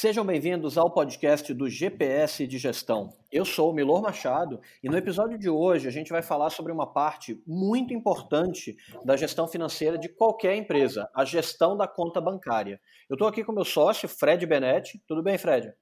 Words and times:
Sejam 0.00 0.24
bem-vindos 0.24 0.78
ao 0.78 0.88
podcast 0.88 1.52
do 1.52 1.68
GPS 1.68 2.46
de 2.46 2.56
Gestão. 2.56 3.12
Eu 3.32 3.44
sou 3.44 3.72
o 3.72 3.74
Milor 3.74 4.00
Machado 4.00 4.60
e 4.80 4.88
no 4.88 4.96
episódio 4.96 5.36
de 5.36 5.50
hoje 5.50 5.88
a 5.88 5.90
gente 5.90 6.10
vai 6.10 6.22
falar 6.22 6.50
sobre 6.50 6.70
uma 6.70 6.86
parte 6.86 7.42
muito 7.44 7.92
importante 7.92 8.76
da 9.04 9.16
gestão 9.16 9.48
financeira 9.48 9.98
de 9.98 10.08
qualquer 10.08 10.54
empresa, 10.54 11.10
a 11.12 11.24
gestão 11.24 11.76
da 11.76 11.88
conta 11.88 12.20
bancária. 12.20 12.80
Eu 13.10 13.14
estou 13.14 13.26
aqui 13.26 13.42
com 13.42 13.50
meu 13.50 13.64
sócio, 13.64 14.08
Fred 14.08 14.46
Benetti. 14.46 15.02
Tudo 15.04 15.20
bem, 15.20 15.36
Fred? 15.36 15.74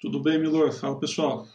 Tudo 0.00 0.20
bem, 0.20 0.36
Milor. 0.36 0.72
Fala, 0.72 0.98
pessoal. 0.98 1.46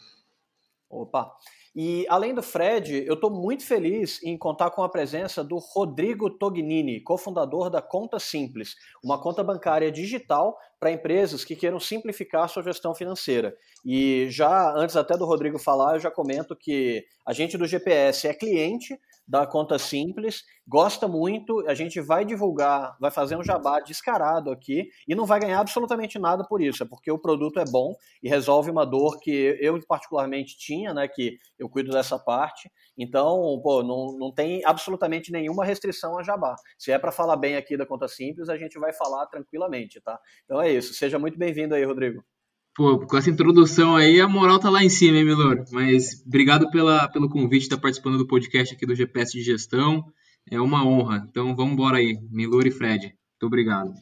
Opa! 0.89 1.36
E 1.76 2.05
além 2.08 2.34
do 2.34 2.41
Fred, 2.41 3.04
eu 3.05 3.16
estou 3.16 3.30
muito 3.30 3.66
feliz 3.66 4.23
em 4.23 4.38
contar 4.38 4.72
com 4.72 4.81
a 4.81 4.88
presença 4.88 5.44
do 5.44 5.58
Rodrigo 5.58 6.30
Tognini, 6.30 7.02
cofundador 7.02 7.70
da 7.70 7.82
Conta 7.82 8.18
Simples, 8.18 8.76
uma 9.04 9.22
conta 9.22 9.44
bancária 9.44 9.91
digital 9.91 10.58
para 10.80 10.91
empresas 10.91 11.44
que 11.44 11.54
queiram 11.54 11.80
simplificar 11.80 12.48
sua 12.48 12.63
gestão 12.63 12.96
financeira. 12.96 13.54
E 13.84 14.27
já 14.30 14.73
antes 14.73 14.96
até 14.96 15.18
do 15.18 15.26
Rodrigo 15.26 15.59
falar, 15.59 15.96
eu 15.96 15.99
já 15.99 16.09
comento 16.09 16.55
que 16.55 17.04
a 17.27 17.34
gente 17.34 17.58
do 17.58 17.68
GPS 17.68 18.26
é 18.26 18.34
cliente 18.34 18.98
da 19.27 19.45
conta 19.45 19.79
simples, 19.79 20.43
gosta 20.67 21.07
muito, 21.07 21.67
a 21.67 21.73
gente 21.73 21.99
vai 21.99 22.23
divulgar, 22.23 22.95
vai 22.99 23.09
fazer 23.09 23.35
um 23.35 23.43
jabá 23.43 23.79
descarado 23.79 24.51
aqui 24.51 24.88
e 25.07 25.15
não 25.15 25.25
vai 25.25 25.39
ganhar 25.39 25.59
absolutamente 25.59 26.20
nada 26.20 26.43
por 26.48 26.61
isso, 26.61 26.84
é 26.84 26.85
porque 26.85 27.11
o 27.11 27.20
produto 27.20 27.59
é 27.59 27.65
bom 27.65 27.93
e 28.21 28.29
resolve 28.29 28.70
uma 28.70 28.85
dor 28.85 29.20
que 29.20 29.57
eu 29.59 29.79
particularmente 29.88 30.57
tinha, 30.57 30.93
né, 30.93 31.07
que 31.07 31.38
eu 31.57 31.67
cuido 31.70 31.91
dessa 31.91 32.20
parte, 32.20 32.70
então, 32.98 33.59
pô, 33.63 33.84
não, 33.84 34.17
não 34.17 34.32
tem 34.32 34.63
absolutamente 34.65 35.32
nenhuma 35.32 35.65
restrição 35.65 36.17
a 36.17 36.23
jabá. 36.23 36.55
Se 36.77 36.91
é 36.91 36.99
para 36.99 37.12
falar 37.12 37.35
bem 37.35 37.55
aqui 37.55 37.76
da 37.76 37.85
conta 37.85 38.07
simples, 38.07 38.49
a 38.49 38.57
gente 38.57 38.79
vai 38.79 38.93
falar 38.93 39.26
tranquilamente, 39.27 39.99
tá? 40.01 40.20
Então 40.45 40.62
é 40.62 40.71
isso, 40.71 40.93
seja 40.93 41.20
muito 41.20 41.37
bem-vindo 41.37 41.76
aí, 41.76 41.84
Rodrigo. 41.84 42.23
Pô, 42.76 42.99
com 42.99 43.18
essa 43.18 43.29
introdução 43.29 43.95
aí, 43.95 44.20
a 44.20 44.27
moral 44.27 44.59
tá 44.59 44.70
lá 44.70 44.84
em 44.84 44.90
cima, 44.90 45.18
hein, 45.18 45.23
Milor? 45.23 45.63
Mas 45.71 46.21
obrigado 46.27 46.70
pela, 46.70 47.07
pelo 47.07 47.29
convite 47.29 47.62
de 47.62 47.65
estar 47.67 47.77
participando 47.77 48.17
do 48.17 48.27
podcast 48.27 48.76
aqui 48.76 48.85
do 48.85 48.93
GPS 48.93 49.32
de 49.32 49.41
Gestão. 49.41 50.04
É 50.51 50.59
uma 50.59 50.85
honra. 50.85 51.26
Então 51.29 51.55
vamos 51.55 51.71
embora 51.71 51.99
aí, 51.99 52.20
Milor 52.29 52.67
e 52.67 52.71
Fred. 52.71 53.05
Muito 53.05 53.45
obrigado. 53.45 53.93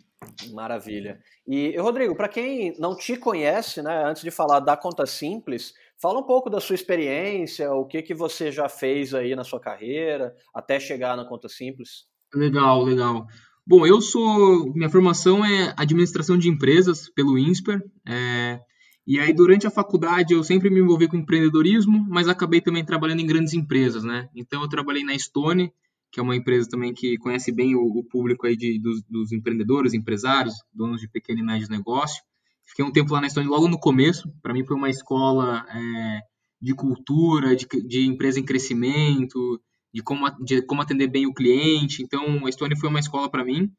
Maravilha. 0.52 1.20
E, 1.48 1.78
Rodrigo, 1.78 2.16
para 2.16 2.28
quem 2.28 2.74
não 2.80 2.98
te 2.98 3.16
conhece, 3.16 3.80
né, 3.84 4.06
antes 4.06 4.24
de 4.24 4.32
falar 4.32 4.60
da 4.60 4.76
Conta 4.76 5.06
Simples, 5.06 5.76
fala 6.02 6.20
um 6.20 6.24
pouco 6.24 6.50
da 6.50 6.60
sua 6.60 6.74
experiência, 6.74 7.72
o 7.72 7.86
que, 7.86 8.02
que 8.02 8.16
você 8.16 8.52
já 8.52 8.68
fez 8.68 9.14
aí 9.14 9.36
na 9.36 9.44
sua 9.44 9.60
carreira, 9.60 10.34
até 10.52 10.80
chegar 10.80 11.16
na 11.16 11.26
Conta 11.26 11.48
Simples. 11.48 12.08
Legal, 12.34 12.84
legal. 12.84 13.28
Bom, 13.66 13.88
eu 13.88 14.02
sou. 14.02 14.74
Minha 14.74 14.90
formação 14.90 15.44
é 15.44 15.74
administração 15.78 16.38
de 16.38 16.50
empresas 16.50 17.10
pelo 17.10 17.38
INSPER. 17.38 17.82
É, 18.06 18.60
e 19.08 19.20
aí, 19.20 19.34
durante 19.34 19.66
a 19.66 19.72
faculdade, 19.72 20.34
eu 20.34 20.44
sempre 20.44 20.70
me 20.70 20.82
envolvi 20.82 21.08
com 21.08 21.18
empreendedorismo, 21.18 22.06
mas 22.10 22.28
acabei 22.28 22.60
também 22.60 22.84
trabalhando 22.84 23.22
em 23.22 23.26
grandes 23.26 23.54
empresas, 23.54 24.04
né? 24.04 24.30
Então, 24.36 24.62
eu 24.62 24.68
trabalhei 24.68 25.04
na 25.04 25.18
Stone, 25.18 25.72
que 26.12 26.20
é 26.20 26.24
uma 26.24 26.36
empresa 26.36 26.70
também 26.70 26.94
que 26.94 27.18
conhece 27.18 27.54
bem 27.54 27.74
o, 27.74 27.84
o 27.86 28.04
público 28.04 28.46
aí 28.46 28.58
de, 28.58 28.80
dos, 28.80 29.02
dos, 29.04 29.32
empreendedores, 29.32 29.94
empresários, 29.94 30.56
donos 30.74 31.00
de 31.00 31.08
pequeno 31.08 31.40
e 31.40 31.44
médio 31.44 31.70
negócio. 31.70 32.22
Fiquei 32.66 32.84
um 32.84 32.92
tempo 32.92 33.14
lá 33.14 33.22
na 33.22 33.30
Stone 33.30 33.48
logo 33.48 33.70
no 33.70 33.80
começo. 33.80 34.30
Para 34.42 34.54
mim, 34.54 34.66
foi 34.66 34.76
uma 34.76 34.90
escola 34.90 35.66
é, 35.70 36.20
de 36.62 36.74
cultura, 36.74 37.56
de, 37.56 37.66
de 37.66 38.06
empresa 38.06 38.42
em 38.42 38.46
crescimento, 38.46 39.62
de 39.94 40.02
como, 40.02 40.30
de 40.44 40.62
como 40.64 40.82
atender 40.82 41.08
bem 41.08 41.28
o 41.28 41.34
cliente. 41.34 42.02
Então, 42.02 42.46
a 42.46 42.52
Stone 42.52 42.80
foi 42.80 42.90
uma 42.90 43.00
escola 43.00 43.30
para 43.30 43.46
mim. 43.46 43.72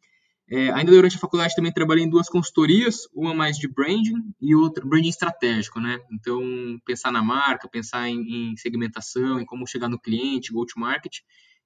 É, 0.48 0.70
ainda 0.72 0.92
durante 0.92 1.16
a 1.16 1.20
faculdade 1.20 1.54
também 1.54 1.72
trabalhei 1.72 2.04
em 2.04 2.08
duas 2.08 2.28
consultorias, 2.28 3.08
uma 3.14 3.34
mais 3.34 3.56
de 3.56 3.66
branding 3.66 4.22
e 4.40 4.54
outra 4.54 4.86
branding 4.86 5.08
estratégico, 5.08 5.80
né? 5.80 5.98
Então, 6.12 6.42
pensar 6.84 7.10
na 7.10 7.22
marca, 7.22 7.66
pensar 7.66 8.08
em, 8.08 8.52
em 8.52 8.56
segmentação, 8.56 9.40
em 9.40 9.46
como 9.46 9.66
chegar 9.66 9.88
no 9.88 9.98
cliente, 9.98 10.52
go-to-market. 10.52 11.20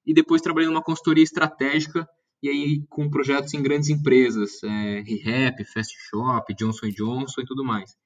E 0.07 0.15
depois 0.15 0.41
trabalhei 0.41 0.69
numa 0.69 0.83
consultoria 0.83 1.25
estratégica 1.25 2.09
e 2.41 2.49
aí 2.49 2.83
com 2.89 3.11
projetos 3.11 3.53
em 3.53 3.63
grandes 3.63 3.89
empresas, 3.89 4.63
é, 4.63 5.01
ReHap, 5.01 5.65
Fast 5.65 5.95
Shop, 6.09 6.55
Johnson 6.55 6.89
Johnson 6.91 7.41
e 7.41 7.45
tudo 7.45 7.65
mais. 7.65 7.97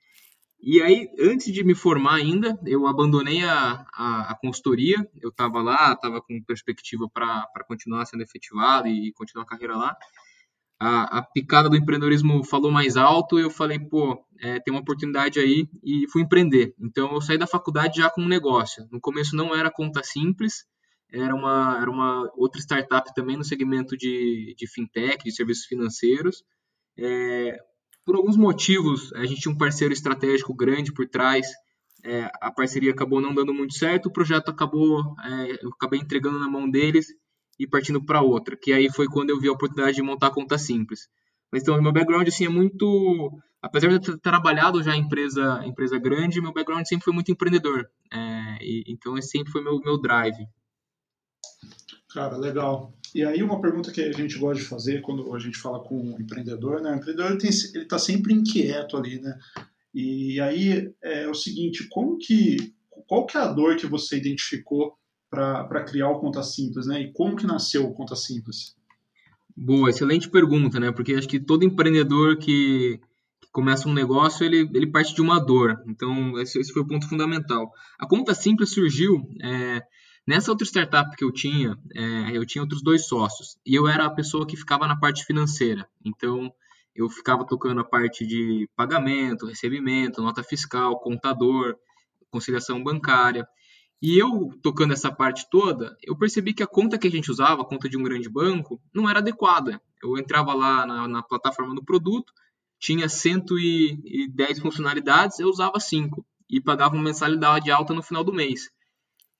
E 0.63 0.81
aí, 0.81 1.09
antes 1.19 1.53
de 1.53 1.65
me 1.65 1.75
formar 1.75 2.15
ainda, 2.15 2.57
eu 2.65 2.87
abandonei 2.87 3.43
a, 3.43 3.85
a, 3.93 4.31
a 4.31 4.39
consultoria. 4.41 4.97
Eu 5.21 5.31
estava 5.31 5.61
lá, 5.61 5.93
estava 5.93 6.23
com 6.23 6.41
perspectiva 6.45 7.11
para 7.13 7.65
continuar 7.67 8.07
sendo 8.07 8.23
efetivado 8.23 8.87
e 8.87 9.13
continuar 9.13 9.43
a 9.43 9.49
carreira 9.49 9.77
lá. 9.77 9.97
A, 10.79 11.19
a, 11.19 11.23
picada 11.23 11.69
do 11.69 11.77
empreendedorismo 11.77 12.45
falou 12.45 12.71
mais 12.71 12.97
alto. 12.97 13.41
Eu 13.41 13.51
falei, 13.51 13.81
pô, 13.81 14.25
é, 14.41 14.61
tem 14.61 14.73
uma 14.73 14.81
oportunidade 14.81 15.41
aí 15.41 15.69
e 15.83 16.07
fui 16.13 16.23
empreender. 16.23 16.73
Então, 16.79 17.13
eu 17.13 17.21
saí 17.21 17.37
da 17.37 17.47
faculdade 17.49 18.01
já 18.01 18.09
com 18.09 18.23
um 18.23 18.29
negócio. 18.29 18.87
No 18.93 19.01
começo 19.01 19.35
não 19.35 19.57
era 19.57 19.69
conta 19.69 20.01
simples, 20.05 20.65
era 21.13 21.35
uma, 21.35 21.77
era 21.81 21.91
uma 21.91 22.31
outra 22.37 22.61
startup 22.61 23.13
também 23.15 23.37
no 23.37 23.45
segmento 23.45 23.97
de, 23.97 24.55
de 24.57 24.67
fintech, 24.69 25.25
de 25.25 25.33
serviços 25.33 25.67
financeiros. 25.67 26.45
É, 26.97 27.59
por 28.05 28.17
alguns 28.17 28.37
motivos, 28.37 29.13
a 29.15 29.25
gente 29.25 29.41
tinha 29.41 29.55
um 29.55 29.59
parceiro 29.59 29.93
estratégico 29.93 30.55
grande 30.55 30.93
por 30.93 31.09
trás, 31.09 31.47
é, 32.05 32.31
a 32.41 32.51
parceria 32.51 32.91
acabou 32.91 33.21
não 33.21 33.35
dando 33.35 33.55
muito 33.55 33.75
certo, 33.75 34.07
o 34.07 34.13
projeto 34.13 34.51
acabou, 34.51 35.15
é, 35.25 35.65
eu 35.65 35.71
acabei 35.71 36.01
entregando 36.01 36.39
na 36.39 36.49
mão 36.49 36.69
deles 36.69 37.07
e 37.59 37.67
partindo 37.67 38.05
para 38.05 38.23
outra, 38.23 38.57
que 38.57 38.73
aí 38.73 38.91
foi 38.91 39.07
quando 39.07 39.31
eu 39.31 39.39
vi 39.39 39.49
a 39.49 39.53
oportunidade 39.53 39.97
de 39.97 40.03
montar 40.03 40.29
a 40.29 40.35
conta 40.35 40.59
simples. 40.59 41.09
Mas 41.53 41.63
então, 41.63 41.81
meu 41.81 41.93
background 41.93 42.27
assim 42.27 42.47
é 42.47 42.49
muito, 42.49 43.31
apesar 43.61 43.89
de 43.89 43.95
eu 43.95 44.01
ter 44.01 44.19
trabalhado 44.19 44.83
já 44.83 44.97
em 44.97 45.03
empresa, 45.03 45.63
empresa 45.65 45.99
grande, 45.99 46.41
meu 46.41 46.53
background 46.53 46.87
sempre 46.87 47.05
foi 47.05 47.13
muito 47.13 47.31
empreendedor. 47.31 47.89
É, 48.11 48.59
e, 48.61 48.85
então 48.89 49.17
esse 49.17 49.29
sempre 49.29 49.53
foi 49.53 49.63
meu 49.63 49.79
meu 49.81 50.01
drive. 50.01 50.47
Cara, 52.13 52.37
legal. 52.37 52.93
E 53.15 53.23
aí 53.23 53.43
uma 53.43 53.61
pergunta 53.61 53.93
que 53.93 54.01
a 54.01 54.13
gente 54.13 54.39
gosta 54.39 54.63
de 54.63 54.69
fazer 54.69 55.03
quando 55.03 55.35
a 55.35 55.39
gente 55.39 55.59
fala 55.59 55.81
com 55.81 56.01
um 56.01 56.21
empreendedor, 56.21 56.81
né? 56.81 56.93
O 56.93 56.97
empreendedor 56.97 57.33
ele 57.33 57.49
está 57.49 57.99
sempre 57.99 58.33
inquieto 58.33 58.97
ali, 58.97 59.21
né? 59.21 59.39
E 59.95 60.41
aí 60.41 60.91
é 61.03 61.29
o 61.29 61.35
seguinte, 61.35 61.87
como 61.91 62.17
que, 62.17 62.73
qual 63.07 63.27
que 63.27 63.37
é 63.37 63.41
a 63.41 63.53
dor 63.53 63.77
que 63.77 63.87
você 63.87 64.17
identificou 64.17 64.95
para 65.29 65.85
criar 65.85 66.09
o 66.09 66.21
Conta 66.21 66.43
Simples, 66.43 66.87
né? 66.87 67.03
E 67.03 67.13
como 67.13 67.37
que 67.37 67.47
nasceu 67.47 67.85
o 67.85 67.93
Conta 67.93 68.17
Simples? 68.17 68.75
Boa, 69.55 69.91
excelente 69.91 70.31
pergunta, 70.31 70.81
né? 70.81 70.91
Porque 70.91 71.15
acho 71.15 71.29
que 71.29 71.39
todo 71.39 71.65
empreendedor 71.65 72.39
que, 72.39 72.99
que 73.43 73.51
começa 73.53 73.87
um 73.87 73.93
negócio, 73.93 74.45
ele, 74.47 74.71
ele 74.73 74.87
parte 74.87 75.15
de 75.15 75.21
uma 75.21 75.39
dor. 75.39 75.83
Então, 75.87 76.39
esse, 76.41 76.59
esse 76.59 76.73
foi 76.73 76.81
o 76.81 76.87
ponto 76.87 77.07
fundamental. 77.07 77.71
A 77.99 78.07
Conta 78.07 78.35
Simples 78.35 78.71
surgiu... 78.71 79.29
É, 79.43 79.83
Nessa 80.27 80.53
outra 80.53 80.65
startup 80.65 81.17
que 81.17 81.25
eu 81.25 81.33
tinha, 81.33 81.77
é, 81.95 82.37
eu 82.37 82.47
tinha 82.47 82.63
outros 82.63 82.83
dois 82.83 83.07
sócios 83.07 83.57
e 83.67 83.75
eu 83.75 83.89
era 83.89 84.07
a 84.07 84.11
pessoa 84.11 84.47
que 84.47 84.57
ficava 84.57 84.87
na 84.87 84.97
parte 84.97 85.25
financeira. 85.25 85.89
Então, 86.05 86.53
eu 86.95 87.09
ficava 87.09 87.45
tocando 87.45 87.81
a 87.81 87.85
parte 87.85 88.25
de 88.27 88.69
pagamento, 88.77 89.47
recebimento, 89.47 90.23
nota 90.23 90.43
fiscal, 90.43 91.01
contador, 91.01 91.77
conciliação 92.31 92.83
bancária. 92.83 93.47
E 94.01 94.19
eu 94.19 94.51
tocando 94.63 94.93
essa 94.93 95.11
parte 95.13 95.49
toda, 95.51 95.97
eu 96.03 96.17
percebi 96.17 96.53
que 96.53 96.63
a 96.63 96.67
conta 96.67 96.99
que 96.99 97.07
a 97.07 97.11
gente 97.11 97.31
usava, 97.31 97.63
a 97.63 97.65
conta 97.65 97.89
de 97.89 97.97
um 97.97 98.03
grande 98.03 98.29
banco, 98.29 98.81
não 98.95 99.09
era 99.09 99.21
adequada. 99.21 99.81
Eu 100.03 100.19
entrava 100.19 100.55
lá 100.55 100.87
na, 100.87 101.09
na 101.09 101.23
plataforma 101.23 101.75
do 101.75 101.85
produto, 101.85 102.33
tinha 102.79 103.09
110 103.09 104.59
funcionalidades, 104.59 105.39
eu 105.39 105.49
usava 105.49 105.79
5 105.79 106.25
e 106.51 106.61
pagava 106.61 106.95
uma 106.95 107.05
mensalidade 107.05 107.71
alta 107.71 107.95
no 107.95 108.03
final 108.03 108.25
do 108.25 108.33
mês. 108.33 108.71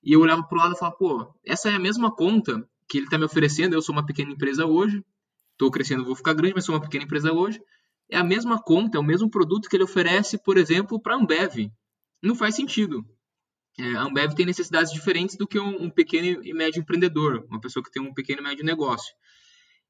E 0.03 0.13
eu 0.13 0.19
olhava 0.19 0.43
para 0.43 0.57
o 0.57 0.61
lado 0.61 0.75
e 0.75 0.77
falava, 0.77 0.97
pô, 0.97 1.33
essa 1.45 1.69
é 1.69 1.75
a 1.75 1.79
mesma 1.79 2.13
conta 2.13 2.67
que 2.87 2.97
ele 2.97 3.05
está 3.05 3.17
me 3.17 3.25
oferecendo. 3.25 3.73
Eu 3.73 3.81
sou 3.81 3.93
uma 3.93 4.05
pequena 4.05 4.31
empresa 4.31 4.65
hoje, 4.65 5.03
estou 5.53 5.71
crescendo, 5.71 6.03
vou 6.03 6.15
ficar 6.15 6.33
grande, 6.33 6.55
mas 6.55 6.65
sou 6.65 6.75
uma 6.75 6.81
pequena 6.81 7.05
empresa 7.05 7.31
hoje. 7.31 7.61
É 8.09 8.17
a 8.17 8.23
mesma 8.23 8.61
conta, 8.61 8.97
é 8.97 8.99
o 8.99 9.03
mesmo 9.03 9.29
produto 9.29 9.69
que 9.69 9.75
ele 9.75 9.83
oferece, 9.83 10.37
por 10.37 10.57
exemplo, 10.57 11.01
para 11.01 11.15
a 11.15 11.17
Ambev. 11.17 11.71
Não 12.21 12.35
faz 12.35 12.55
sentido. 12.55 13.05
É, 13.79 13.95
a 13.95 14.03
Ambev 14.03 14.33
tem 14.33 14.45
necessidades 14.45 14.91
diferentes 14.91 15.35
do 15.35 15.47
que 15.47 15.59
um, 15.59 15.83
um, 15.83 15.89
pequeno 15.89 16.43
e 16.43 16.53
médio 16.53 16.79
empreendedor, 16.79 17.45
uma 17.49 17.59
pessoa 17.59 17.83
que 17.83 17.91
tem 17.91 18.01
um 18.01 18.13
pequeno 18.13 18.41
e 18.41 18.43
médio 18.43 18.65
negócio. 18.65 19.13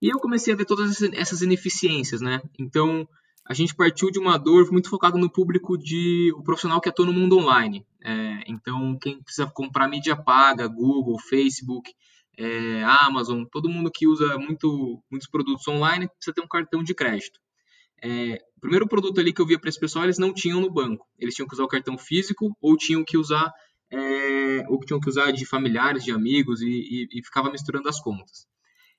E 0.02 0.10
eu 0.10 0.20
comecei 0.20 0.54
a 0.54 0.58
ver 0.58 0.66
todas 0.66 1.02
essas 1.02 1.42
ineficiências, 1.42 2.22
né? 2.22 2.42
Então, 2.60 3.08
a 3.46 3.54
gente 3.54 3.76
partiu 3.76 4.10
de 4.10 4.20
uma 4.20 4.38
dor 4.38 4.72
muito 4.72 4.90
focada 4.90 5.18
no 5.18 5.30
público 5.30 5.78
de 5.78 6.32
o 6.38 6.44
profissional 6.44 6.80
que 6.80 6.88
atua 6.88 7.06
no 7.06 7.14
mundo 7.14 7.38
online. 7.38 7.86
É, 8.04 8.44
então, 8.48 8.98
quem 9.00 9.24
precisa 9.24 9.48
comprar 9.48 9.88
mídia 9.88 10.16
paga, 10.16 10.68
Google, 10.68 11.18
Facebook, 11.20 11.90
é, 12.38 12.84
Amazon, 12.84 13.46
todo 13.46 13.70
mundo 13.70 13.92
que 13.92 14.08
usa 14.08 14.38
muito, 14.38 15.02
muitos 15.10 15.30
produtos 15.30 15.68
online 15.68 16.10
precisa 16.10 16.34
ter 16.34 16.42
um 16.42 16.48
cartão 16.48 16.84
de 16.84 16.94
crédito. 16.94 17.40
É, 18.04 18.38
o 18.58 18.60
primeiro 18.60 18.88
produto 18.88 19.20
ali 19.22 19.32
que 19.32 19.42
eu 19.42 19.46
via 19.46 19.58
para 19.58 19.70
esse 19.70 19.80
pessoal, 19.80 20.04
eles 20.04 20.18
não 20.18 20.34
tinham 20.34 20.60
no 20.60 20.70
banco. 20.70 21.08
Eles 21.18 21.34
tinham 21.34 21.48
que 21.48 21.54
usar 21.54 21.64
o 21.64 21.70
cartão 21.70 21.98
físico 21.98 22.56
ou 22.62 22.76
tinham 22.76 23.06
que 23.06 23.18
usar 23.18 23.50
é, 23.90 24.66
ou 24.68 24.80
tinham 24.80 25.00
que 25.00 25.08
usar 25.08 25.32
de 25.32 25.46
familiares, 25.46 26.04
de 26.04 26.12
amigos 26.12 26.62
e, 26.62 26.68
e, 26.68 27.08
e 27.20 27.24
ficava 27.24 27.52
misturando 27.52 27.88
as 27.88 28.02
contas. 28.02 28.46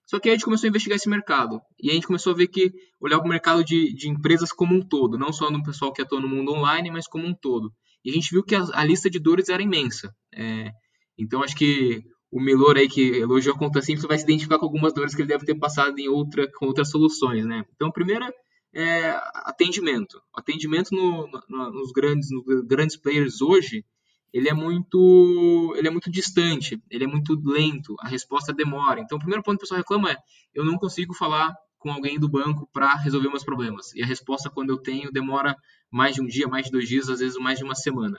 Só 0.06 0.20
que 0.20 0.28
aí 0.28 0.34
a 0.34 0.36
gente 0.36 0.44
começou 0.44 0.66
a 0.66 0.70
investigar 0.70 0.96
esse 0.96 1.08
mercado. 1.08 1.60
E 1.80 1.90
a 1.90 1.94
gente 1.94 2.06
começou 2.06 2.32
a 2.32 2.36
ver 2.36 2.46
que 2.46 2.72
olhar 3.00 3.18
para 3.18 3.26
o 3.26 3.30
mercado 3.30 3.64
de, 3.64 3.92
de 3.94 4.08
empresas 4.08 4.52
como 4.52 4.74
um 4.74 4.80
todo, 4.80 5.18
não 5.18 5.32
só 5.32 5.50
no 5.50 5.62
pessoal 5.62 5.92
que 5.92 6.02
atua 6.02 6.20
no 6.20 6.28
mundo 6.28 6.52
online, 6.52 6.90
mas 6.90 7.06
como 7.06 7.26
um 7.26 7.34
todo. 7.34 7.72
E 8.04 8.10
a 8.10 8.12
gente 8.12 8.30
viu 8.30 8.42
que 8.44 8.54
a, 8.54 8.64
a 8.74 8.84
lista 8.84 9.08
de 9.08 9.18
dores 9.18 9.48
era 9.48 9.62
imensa. 9.62 10.14
É, 10.34 10.70
então 11.18 11.42
acho 11.42 11.56
que 11.56 12.02
o 12.34 12.40
Melor 12.40 12.76
aí 12.76 12.88
que 12.88 13.18
elogiou 13.18 13.54
a 13.54 13.58
conta 13.58 13.80
simples 13.80 14.04
vai 14.04 14.18
se 14.18 14.24
identificar 14.24 14.58
com 14.58 14.64
algumas 14.64 14.92
dores 14.92 15.14
que 15.14 15.22
ele 15.22 15.28
deve 15.28 15.44
ter 15.44 15.54
passado 15.54 15.96
em 16.00 16.08
outra, 16.08 16.50
com 16.58 16.66
outras 16.66 16.90
soluções, 16.90 17.46
né? 17.46 17.64
Então, 17.76 17.86
a 17.86 17.92
primeira 17.92 18.28
é 18.74 19.10
atendimento. 19.44 20.20
Atendimento 20.34 20.90
no, 20.90 21.28
no, 21.48 21.70
nos 21.70 21.92
grandes, 21.92 22.28
nos 22.32 22.66
grandes 22.66 22.96
players 22.96 23.40
hoje, 23.40 23.84
ele 24.32 24.48
é 24.48 24.52
muito 24.52 25.72
ele 25.76 25.86
é 25.86 25.90
muito 25.92 26.10
distante, 26.10 26.82
ele 26.90 27.04
é 27.04 27.06
muito 27.06 27.40
lento, 27.44 27.94
a 28.00 28.08
resposta 28.08 28.52
demora. 28.52 29.00
Então, 29.00 29.16
o 29.16 29.20
primeiro 29.20 29.44
ponto 29.44 29.58
que 29.58 29.62
o 29.62 29.66
pessoal 29.66 29.78
reclama 29.78 30.10
é: 30.10 30.16
eu 30.52 30.64
não 30.64 30.76
consigo 30.76 31.14
falar 31.14 31.54
com 31.78 31.92
alguém 31.92 32.18
do 32.18 32.28
banco 32.28 32.68
para 32.72 32.96
resolver 32.96 33.28
meus 33.28 33.44
problemas. 33.44 33.94
E 33.94 34.02
a 34.02 34.06
resposta, 34.06 34.50
quando 34.50 34.70
eu 34.70 34.78
tenho, 34.78 35.12
demora 35.12 35.54
mais 35.94 36.16
de 36.16 36.20
um 36.20 36.26
dia, 36.26 36.48
mais 36.48 36.66
de 36.66 36.72
dois 36.72 36.88
dias, 36.88 37.08
às 37.08 37.20
vezes 37.20 37.38
mais 37.38 37.56
de 37.56 37.64
uma 37.64 37.76
semana. 37.76 38.18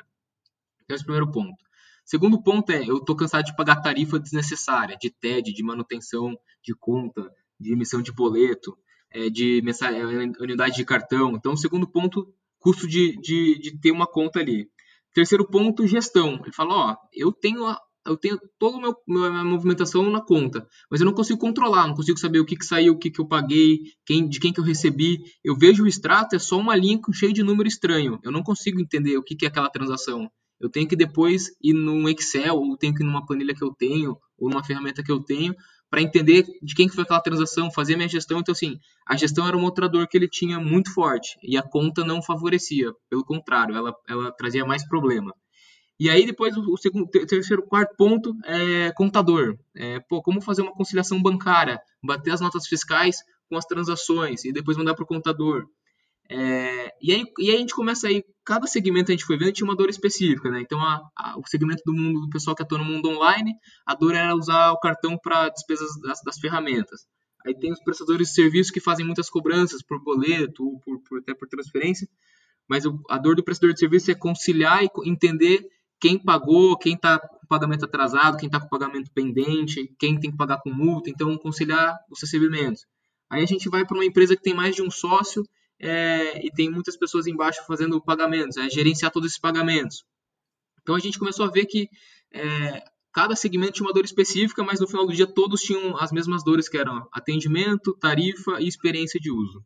Então, 0.81 0.95
esse 0.95 1.04
é 1.04 1.04
o 1.04 1.07
primeiro 1.07 1.30
ponto. 1.30 1.62
Segundo 2.06 2.42
ponto 2.42 2.72
é: 2.72 2.88
eu 2.88 2.98
estou 2.98 3.18
cansado 3.18 3.44
de 3.44 3.56
pagar 3.56 3.81
tarifa 3.81 4.18
desnecessária, 4.18 4.95
de 4.95 5.10
TED, 5.10 5.51
de 5.51 5.62
manutenção 5.62 6.39
de 6.63 6.74
conta, 6.74 7.30
de 7.60 7.74
emissão 7.74 8.01
de 8.01 8.13
boleto, 8.13 8.77
é, 9.12 9.30
de 9.30 9.60
é, 9.60 10.42
unidade 10.42 10.77
de 10.77 10.86
cartão. 10.86 11.33
Então, 11.36 11.57
segundo 11.57 11.86
ponto, 11.86 12.33
custo 12.60 12.88
de, 12.88 13.19
de, 13.19 13.60
de 13.60 13.78
ter 13.78 13.92
uma 13.92 14.07
conta 14.07 14.39
ali. 14.39 14.69
Terceiro 15.13 15.45
ponto, 15.45 15.86
gestão. 15.86 16.39
Ele 16.42 16.54
fala, 16.54 16.74
ó, 16.74 16.98
eu 17.13 17.33
tenho 17.33 17.66
eu 18.06 18.16
tenho 18.16 18.40
toda 18.60 18.90
a 18.90 18.96
minha 19.07 19.44
movimentação 19.44 20.10
na 20.10 20.22
conta, 20.22 20.68
mas 20.90 21.02
eu 21.02 21.06
não 21.06 21.13
consigo 21.13 21.40
controlar, 21.40 21.88
não 21.88 21.96
consigo 21.96 22.19
saber 22.19 22.40
o 22.40 22.46
que, 22.46 22.56
que 22.56 22.66
saiu, 22.66 22.94
o 22.94 22.98
que, 22.98 23.10
que 23.10 23.19
eu 23.19 23.28
paguei, 23.28 23.80
quem, 24.06 24.28
de 24.28 24.40
quem 24.40 24.54
que 24.54 24.60
eu 24.60 24.63
recebi. 24.63 25.19
Eu 25.44 25.56
vejo 25.57 25.84
o 25.84 25.88
extrato, 25.88 26.36
é 26.36 26.40
só 26.40 26.57
uma 26.57 26.75
linha 26.75 27.00
cheia 27.13 27.34
de 27.34 27.44
número 27.44 27.68
estranho. 27.68 28.19
Eu 28.24 28.31
não 28.31 28.44
consigo 28.44 28.80
entender 28.80 29.18
o 29.18 29.24
que, 29.24 29.36
que 29.36 29.46
é 29.46 29.48
aquela 29.48 29.69
transação. 29.69 30.30
Eu 30.60 30.69
tenho 30.69 30.88
que 30.88 30.96
depois 30.96 31.50
ir 31.62 31.74
num 31.74 32.07
Excel, 32.07 32.56
ou 32.56 32.78
tenho 32.78 32.94
que 32.94 33.04
ir 33.04 33.06
numa 33.06 33.25
planilha 33.25 33.54
que 33.54 33.63
eu 33.63 33.74
tenho, 33.74 34.18
ou 34.38 34.50
numa 34.50 34.63
ferramenta 34.63 35.04
que 35.04 35.12
eu 35.12 35.19
tenho, 35.19 35.54
para 35.90 36.02
entender 36.02 36.46
de 36.62 36.75
quem 36.75 36.88
que 36.88 36.96
foi 36.96 37.04
aquela 37.04 37.22
transação, 37.22 37.72
fazer 37.72 37.96
minha 37.96 38.07
gestão. 38.07 38.40
Então, 38.40 38.52
assim, 38.52 38.80
a 39.07 39.16
gestão 39.16 39.48
era 39.48 39.57
um 39.57 39.63
outro 39.63 39.88
dor 39.90 40.07
que 40.07 40.18
ele 40.18 40.28
tinha 40.28 40.60
muito 40.60 40.94
forte 40.94 41.38
e 41.44 41.57
a 41.57 41.63
conta 41.63 42.04
não 42.04 42.22
favorecia. 42.22 42.94
Pelo 43.10 43.24
contrário, 43.24 43.75
ela, 43.75 43.96
ela 44.07 44.31
trazia 44.31 44.66
mais 44.66 44.88
problema. 44.88 45.34
E 46.00 46.09
aí, 46.09 46.25
depois, 46.25 46.56
o 46.57 46.77
segundo, 46.77 47.09
terceiro, 47.09 47.63
quarto 47.63 47.95
ponto 47.95 48.36
é 48.44 48.92
contador. 48.92 49.57
É, 49.74 50.00
pô, 50.01 50.21
como 50.21 50.42
fazer 50.42 50.62
uma 50.62 50.74
conciliação 50.74 51.21
bancária, 51.21 51.80
bater 52.03 52.31
as 52.31 52.42
notas 52.42 52.68
fiscais 52.68 53.18
com 53.50 53.57
as 53.57 53.65
transações 53.65 54.44
e 54.44 54.51
depois 54.51 54.77
mandar 54.77 54.94
para 54.94 55.03
o 55.03 55.07
contador. 55.07 55.65
É, 56.30 56.92
e, 57.01 57.13
aí, 57.13 57.24
e 57.39 57.50
aí 57.50 57.56
a 57.56 57.59
gente 57.59 57.75
começa 57.75 58.07
aí, 58.07 58.24
cada 58.44 58.65
segmento 58.65 59.12
a 59.12 59.13
gente 59.13 59.25
foi 59.25 59.38
vendo 59.38 59.51
tinha 59.51 59.68
uma 59.68 59.75
dor 59.75 59.89
específica, 59.89 60.50
né? 60.50 60.59
Então, 60.59 60.81
a, 60.81 61.07
a, 61.15 61.38
o 61.38 61.44
segmento 61.45 61.83
do 61.86 61.94
mundo, 61.94 62.21
do 62.21 62.30
pessoal 62.30 62.56
que 62.56 62.63
atua 62.63 62.80
no 62.80 62.86
mundo 62.86 63.09
online, 63.09 63.53
a 63.86 63.94
dor 63.94 64.15
era 64.15 64.36
usar 64.36 64.71
o 64.71 64.80
cartão 64.80 65.18
para 65.18 65.50
despesas 65.50 65.89
das, 66.01 66.21
das, 66.24 66.39
ferramentas. 66.39 67.06
Aí 67.45 67.57
tem 67.57 67.71
os 67.71 67.80
prestadores 67.83 68.30
de 68.30 68.33
serviço 68.33 68.74
que 68.74 68.80
fazem 68.80 69.06
muitas 69.06 69.30
cobranças 69.30 69.83
por 69.83 70.03
boleto, 70.03 70.80
por, 70.83 71.00
por, 71.03 71.19
até 71.19 71.36
por 71.36 71.47
transferência, 71.47 72.09
mas 72.68 72.83
a 73.07 73.18
dor 73.19 73.36
do 73.36 73.44
prestador 73.44 73.74
de 73.74 73.80
serviço 73.80 74.09
é 74.09 74.15
conciliar 74.15 74.83
e 74.83 74.89
entender 75.06 75.63
quem 76.00 76.18
pagou, 76.18 76.77
quem 76.77 76.94
está 76.94 77.19
com 77.19 77.47
pagamento 77.47 77.86
atrasado, 77.86 78.38
quem 78.38 78.47
está 78.47 78.59
com 78.59 78.68
pagamento 78.68 79.12
pendente, 79.13 79.94
quem 79.97 80.19
tem 80.19 80.31
que 80.31 80.38
pagar 80.38 80.59
com 80.62 80.71
multa, 80.71 81.09
então 81.09 81.38
conciliar 81.38 81.97
os 82.09 82.21
recebimentos. 82.21 82.86
Aí 83.30 83.44
a 83.44 83.47
gente 83.47 83.69
vai 83.69 83.86
para 83.86 83.95
uma 83.95 84.06
empresa 84.06 84.36
que 84.36 84.42
tem 84.42 84.53
mais 84.53 84.75
de 84.75 84.81
um 84.81 84.92
sócio 84.92 85.44
é, 85.80 86.45
e 86.45 86.51
tem 86.51 86.69
muitas 86.69 86.95
pessoas 86.97 87.27
embaixo 87.27 87.65
fazendo 87.65 88.01
pagamentos, 88.01 88.57
é 88.57 88.69
gerenciar 88.69 89.12
todos 89.12 89.30
esses 89.30 89.39
pagamentos. 89.39 90.03
Então 90.81 90.95
a 90.95 91.00
gente 91.00 91.18
começou 91.18 91.45
a 91.45 91.50
ver 91.50 91.65
que 91.65 91.89
é, 92.31 92.83
cada 93.12 93.36
segmento 93.36 93.74
tinha 93.74 93.88
uma 93.88 93.94
dor 93.94 94.06
específica, 94.06 94.63
mas 94.63 94.80
no 94.80 94.88
final 94.88 95.06
do 95.06 95.13
dia 95.13 95.25
todos 95.25 95.62
tinham 95.62 95.97
as 95.97 96.12
mesmas 96.12 96.44
dores 96.44 96.69
que 96.69 96.77
eram 96.77 97.07
atendimento, 97.12 97.97
tarifa 97.97 98.62
e 98.62 98.68
experiência 98.68 99.19
de 99.19 99.31
uso. 99.31 99.63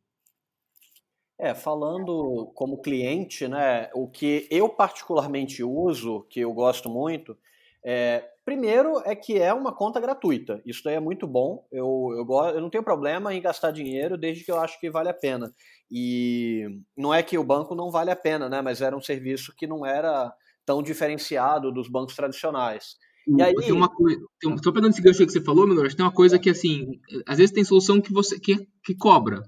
É, 1.40 1.56
falando 1.56 2.52
como 2.54 2.82
cliente, 2.82 3.48
né, 3.48 3.90
o 3.94 4.10
que 4.10 4.46
eu 4.52 4.68
particularmente 4.68 5.64
uso, 5.64 6.26
que 6.30 6.42
eu 6.42 6.54
gosto 6.54 6.90
muito, 6.90 7.38
é, 7.82 8.26
primeiro 8.44 9.02
é 9.06 9.16
que 9.16 9.40
é 9.40 9.54
uma 9.54 9.74
conta 9.74 10.00
gratuita. 10.02 10.62
Isso 10.66 10.82
daí 10.84 10.96
é 10.96 11.00
muito 11.00 11.26
bom. 11.26 11.66
Eu, 11.72 12.10
eu, 12.18 12.46
eu 12.50 12.62
não 12.62 12.70
tenho 12.70 12.84
problema 12.84 13.34
em 13.34 13.42
gastar 13.42 13.72
dinheiro 13.72 14.18
desde 14.18 14.44
que 14.44 14.52
eu 14.52 14.60
acho 14.60 14.80
que 14.80 14.90
vale 14.90 15.08
a 15.08 15.14
pena. 15.14 15.54
E 15.90 16.66
não 16.98 17.14
é 17.14 17.24
que 17.24 17.38
o 17.38 17.44
banco 17.44 17.74
não 17.74 17.90
vale 17.90 18.12
a 18.12 18.16
pena, 18.16 18.50
né? 18.50 18.62
Mas 18.62 18.82
era 18.82 18.98
um 18.98 19.02
serviço 19.02 19.54
que 19.56 19.66
não 19.66 19.86
era 19.86 20.34
tão 20.66 20.84
diferenciado 20.84 21.72
dos 21.72 21.88
bancos 21.88 22.16
tradicionais. 22.16 22.96
E 23.28 23.42
aí... 23.42 23.54
Tem 23.56 23.72
uma 23.72 23.90
coisa, 23.90 24.20
tem, 24.40 24.58
só 24.58 24.72
pegando 24.72 24.92
esse 24.92 25.02
gancho 25.02 25.26
que 25.26 25.32
você 25.32 25.42
falou, 25.42 25.68
Menor, 25.68 25.94
tem 25.94 26.06
uma 26.06 26.14
coisa 26.14 26.40
que 26.40 26.50
assim, 26.50 27.00
às 27.28 27.38
vezes 27.38 27.54
tem 27.54 27.64
solução 27.64 28.02
que 28.02 28.12
você 28.12 28.40
que, 28.40 28.68
que 28.84 28.96
cobra, 28.96 29.44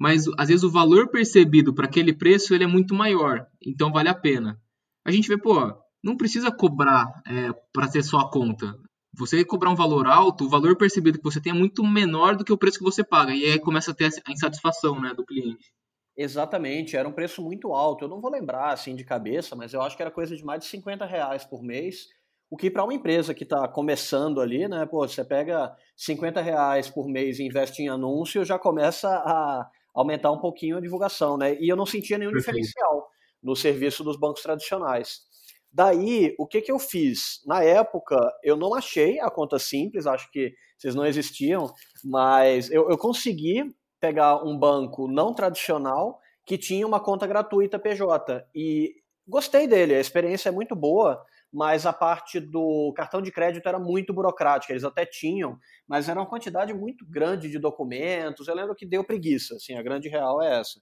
mas 0.00 0.24
às 0.38 0.48
vezes 0.48 0.64
o 0.64 0.70
valor 0.70 1.10
percebido 1.10 1.74
para 1.74 1.84
aquele 1.84 2.14
preço 2.14 2.54
ele 2.54 2.64
é 2.64 2.66
muito 2.66 2.94
maior, 2.94 3.46
então 3.62 3.92
vale 3.92 4.08
a 4.08 4.14
pena. 4.14 4.58
A 5.04 5.10
gente 5.10 5.28
vê, 5.28 5.36
pô, 5.36 5.74
não 6.02 6.16
precisa 6.16 6.50
cobrar 6.50 7.22
é, 7.26 7.52
para 7.70 7.86
ter 7.86 8.02
só 8.02 8.20
a 8.20 8.30
conta. 8.30 8.74
Você 9.12 9.44
cobrar 9.44 9.68
um 9.68 9.76
valor 9.76 10.06
alto, 10.06 10.46
o 10.46 10.48
valor 10.48 10.74
percebido 10.78 11.18
que 11.18 11.24
você 11.24 11.38
tem 11.38 11.52
é 11.52 11.54
muito 11.54 11.84
menor 11.84 12.34
do 12.34 12.44
que 12.44 12.52
o 12.52 12.56
preço 12.56 12.78
que 12.78 12.84
você 12.84 13.04
paga. 13.04 13.34
E 13.34 13.44
aí 13.44 13.58
começa 13.58 13.90
a 13.90 13.94
ter 13.94 14.10
a 14.26 14.32
insatisfação 14.32 14.98
né, 14.98 15.12
do 15.12 15.26
cliente. 15.26 15.70
Exatamente, 16.16 16.96
era 16.96 17.06
um 17.06 17.12
preço 17.12 17.42
muito 17.42 17.74
alto. 17.74 18.04
Eu 18.04 18.08
não 18.08 18.22
vou 18.22 18.30
lembrar 18.30 18.72
assim 18.72 18.96
de 18.96 19.04
cabeça, 19.04 19.54
mas 19.54 19.74
eu 19.74 19.82
acho 19.82 19.96
que 19.96 20.02
era 20.02 20.10
coisa 20.10 20.34
de 20.34 20.42
mais 20.42 20.60
de 20.60 20.70
50 20.70 21.04
reais 21.04 21.44
por 21.44 21.62
mês. 21.62 22.06
O 22.48 22.56
que 22.56 22.70
para 22.70 22.84
uma 22.84 22.94
empresa 22.94 23.34
que 23.34 23.44
está 23.44 23.68
começando 23.68 24.40
ali, 24.40 24.66
né? 24.66 24.86
Pô, 24.86 25.06
você 25.06 25.24
pega 25.24 25.76
50 25.94 26.40
reais 26.40 26.88
por 26.88 27.06
mês 27.06 27.38
e 27.38 27.44
investe 27.44 27.82
em 27.82 27.88
anúncio, 27.88 28.44
já 28.44 28.58
começa 28.58 29.08
a 29.08 29.68
aumentar 29.94 30.30
um 30.30 30.38
pouquinho 30.38 30.76
a 30.76 30.80
divulgação, 30.80 31.36
né? 31.36 31.56
E 31.60 31.68
eu 31.68 31.76
não 31.76 31.86
sentia 31.86 32.18
nenhum 32.18 32.32
Perfeito. 32.32 32.56
diferencial 32.56 33.08
no 33.42 33.56
serviço 33.56 34.04
dos 34.04 34.18
bancos 34.18 34.42
tradicionais. 34.42 35.20
Daí, 35.72 36.34
o 36.38 36.46
que, 36.46 36.60
que 36.60 36.72
eu 36.72 36.78
fiz? 36.78 37.40
Na 37.46 37.62
época, 37.62 38.16
eu 38.42 38.56
não 38.56 38.74
achei 38.74 39.20
a 39.20 39.30
conta 39.30 39.58
simples, 39.58 40.06
acho 40.06 40.30
que 40.30 40.52
vocês 40.76 40.94
não 40.94 41.06
existiam, 41.06 41.72
mas 42.04 42.70
eu, 42.70 42.90
eu 42.90 42.98
consegui 42.98 43.64
pegar 44.00 44.42
um 44.42 44.58
banco 44.58 45.06
não 45.06 45.32
tradicional 45.32 46.18
que 46.44 46.58
tinha 46.58 46.86
uma 46.86 46.98
conta 46.98 47.26
gratuita 47.26 47.78
PJ. 47.78 48.44
E 48.54 48.94
gostei 49.28 49.68
dele, 49.68 49.94
a 49.94 50.00
experiência 50.00 50.48
é 50.48 50.52
muito 50.52 50.74
boa, 50.74 51.24
mas 51.52 51.84
a 51.84 51.92
parte 51.92 52.38
do 52.38 52.92
cartão 52.94 53.20
de 53.20 53.32
crédito 53.32 53.68
era 53.68 53.78
muito 53.78 54.12
burocrática. 54.12 54.72
Eles 54.72 54.84
até 54.84 55.04
tinham, 55.04 55.58
mas 55.86 56.08
era 56.08 56.20
uma 56.20 56.28
quantidade 56.28 56.72
muito 56.72 57.04
grande 57.08 57.50
de 57.50 57.58
documentos. 57.58 58.46
Eu 58.46 58.54
lembro 58.54 58.74
que 58.74 58.86
deu 58.86 59.04
preguiça, 59.04 59.56
assim, 59.56 59.74
a 59.74 59.82
grande 59.82 60.08
real 60.08 60.40
é 60.42 60.60
essa. 60.60 60.80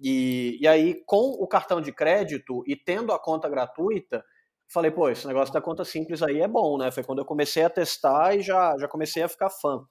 E, 0.00 0.58
e 0.60 0.66
aí, 0.66 1.02
com 1.04 1.30
o 1.38 1.46
cartão 1.46 1.80
de 1.80 1.92
crédito 1.92 2.62
e 2.66 2.74
tendo 2.74 3.12
a 3.12 3.18
conta 3.18 3.48
gratuita, 3.48 4.24
falei, 4.72 4.90
pô, 4.90 5.10
esse 5.10 5.26
negócio 5.26 5.52
da 5.52 5.60
conta 5.60 5.84
simples 5.84 6.22
aí 6.22 6.40
é 6.40 6.48
bom, 6.48 6.78
né? 6.78 6.90
Foi 6.90 7.04
quando 7.04 7.18
eu 7.18 7.24
comecei 7.24 7.62
a 7.62 7.70
testar 7.70 8.34
e 8.34 8.40
já, 8.40 8.76
já 8.78 8.88
comecei 8.88 9.22
a 9.22 9.28
ficar 9.28 9.50
fã. 9.50 9.84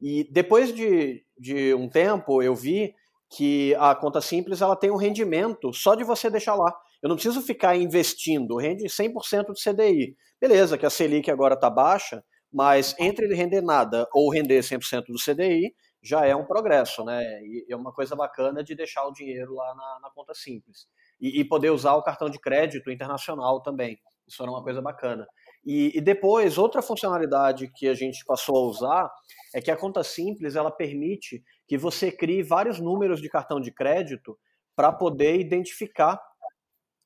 E 0.00 0.28
depois 0.30 0.74
de, 0.74 1.24
de 1.38 1.72
um 1.74 1.88
tempo, 1.88 2.42
eu 2.42 2.54
vi 2.54 2.94
que 3.30 3.74
a 3.76 3.94
conta 3.94 4.20
simples 4.20 4.60
ela 4.60 4.76
tem 4.76 4.90
um 4.90 4.96
rendimento 4.96 5.72
só 5.72 5.94
de 5.94 6.04
você 6.04 6.28
deixar 6.28 6.54
lá. 6.54 6.76
Eu 7.02 7.08
não 7.08 7.16
preciso 7.16 7.42
ficar 7.42 7.76
investindo, 7.76 8.56
rende 8.56 8.84
100% 8.84 9.46
do 9.46 9.54
CDI. 9.54 10.16
Beleza, 10.40 10.76
que 10.76 10.86
a 10.86 10.90
Selic 10.90 11.30
agora 11.30 11.54
está 11.54 11.70
baixa, 11.70 12.22
mas 12.52 12.94
entre 12.98 13.32
render 13.34 13.60
nada 13.60 14.06
ou 14.12 14.30
render 14.30 14.60
100% 14.60 15.04
do 15.08 15.18
CDI, 15.18 15.74
já 16.02 16.24
é 16.24 16.34
um 16.36 16.46
progresso, 16.46 17.04
né? 17.04 17.22
E 17.42 17.66
é 17.68 17.76
uma 17.76 17.92
coisa 17.92 18.14
bacana 18.14 18.62
de 18.62 18.74
deixar 18.74 19.04
o 19.06 19.12
dinheiro 19.12 19.54
lá 19.54 19.74
na, 19.74 19.98
na 20.02 20.10
conta 20.10 20.32
simples. 20.34 20.86
E, 21.20 21.40
e, 21.40 21.44
poder 21.44 21.70
usar 21.70 21.94
o 21.94 22.02
cartão 22.02 22.30
de 22.30 22.38
crédito 22.38 22.90
internacional 22.90 23.60
também. 23.60 23.98
Isso 24.26 24.42
era 24.42 24.50
uma 24.50 24.62
coisa 24.62 24.80
bacana. 24.80 25.26
E, 25.64 25.96
e, 25.96 26.00
depois, 26.00 26.58
outra 26.58 26.80
funcionalidade 26.80 27.70
que 27.74 27.88
a 27.88 27.94
gente 27.94 28.24
passou 28.24 28.56
a 28.56 28.68
usar 28.68 29.10
é 29.54 29.60
que 29.60 29.70
a 29.70 29.76
conta 29.76 30.04
simples 30.04 30.54
ela 30.54 30.70
permite 30.70 31.42
que 31.66 31.76
você 31.76 32.12
crie 32.12 32.42
vários 32.42 32.78
números 32.78 33.20
de 33.20 33.28
cartão 33.28 33.60
de 33.60 33.72
crédito 33.72 34.38
para 34.76 34.92
poder 34.92 35.40
identificar 35.40 36.20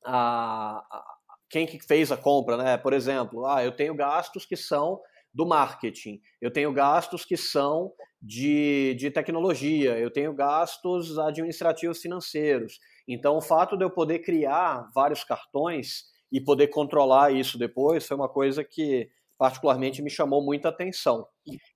a, 0.04 0.78
a, 0.78 1.04
quem 1.49 1.66
que 1.66 1.78
fez 1.85 2.12
a 2.12 2.16
compra, 2.16 2.57
né? 2.57 2.76
Por 2.76 2.92
exemplo, 2.92 3.47
ah, 3.47 3.64
eu 3.64 3.73
tenho 3.73 3.95
gastos 3.95 4.45
que 4.45 4.57
são 4.57 5.00
do 5.33 5.47
marketing, 5.47 6.21
eu 6.40 6.52
tenho 6.52 6.73
gastos 6.73 7.25
que 7.25 7.37
são 7.37 7.92
de, 8.21 8.95
de 8.99 9.11
tecnologia, 9.11 9.99
eu 9.99 10.11
tenho 10.11 10.35
gastos 10.35 11.19
administrativos 11.19 12.00
financeiros. 12.00 12.78
Então, 13.07 13.37
o 13.37 13.40
fato 13.40 13.76
de 13.76 13.85
eu 13.85 13.90
poder 13.90 14.21
criar 14.21 14.88
vários 14.95 15.25
cartões 15.25 16.04
e 16.33 16.40
poder 16.40 16.69
controlar 16.69 17.33
isso 17.33 17.59
depois 17.59 18.07
foi 18.07 18.16
uma 18.16 18.28
coisa 18.28 18.62
que 18.62 19.09
particularmente 19.38 20.02
me 20.02 20.11
chamou 20.11 20.45
muita 20.45 20.69
atenção. 20.69 21.26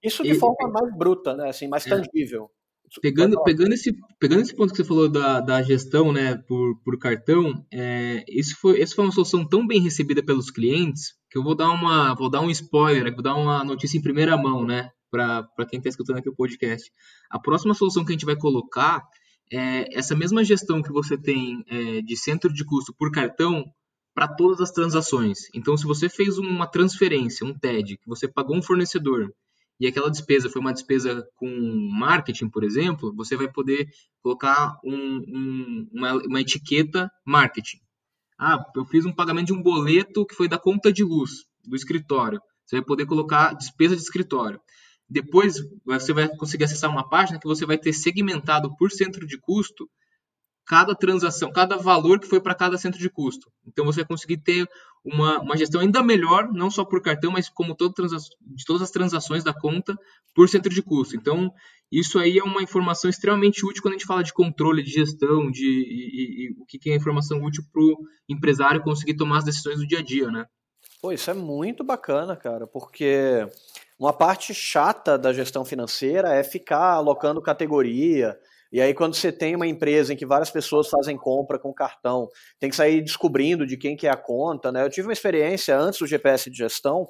Isso 0.02 0.23
de 0.23 0.33
e, 0.33 0.35
forma 0.35 0.69
mais 0.69 0.97
bruta, 0.97 1.35
né? 1.35 1.49
Assim, 1.49 1.66
mais 1.66 1.87
é. 1.87 1.90
tangível. 1.90 2.50
Pegando, 3.00 3.42
pegando, 3.42 3.72
esse, 3.72 3.92
pegando 4.20 4.42
esse 4.42 4.54
ponto 4.54 4.70
que 4.70 4.76
você 4.76 4.84
falou 4.84 5.08
da, 5.08 5.40
da 5.40 5.62
gestão 5.62 6.12
né, 6.12 6.36
por, 6.46 6.78
por 6.84 6.98
cartão, 6.98 7.64
é, 7.72 8.24
isso 8.28 8.56
foi, 8.60 8.80
essa 8.80 8.94
foi 8.94 9.04
uma 9.04 9.12
solução 9.12 9.46
tão 9.46 9.66
bem 9.66 9.80
recebida 9.80 10.22
pelos 10.22 10.50
clientes 10.50 11.14
que 11.30 11.38
eu 11.38 11.42
vou 11.42 11.56
dar, 11.56 11.70
uma, 11.70 12.14
vou 12.14 12.30
dar 12.30 12.40
um 12.40 12.50
spoiler, 12.50 13.12
vou 13.12 13.22
dar 13.22 13.34
uma 13.34 13.64
notícia 13.64 13.98
em 13.98 14.02
primeira 14.02 14.36
mão 14.36 14.64
né, 14.64 14.90
para 15.10 15.66
quem 15.68 15.78
está 15.78 15.88
escutando 15.88 16.18
aqui 16.18 16.28
o 16.28 16.34
podcast. 16.34 16.90
A 17.30 17.38
próxima 17.38 17.74
solução 17.74 18.04
que 18.04 18.12
a 18.12 18.14
gente 18.14 18.26
vai 18.26 18.36
colocar 18.36 19.02
é 19.52 19.96
essa 19.96 20.14
mesma 20.14 20.44
gestão 20.44 20.82
que 20.82 20.92
você 20.92 21.18
tem 21.18 21.64
é, 21.68 22.00
de 22.00 22.16
centro 22.16 22.52
de 22.52 22.64
custo 22.64 22.94
por 22.96 23.10
cartão 23.10 23.64
para 24.14 24.28
todas 24.28 24.60
as 24.60 24.70
transações. 24.70 25.48
Então, 25.52 25.76
se 25.76 25.84
você 25.84 26.08
fez 26.08 26.38
uma 26.38 26.66
transferência, 26.66 27.44
um 27.44 27.52
TED, 27.52 27.96
que 27.96 28.08
você 28.08 28.28
pagou 28.28 28.56
um 28.56 28.62
fornecedor 28.62 29.32
e 29.78 29.87
aquela 29.87 30.11
despesa 30.11 30.49
foi 30.49 30.61
uma 30.61 30.73
despesa 30.73 31.26
com 31.37 31.49
marketing, 31.99 32.49
por 32.49 32.62
exemplo, 32.62 33.14
você 33.14 33.37
vai 33.37 33.50
poder 33.50 33.88
colocar 34.23 34.78
um, 34.85 34.95
um, 34.95 35.88
uma, 35.93 36.12
uma, 36.14 36.40
etiqueta 36.40 37.11
marketing. 37.26 37.78
Ah, 38.38 38.64
eu 38.76 38.85
fiz 38.85 39.04
um 39.04 39.12
pagamento 39.12 39.47
de 39.47 39.52
um 39.52 39.62
boleto 39.62 40.25
que 40.26 40.35
foi 40.35 40.49
da 40.49 40.59
conta 40.59 40.93
de 40.93 41.02
luz 41.02 41.45
do 41.64 41.76
escritório. 41.76 42.40
Você 42.64 42.76
vai 42.76 42.85
poder 42.85 43.07
colocar 43.07 43.52
despesa 43.54 43.97
de 43.97 44.02
escritório. 44.02 44.61
Depois 45.09 45.57
você 45.85 46.12
vai 46.12 46.28
conseguir 46.37 46.64
acessar 46.64 46.90
uma 46.90 47.09
página 47.09 47.38
que 47.38 47.47
você 47.47 47.66
vai 47.66 47.76
ter 47.76 47.93
segmentado 47.93 48.75
por 48.76 48.90
centro 48.90 49.26
de 49.26 49.38
custo 49.38 49.88
cada 50.66 50.94
transação, 50.94 51.52
cada 51.52 51.76
valor 51.76 52.18
que 52.18 52.26
foi 52.26 52.40
para 52.40 52.54
cada 52.54 52.78
centro 52.78 52.99
de 52.99 53.11
custo. 53.11 53.50
Então 53.66 53.85
você 53.85 54.00
vai 54.00 54.09
conseguir 54.09 54.38
ter 54.38 54.68
uma, 55.04 55.38
uma 55.40 55.56
gestão 55.56 55.80
ainda 55.80 56.02
melhor, 56.02 56.50
não 56.52 56.71
só 56.71 56.85
por 56.85 57.02
cartão, 57.02 57.30
mas 57.30 57.49
como 57.49 57.75
todo 57.75 57.92
de 57.92 58.64
todas 58.64 58.83
as 58.83 58.90
transações 58.90 59.44
da 59.44 59.52
conta 59.52 59.94
por 60.35 60.49
centro 60.49 60.73
de 60.73 60.83
custo. 60.83 61.14
Então, 61.14 61.52
isso 61.92 62.18
aí 62.18 62.38
é 62.38 62.42
uma 62.42 62.62
informação 62.62 63.11
extremamente 63.11 63.64
útil 63.64 63.83
quando 63.83 63.94
a 63.94 63.99
gente 63.99 64.06
fala 64.06 64.25
de 64.25 64.33
controle, 64.33 64.83
de 64.83 64.90
gestão, 64.90 65.50
de 65.50 66.56
o 66.59 66.64
que 66.64 66.90
é 66.90 66.97
informação 66.97 67.42
útil 67.42 67.62
para 67.71 67.83
o 67.83 67.99
empresário 68.28 68.83
conseguir 68.83 69.14
tomar 69.14 69.38
as 69.38 69.44
decisões 69.44 69.78
do 69.78 69.87
dia 69.87 69.99
a 69.99 70.02
dia, 70.02 70.30
né? 70.30 70.47
Pô, 71.00 71.12
isso 71.12 71.30
é 71.30 71.35
muito 71.35 71.85
bacana, 71.85 72.35
cara, 72.35 72.66
porque 72.66 73.47
uma 73.99 74.12
parte 74.12 74.54
chata 74.54 75.18
da 75.18 75.35
gestão 75.35 75.64
financeira 75.64 76.35
é 76.35 76.42
ficar 76.42 76.94
alocando 76.94 77.42
categoria, 77.42 78.38
e 78.75 78.81
aí, 78.81 78.93
quando 78.93 79.14
você 79.14 79.31
tem 79.31 79.54
uma 79.54 79.69
empresa 79.69 80.12
em 80.12 80.16
que 80.16 80.26
várias 80.26 80.50
pessoas 80.50 80.88
fazem 80.88 81.16
compra 81.16 81.61
com 81.61 81.73
cartão, 81.73 82.28
tem 82.59 82.69
que 82.69 82.75
sair 82.75 83.00
descobrindo 83.00 83.64
de 83.64 83.76
quem 83.76 83.97
que 83.97 84.04
é 84.04 84.11
a 84.11 84.16
conta, 84.16 84.73
né? 84.73 84.83
Eu 84.83 84.90
tive 84.90 85.07
uma 85.07 85.12
experiência 85.12 85.78
antes 85.78 86.00
do 86.00 86.09
GPS 86.09 86.50
de 86.50 86.57
gestão, 86.57 87.07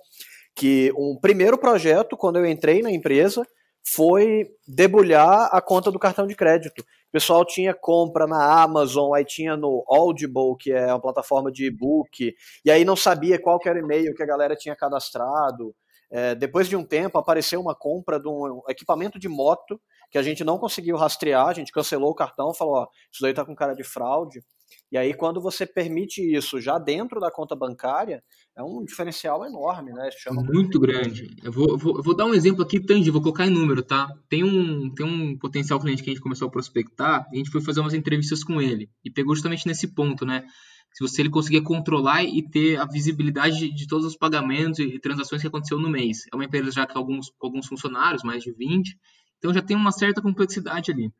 que 0.54 0.92
um 0.94 1.18
primeiro 1.18 1.56
projeto, 1.56 2.18
quando 2.18 2.38
eu 2.38 2.44
entrei 2.44 2.83
na 2.83 2.90
empresa, 2.90 3.47
foi 3.83 4.47
debulhar 4.68 5.49
a 5.50 5.62
conta 5.62 5.90
do 5.90 5.99
cartão 5.99 6.26
de 6.26 6.35
crédito. 6.35 6.80
O 6.80 7.11
pessoal 7.11 7.47
tinha 7.47 7.73
compra 7.73 8.26
na 8.26 8.62
Amazon, 8.62 9.14
aí 9.14 9.25
tinha 9.25 9.56
no 9.56 9.87
Audible, 9.88 10.59
que 10.61 10.71
é 10.71 10.88
uma 10.88 11.00
plataforma 11.00 11.50
de 11.50 11.64
e-book, 11.64 12.35
e 12.62 12.71
aí 12.71 12.85
não 12.85 12.94
sabia 12.94 13.38
qual 13.38 13.59
era 13.64 13.80
o 13.80 13.83
e-mail 13.83 14.14
que 14.14 14.23
a 14.23 14.26
galera 14.26 14.54
tinha 14.54 14.76
cadastrado. 14.76 15.75
É, 16.11 16.35
depois 16.35 16.68
de 16.68 16.76
um 16.76 16.85
tempo, 16.85 17.16
apareceu 17.16 17.59
uma 17.59 17.75
compra 17.75 18.21
de 18.21 18.28
um 18.28 18.62
equipamento 18.68 19.18
de 19.18 19.28
moto 19.28 19.80
que 20.14 20.18
a 20.18 20.23
gente 20.23 20.44
não 20.44 20.59
conseguiu 20.59 20.97
rastrear, 20.97 21.49
a 21.49 21.52
gente 21.52 21.73
cancelou 21.73 22.11
o 22.11 22.14
cartão, 22.14 22.54
falou, 22.54 22.75
ó, 22.75 22.87
isso 23.12 23.21
daí 23.21 23.35
tá 23.35 23.44
com 23.44 23.52
cara 23.52 23.75
de 23.75 23.83
fraude. 23.83 24.44
E 24.92 24.97
aí, 24.97 25.12
quando 25.12 25.40
você 25.40 25.66
permite 25.66 26.21
isso 26.23 26.61
já 26.61 26.78
dentro 26.78 27.18
da 27.18 27.33
conta 27.33 27.56
bancária, 27.56 28.23
é 28.56 28.62
um 28.62 28.85
diferencial 28.85 29.44
enorme, 29.44 29.92
né? 29.92 30.09
Chama 30.16 30.40
muito 30.44 30.78
grande. 30.78 31.35
Eu 31.42 31.50
vou, 31.50 31.76
vou, 31.76 32.00
vou, 32.00 32.14
dar 32.14 32.26
um 32.26 32.33
exemplo 32.33 32.62
aqui 32.62 32.78
tangível, 32.78 33.14
vou 33.14 33.23
colocar 33.23 33.44
em 33.44 33.50
número, 33.50 33.83
tá? 33.83 34.06
Tem 34.28 34.44
um, 34.44 34.88
tem 34.94 35.04
um 35.04 35.37
potencial 35.37 35.80
cliente 35.80 36.00
que 36.00 36.11
a 36.11 36.12
gente 36.12 36.23
começou 36.23 36.47
a 36.47 36.50
prospectar, 36.50 37.26
a 37.28 37.37
gente 37.37 37.50
foi 37.50 37.61
fazer 37.61 37.80
umas 37.80 37.92
entrevistas 37.92 38.44
com 38.44 38.62
ele, 38.62 38.88
e 39.04 39.11
pegou 39.11 39.35
justamente 39.35 39.66
nesse 39.66 39.92
ponto, 39.97 40.25
né? 40.25 40.44
Se 40.92 41.02
você 41.02 41.23
ele 41.23 41.30
conseguir 41.30 41.62
controlar 41.62 42.23
e 42.23 42.40
ter 42.49 42.76
a 42.76 42.85
visibilidade 42.85 43.59
de, 43.59 43.75
de 43.75 43.88
todos 43.88 44.06
os 44.06 44.16
pagamentos 44.16 44.78
e, 44.78 44.85
e 44.85 45.00
transações 45.00 45.42
que 45.42 45.49
aconteceu 45.49 45.76
no 45.76 45.90
mês. 45.90 46.18
É 46.33 46.37
uma 46.37 46.44
empresa 46.44 46.71
já 46.71 46.87
com 46.87 46.97
alguns, 46.97 47.30
com 47.37 47.49
alguns 47.49 47.66
funcionários, 47.66 48.23
mais 48.23 48.44
de 48.44 48.52
20, 48.52 48.97
então 49.44 49.52
já 49.52 49.60
tem 49.60 49.76
uma 49.76 49.92
certa 49.92 50.22
complexidade 50.22 50.90
ali. 50.90 51.12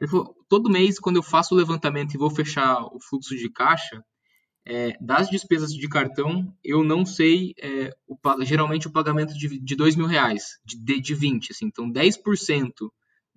Ele 0.00 0.10
falou, 0.10 0.34
todo 0.48 0.70
mês, 0.70 0.98
quando 0.98 1.16
eu 1.16 1.22
faço 1.22 1.54
o 1.54 1.58
levantamento 1.58 2.14
e 2.14 2.18
vou 2.18 2.30
fechar 2.30 2.82
o 2.82 2.98
fluxo 2.98 3.36
de 3.36 3.50
caixa, 3.50 4.02
é, 4.64 4.96
das 4.98 5.28
despesas 5.28 5.70
de 5.70 5.86
cartão, 5.86 6.50
eu 6.64 6.82
não 6.82 7.04
sei, 7.04 7.52
é, 7.60 7.94
o, 8.06 8.16
geralmente 8.42 8.86
o 8.86 8.90
pagamento 8.90 9.34
de, 9.34 9.60
de 9.60 9.76
dois 9.76 9.96
mil 9.96 10.06
reais, 10.06 10.58
de, 10.64 10.98
de 10.98 11.14
20, 11.14 11.52
assim, 11.52 11.66
então 11.66 11.92
10% 11.92 12.72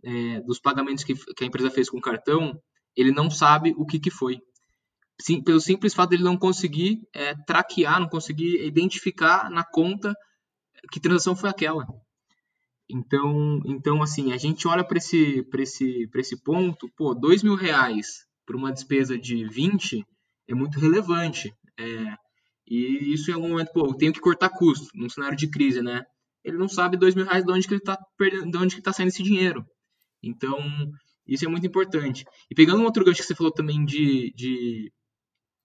é, 0.02 0.40
dos 0.42 0.60
pagamentos 0.60 1.04
que, 1.04 1.14
que, 1.14 1.44
a 1.44 1.48
empresa 1.48 1.70
fez 1.70 1.90
com 1.90 2.00
cartão, 2.00 2.58
ele 2.96 3.12
não 3.12 3.30
sabe 3.30 3.74
o 3.76 3.86
que, 3.86 4.00
que 4.00 4.10
foi. 4.10 4.40
Sim, 5.20 5.44
pelo 5.44 5.60
simples 5.60 5.94
fato 5.94 6.12
de 6.12 6.16
ele 6.16 6.24
não 6.24 6.38
conseguir 6.38 7.02
é, 7.14 7.36
traquear, 7.46 8.00
não 8.00 8.08
conseguir 8.08 8.66
identificar 8.66 9.50
na 9.50 9.64
conta 9.66 10.16
que 10.90 11.02
transação 11.02 11.36
foi 11.36 11.50
aquela. 11.50 11.86
Então, 12.92 13.60
então 13.66 14.02
assim, 14.04 14.34
a 14.34 14.38
gente 14.38 14.68
olha 14.68 14.84
para 14.84 14.98
esse, 14.98 15.48
esse, 15.60 16.10
esse 16.14 16.44
ponto, 16.44 16.90
pô, 16.96 17.14
dois 17.14 17.42
mil 17.44 17.56
reais 17.56 18.26
para 18.46 18.58
uma 18.58 18.72
despesa 18.72 19.18
de 19.18 19.48
20 19.48 20.06
é 20.48 20.54
muito 20.54 20.80
relevante. 20.80 21.54
É, 21.80 22.16
e 22.68 23.14
isso 23.14 23.32
em 23.32 23.34
algum 23.34 23.50
momento, 23.50 23.72
pô, 23.74 23.88
eu 23.88 23.94
tenho 23.94 24.14
que 24.14 24.20
cortar 24.20 24.50
custo 24.50 24.88
num 24.94 25.10
cenário 25.10 25.38
de 25.38 25.50
crise, 25.50 25.82
né? 25.82 26.04
Ele 26.44 26.58
não 26.58 26.68
sabe 26.68 26.98
dois 26.98 27.16
mil 27.16 27.26
reais 27.26 27.46
de 27.46 27.52
onde 27.52 27.68
que 27.68 27.74
ele 27.74 27.82
está 27.82 27.98
perdendo, 28.18 28.52
de 28.52 28.58
onde 28.58 28.76
que 28.76 28.82
está 28.82 28.92
saindo 28.92 29.10
esse 29.10 29.24
dinheiro. 29.24 29.66
Então, 30.24 30.58
isso 31.28 31.46
é 31.46 31.48
muito 31.48 31.66
importante. 31.66 32.26
E 32.50 32.56
pegando 32.56 32.82
um 32.82 32.86
outro 32.86 33.06
gancho 33.06 33.22
que 33.22 33.28
você 33.28 33.36
falou 33.36 33.52
também 33.52 33.86
de, 33.86 34.32
de 34.36 34.92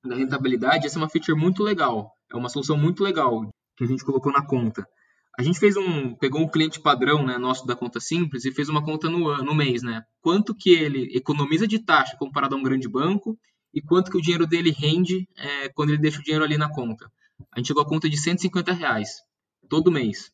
da 0.04 0.16
rentabilidade, 0.16 0.86
essa 0.86 0.98
é 0.98 1.02
uma 1.02 1.08
feature 1.08 1.38
muito 1.38 1.62
legal. 1.62 2.10
É 2.32 2.36
uma 2.36 2.48
solução 2.48 2.76
muito 2.76 3.02
legal 3.02 3.50
que 3.76 3.84
a 3.84 3.86
gente 3.86 4.04
colocou 4.04 4.32
na 4.32 4.46
conta. 4.46 4.86
A 5.38 5.42
gente 5.42 5.58
fez 5.58 5.76
um, 5.76 6.14
pegou 6.14 6.40
um 6.40 6.48
cliente 6.48 6.80
padrão, 6.80 7.24
né, 7.24 7.36
nosso 7.36 7.66
da 7.66 7.76
conta 7.76 8.00
simples 8.00 8.44
e 8.44 8.52
fez 8.52 8.68
uma 8.70 8.82
conta 8.82 9.10
no, 9.10 9.36
no 9.44 9.54
mês, 9.54 9.82
né? 9.82 10.02
Quanto 10.22 10.54
que 10.54 10.70
ele 10.70 11.14
economiza 11.14 11.66
de 11.66 11.78
taxa 11.78 12.16
comparado 12.16 12.54
a 12.54 12.58
um 12.58 12.62
grande 12.62 12.88
banco 12.88 13.38
e 13.72 13.82
quanto 13.82 14.10
que 14.10 14.16
o 14.16 14.22
dinheiro 14.22 14.46
dele 14.46 14.70
rende 14.70 15.28
é, 15.36 15.68
quando 15.68 15.90
ele 15.90 15.98
deixa 15.98 16.20
o 16.20 16.22
dinheiro 16.22 16.44
ali 16.44 16.56
na 16.56 16.72
conta. 16.72 17.10
A 17.52 17.58
gente 17.58 17.66
chegou 17.66 17.82
a 17.82 17.86
conta 17.86 18.08
de 18.08 18.16
150 18.16 18.72
reais 18.72 19.10
todo 19.68 19.92
mês, 19.92 20.32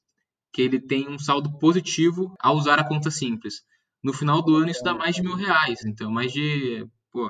que 0.52 0.62
ele 0.62 0.78
tem 0.78 1.08
um 1.08 1.18
saldo 1.18 1.58
positivo 1.58 2.32
ao 2.38 2.56
usar 2.56 2.78
a 2.78 2.86
conta 2.86 3.10
simples. 3.10 3.62
No 4.02 4.12
final 4.12 4.40
do 4.40 4.54
ano 4.54 4.70
isso 4.70 4.84
dá 4.84 4.94
mais 4.94 5.16
de 5.16 5.22
mil 5.22 5.34
reais, 5.34 5.84
então 5.84 6.12
mais 6.12 6.32
de, 6.32 6.86
pô, 7.10 7.28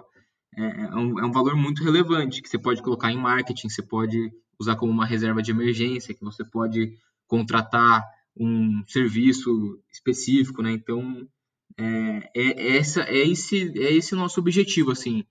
é, 0.54 0.62
é, 0.62 0.94
um, 0.94 1.18
é 1.18 1.24
um 1.24 1.32
valor 1.32 1.56
muito 1.56 1.82
relevante 1.82 2.42
que 2.42 2.48
você 2.48 2.58
pode 2.58 2.82
colocar 2.82 3.10
em 3.10 3.16
marketing, 3.16 3.70
você 3.70 3.82
pode 3.82 4.30
usar 4.60 4.76
como 4.76 4.92
uma 4.92 5.06
reserva 5.06 5.42
de 5.42 5.50
emergência, 5.50 6.14
que 6.14 6.24
você 6.24 6.44
pode 6.44 6.92
contratar 7.32 8.06
um 8.36 8.84
serviço 8.86 9.82
específico, 9.90 10.60
né? 10.60 10.70
Então, 10.70 11.26
é, 11.78 12.30
é, 12.36 12.76
essa, 12.76 13.04
é, 13.04 13.26
esse, 13.26 13.72
é 13.80 13.90
esse 13.90 14.14
nosso 14.14 14.38
objetivo, 14.38 14.92
assim, 14.92 15.24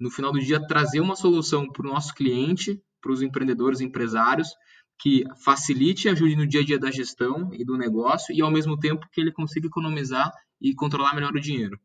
no 0.00 0.10
final 0.10 0.32
do 0.32 0.40
dia, 0.40 0.66
trazer 0.66 1.00
uma 1.00 1.14
solução 1.14 1.70
para 1.70 1.86
o 1.86 1.90
nosso 1.90 2.14
cliente, 2.14 2.82
para 2.98 3.12
os 3.12 3.20
empreendedores, 3.20 3.82
empresários, 3.82 4.48
que 4.98 5.22
facilite 5.44 6.08
e 6.08 6.10
ajude 6.10 6.34
no 6.34 6.46
dia 6.46 6.62
a 6.62 6.64
dia 6.64 6.78
da 6.78 6.90
gestão 6.90 7.50
e 7.52 7.62
do 7.62 7.76
negócio 7.76 8.34
e, 8.34 8.40
ao 8.40 8.50
mesmo 8.50 8.78
tempo, 8.78 9.06
que 9.12 9.20
ele 9.20 9.30
consiga 9.30 9.66
economizar 9.66 10.32
e 10.58 10.74
controlar 10.74 11.14
melhor 11.14 11.34
o 11.34 11.40
dinheiro. 11.40 11.78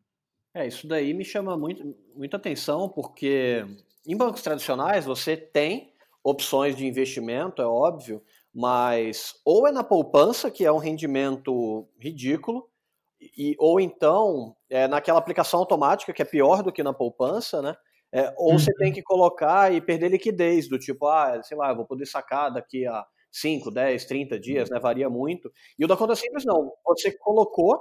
É, 0.54 0.66
isso 0.66 0.88
daí 0.88 1.14
me 1.14 1.26
chama 1.26 1.58
muito, 1.58 1.98
muita 2.16 2.38
atenção, 2.38 2.88
porque 2.88 3.66
em 4.08 4.16
bancos 4.16 4.42
tradicionais 4.42 5.04
você 5.04 5.36
tem 5.36 5.92
opções 6.24 6.78
de 6.78 6.86
investimento, 6.86 7.62
é 7.62 7.66
óbvio, 7.66 8.22
mas 8.60 9.36
ou 9.46 9.66
é 9.66 9.72
na 9.72 9.86
poupança, 9.86 10.52
que 10.52 10.66
é 10.66 10.72
um 10.72 10.80
rendimento 10.80 11.88
ridículo, 11.98 12.68
e, 13.38 13.56
ou 13.58 13.80
então 13.80 14.54
é 14.70 14.86
naquela 14.86 15.18
aplicação 15.18 15.62
automática, 15.62 16.12
que 16.12 16.22
é 16.22 16.26
pior 16.26 16.62
do 16.62 16.70
que 16.70 16.84
na 16.84 16.92
poupança, 16.94 17.62
né? 17.62 17.74
É, 18.12 18.34
ou 18.36 18.52
uhum. 18.52 18.60
você 18.60 18.74
tem 18.74 18.92
que 18.92 19.02
colocar 19.02 19.74
e 19.74 19.80
perder 19.80 20.10
liquidez, 20.10 20.68
do 20.68 20.78
tipo, 20.78 21.08
ah, 21.08 21.42
sei 21.42 21.56
lá, 21.56 21.70
eu 21.70 21.76
vou 21.78 21.86
poder 21.86 22.06
sacar 22.06 22.52
daqui 22.52 22.86
a 22.86 23.06
5, 23.32 23.72
10, 23.72 24.04
30 24.04 24.38
dias, 24.38 24.70
né? 24.70 24.78
Varia 24.78 25.10
muito. 25.10 25.50
E 25.78 25.86
o 25.86 25.88
da 25.88 25.96
conta 25.96 26.14
simples 26.14 26.44
não. 26.44 26.70
Você 26.86 27.18
colocou, 27.18 27.80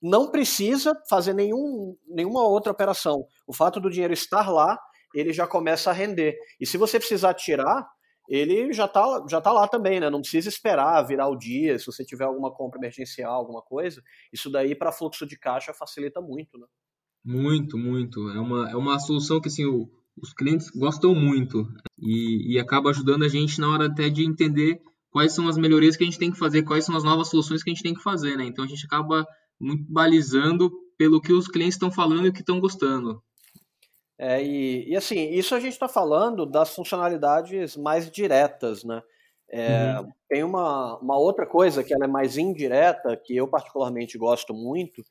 não 0.00 0.30
precisa 0.30 0.94
fazer 1.08 1.34
nenhum, 1.34 1.96
nenhuma 2.06 2.46
outra 2.46 2.70
operação. 2.70 3.26
O 3.48 3.52
fato 3.52 3.80
do 3.80 3.90
dinheiro 3.90 4.12
estar 4.12 4.48
lá, 4.48 4.78
ele 5.12 5.32
já 5.32 5.48
começa 5.48 5.90
a 5.90 5.92
render. 5.92 6.38
E 6.60 6.66
se 6.66 6.76
você 6.76 7.00
precisar 7.00 7.34
tirar, 7.34 7.84
ele 8.30 8.72
já 8.72 8.84
está 8.84 9.26
já 9.28 9.40
tá 9.40 9.50
lá 9.50 9.66
também, 9.66 9.98
né? 9.98 10.08
Não 10.08 10.20
precisa 10.20 10.48
esperar 10.48 11.02
virar 11.02 11.28
o 11.28 11.36
dia, 11.36 11.76
se 11.76 11.84
você 11.84 12.04
tiver 12.04 12.24
alguma 12.24 12.54
compra 12.54 12.78
emergencial, 12.78 13.34
alguma 13.34 13.60
coisa. 13.60 14.00
Isso 14.32 14.48
daí 14.48 14.72
para 14.76 14.92
fluxo 14.92 15.26
de 15.26 15.36
caixa 15.36 15.74
facilita 15.74 16.20
muito, 16.20 16.56
né? 16.56 16.66
Muito, 17.24 17.76
muito. 17.76 18.30
É 18.30 18.38
uma, 18.38 18.70
é 18.70 18.76
uma 18.76 18.98
solução 19.00 19.40
que 19.40 19.48
assim, 19.48 19.66
o, 19.66 19.90
os 20.16 20.32
clientes 20.32 20.70
gostam 20.70 21.12
muito 21.12 21.66
e, 21.98 22.54
e 22.54 22.58
acaba 22.60 22.90
ajudando 22.90 23.24
a 23.24 23.28
gente 23.28 23.60
na 23.60 23.68
hora 23.68 23.86
até 23.86 24.08
de 24.08 24.24
entender 24.24 24.80
quais 25.10 25.32
são 25.32 25.48
as 25.48 25.58
melhorias 25.58 25.96
que 25.96 26.04
a 26.04 26.06
gente 26.06 26.18
tem 26.18 26.30
que 26.30 26.38
fazer, 26.38 26.62
quais 26.62 26.84
são 26.84 26.96
as 26.96 27.02
novas 27.02 27.28
soluções 27.28 27.64
que 27.64 27.70
a 27.70 27.74
gente 27.74 27.82
tem 27.82 27.94
que 27.94 28.02
fazer, 28.02 28.36
né? 28.36 28.44
Então 28.44 28.64
a 28.64 28.68
gente 28.68 28.86
acaba 28.86 29.26
muito 29.60 29.84
balizando 29.92 30.70
pelo 30.96 31.20
que 31.20 31.32
os 31.32 31.48
clientes 31.48 31.74
estão 31.74 31.90
falando 31.90 32.26
e 32.26 32.28
o 32.28 32.32
que 32.32 32.40
estão 32.40 32.60
gostando. 32.60 33.20
É, 34.22 34.42
e, 34.44 34.90
e, 34.90 34.94
assim, 34.94 35.30
isso 35.30 35.54
a 35.54 35.60
gente 35.60 35.72
está 35.72 35.88
falando 35.88 36.44
das 36.44 36.74
funcionalidades 36.74 37.74
mais 37.74 38.10
diretas, 38.10 38.84
né? 38.84 39.00
É, 39.50 39.98
uhum. 39.98 40.08
Tem 40.28 40.44
uma, 40.44 40.98
uma 40.98 41.18
outra 41.18 41.46
coisa 41.46 41.82
que 41.82 41.94
ela 41.94 42.04
é 42.04 42.06
mais 42.06 42.36
indireta, 42.36 43.16
que 43.16 43.34
eu 43.34 43.48
particularmente 43.48 44.18
gosto 44.18 44.52
muito, 44.52 45.02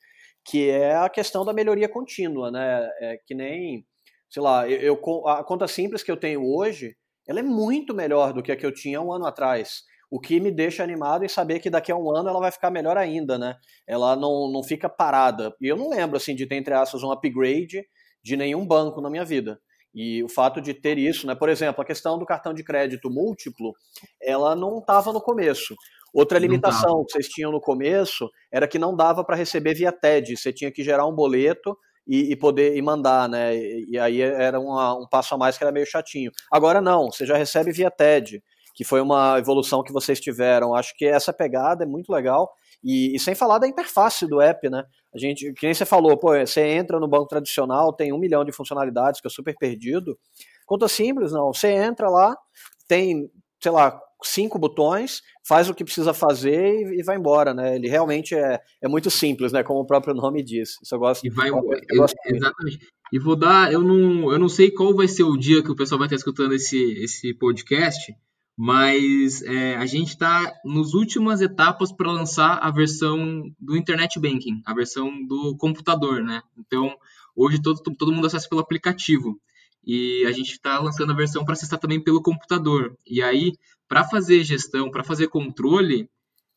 que 0.44 0.70
é 0.70 0.94
a 0.94 1.08
questão 1.08 1.44
da 1.44 1.52
melhoria 1.52 1.88
contínua, 1.88 2.52
né? 2.52 2.88
É, 3.00 3.18
que 3.26 3.34
nem, 3.34 3.84
sei 4.28 4.40
lá, 4.40 4.68
eu, 4.68 4.80
eu, 4.80 5.28
a 5.28 5.42
conta 5.42 5.66
simples 5.66 6.04
que 6.04 6.10
eu 6.10 6.16
tenho 6.16 6.46
hoje, 6.46 6.96
ela 7.26 7.40
é 7.40 7.42
muito 7.42 7.92
melhor 7.92 8.32
do 8.32 8.44
que 8.44 8.52
a 8.52 8.56
que 8.56 8.64
eu 8.64 8.72
tinha 8.72 9.02
um 9.02 9.12
ano 9.12 9.26
atrás. 9.26 9.82
O 10.08 10.20
que 10.20 10.38
me 10.38 10.52
deixa 10.52 10.84
animado 10.84 11.24
em 11.24 11.28
saber 11.28 11.58
que 11.58 11.68
daqui 11.68 11.90
a 11.90 11.96
um 11.96 12.16
ano 12.16 12.28
ela 12.28 12.38
vai 12.38 12.52
ficar 12.52 12.70
melhor 12.70 12.96
ainda, 12.96 13.36
né? 13.36 13.56
Ela 13.88 14.14
não, 14.14 14.48
não 14.52 14.62
fica 14.62 14.88
parada. 14.88 15.52
E 15.60 15.66
eu 15.66 15.76
não 15.76 15.90
lembro, 15.90 16.16
assim, 16.16 16.36
de 16.36 16.46
ter, 16.46 16.54
entre 16.54 16.74
aspas, 16.74 17.02
um 17.02 17.10
upgrade 17.10 17.84
de 18.22 18.36
nenhum 18.36 18.66
banco 18.66 19.00
na 19.00 19.10
minha 19.10 19.24
vida. 19.24 19.60
E 19.94 20.22
o 20.22 20.28
fato 20.28 20.60
de 20.60 20.72
ter 20.72 20.98
isso, 20.98 21.26
né? 21.26 21.34
Por 21.34 21.48
exemplo, 21.48 21.82
a 21.82 21.84
questão 21.84 22.18
do 22.18 22.24
cartão 22.24 22.54
de 22.54 22.62
crédito 22.62 23.10
múltiplo, 23.10 23.74
ela 24.22 24.54
não 24.54 24.78
estava 24.78 25.12
no 25.12 25.20
começo. 25.20 25.74
Outra 26.12 26.38
limitação 26.38 27.04
que 27.04 27.12
vocês 27.12 27.28
tinham 27.28 27.52
no 27.52 27.60
começo 27.60 28.28
era 28.52 28.66
que 28.66 28.78
não 28.78 28.94
dava 28.94 29.24
para 29.24 29.36
receber 29.36 29.74
via 29.74 29.92
TED. 29.92 30.36
Você 30.36 30.52
tinha 30.52 30.70
que 30.70 30.82
gerar 30.82 31.06
um 31.06 31.14
boleto 31.14 31.76
e, 32.06 32.32
e 32.32 32.36
poder 32.36 32.76
e 32.76 32.82
mandar, 32.82 33.28
né? 33.28 33.56
E, 33.56 33.90
e 33.90 33.98
aí 33.98 34.20
era 34.20 34.58
uma, 34.58 34.94
um 34.94 35.06
passo 35.08 35.34
a 35.34 35.38
mais 35.38 35.56
que 35.56 35.64
era 35.64 35.72
meio 35.72 35.86
chatinho. 35.86 36.30
Agora 36.52 36.80
não, 36.80 37.10
você 37.10 37.24
já 37.24 37.36
recebe 37.36 37.72
via 37.72 37.90
TED, 37.90 38.42
que 38.74 38.84
foi 38.84 39.00
uma 39.00 39.38
evolução 39.38 39.82
que 39.82 39.92
vocês 39.92 40.20
tiveram. 40.20 40.74
Acho 40.74 40.94
que 40.96 41.04
essa 41.04 41.32
pegada 41.32 41.84
é 41.84 41.86
muito 41.86 42.12
legal. 42.12 42.50
E, 42.82 43.14
e, 43.14 43.18
sem 43.18 43.34
falar 43.34 43.58
da 43.58 43.68
interface 43.68 44.26
do 44.26 44.40
app, 44.40 44.68
né? 44.70 44.84
A 45.14 45.18
gente, 45.18 45.52
que 45.52 45.66
nem 45.66 45.74
você 45.74 45.84
falou, 45.84 46.16
pô, 46.16 46.38
você 46.38 46.62
entra 46.62 46.98
no 46.98 47.08
banco 47.08 47.26
tradicional, 47.26 47.92
tem 47.92 48.12
um 48.12 48.18
milhão 48.18 48.44
de 48.44 48.52
funcionalidades, 48.52 49.20
que 49.20 49.26
é 49.26 49.30
super 49.30 49.54
perdido. 49.56 50.18
Conta 50.66 50.88
simples, 50.88 51.32
não. 51.32 51.52
Você 51.52 51.68
entra 51.68 52.08
lá, 52.08 52.36
tem, 52.88 53.30
sei 53.60 53.72
lá, 53.72 54.00
cinco 54.22 54.58
botões, 54.58 55.22
faz 55.46 55.68
o 55.68 55.74
que 55.74 55.84
precisa 55.84 56.14
fazer 56.14 56.74
e, 56.74 57.00
e 57.00 57.02
vai 57.02 57.16
embora, 57.16 57.52
né? 57.52 57.76
Ele 57.76 57.88
realmente 57.88 58.34
é, 58.34 58.60
é 58.82 58.88
muito 58.88 59.10
simples, 59.10 59.52
né? 59.52 59.62
Como 59.62 59.80
o 59.80 59.86
próprio 59.86 60.14
nome 60.14 60.42
diz. 60.42 60.76
Isso 60.82 60.94
eu 60.94 60.98
gosto. 60.98 61.26
E 61.26 61.30
vai, 61.30 61.50
eu, 61.50 61.56
eu 61.56 61.96
gosto 61.96 62.16
exatamente. 62.26 62.78
E 63.12 63.18
vou 63.18 63.36
dar, 63.36 63.72
eu 63.72 63.82
não, 63.82 64.32
eu 64.32 64.38
não 64.38 64.48
sei 64.48 64.70
qual 64.70 64.94
vai 64.94 65.08
ser 65.08 65.24
o 65.24 65.36
dia 65.36 65.62
que 65.62 65.70
o 65.70 65.76
pessoal 65.76 65.98
vai 65.98 66.06
estar 66.06 66.16
escutando 66.16 66.54
esse, 66.54 66.78
esse 67.02 67.34
podcast, 67.34 68.14
mas 68.62 69.40
é, 69.40 69.74
a 69.76 69.86
gente 69.86 70.08
está 70.08 70.52
nas 70.66 70.92
últimas 70.92 71.40
etapas 71.40 71.90
para 71.90 72.12
lançar 72.12 72.58
a 72.58 72.70
versão 72.70 73.50
do 73.58 73.74
Internet 73.74 74.20
Banking, 74.20 74.60
a 74.66 74.74
versão 74.74 75.24
do 75.26 75.56
computador, 75.56 76.22
né? 76.22 76.42
Então, 76.58 76.94
hoje 77.34 77.58
todo, 77.62 77.80
todo 77.80 78.12
mundo 78.12 78.26
acessa 78.26 78.46
pelo 78.46 78.60
aplicativo 78.60 79.40
e 79.82 80.26
a 80.26 80.32
gente 80.32 80.52
está 80.52 80.78
lançando 80.78 81.10
a 81.10 81.16
versão 81.16 81.42
para 81.42 81.54
acessar 81.54 81.78
também 81.78 82.04
pelo 82.04 82.20
computador. 82.20 82.94
E 83.06 83.22
aí, 83.22 83.54
para 83.88 84.04
fazer 84.04 84.44
gestão, 84.44 84.90
para 84.90 85.02
fazer 85.02 85.28
controle, 85.28 86.06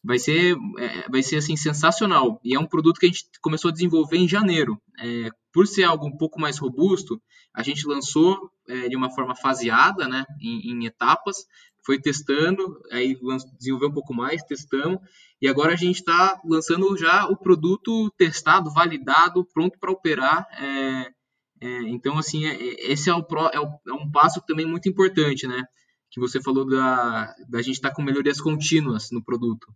vai 0.03 0.19
ser, 0.19 0.57
é, 0.79 1.09
vai 1.09 1.23
ser 1.23 1.37
assim 1.37 1.55
sensacional. 1.55 2.37
E 2.43 2.53
é 2.53 2.59
um 2.59 2.67
produto 2.67 2.99
que 2.99 3.05
a 3.05 3.09
gente 3.09 3.23
começou 3.41 3.69
a 3.69 3.73
desenvolver 3.73 4.17
em 4.17 4.27
janeiro. 4.27 4.77
É, 4.99 5.29
por 5.53 5.65
ser 5.67 5.85
algo 5.85 6.05
um 6.05 6.17
pouco 6.17 6.37
mais 6.37 6.57
robusto, 6.57 7.21
a 7.53 7.63
gente 7.63 7.87
lançou 7.87 8.51
é, 8.67 8.89
de 8.89 8.95
uma 8.97 9.09
forma 9.09 9.35
faseada, 9.35 10.07
né, 10.07 10.25
em, 10.41 10.71
em 10.71 10.85
etapas, 10.85 11.45
foi 11.85 11.99
testando, 11.99 12.81
aí 12.91 13.17
desenvolveu 13.57 13.89
um 13.89 13.93
pouco 13.93 14.13
mais, 14.13 14.43
testamos, 14.43 14.99
e 15.41 15.47
agora 15.47 15.73
a 15.73 15.77
gente 15.77 15.97
está 15.97 16.39
lançando 16.45 16.95
já 16.97 17.27
o 17.27 17.35
produto 17.35 18.09
testado, 18.17 18.73
validado, 18.73 19.45
pronto 19.53 19.77
para 19.77 19.91
operar. 19.91 20.47
É, 20.57 21.11
é, 21.61 21.81
então, 21.89 22.17
assim, 22.17 22.45
é, 22.45 22.55
é 22.55 22.91
esse 22.91 23.09
é, 23.09 23.13
é, 23.13 23.15
o, 23.15 23.79
é, 23.87 23.93
um 23.93 24.09
passo 24.11 24.41
também 24.47 24.65
muito 24.65 24.87
importante, 24.87 25.47
né? 25.47 25.63
Que 26.09 26.19
você 26.19 26.41
falou 26.41 26.65
da, 26.65 27.33
da 27.49 27.61
gente 27.61 27.75
estar 27.75 27.89
tá 27.89 27.95
com 27.95 28.01
melhorias 28.01 28.39
contínuas 28.39 29.09
no 29.11 29.23
produto. 29.23 29.67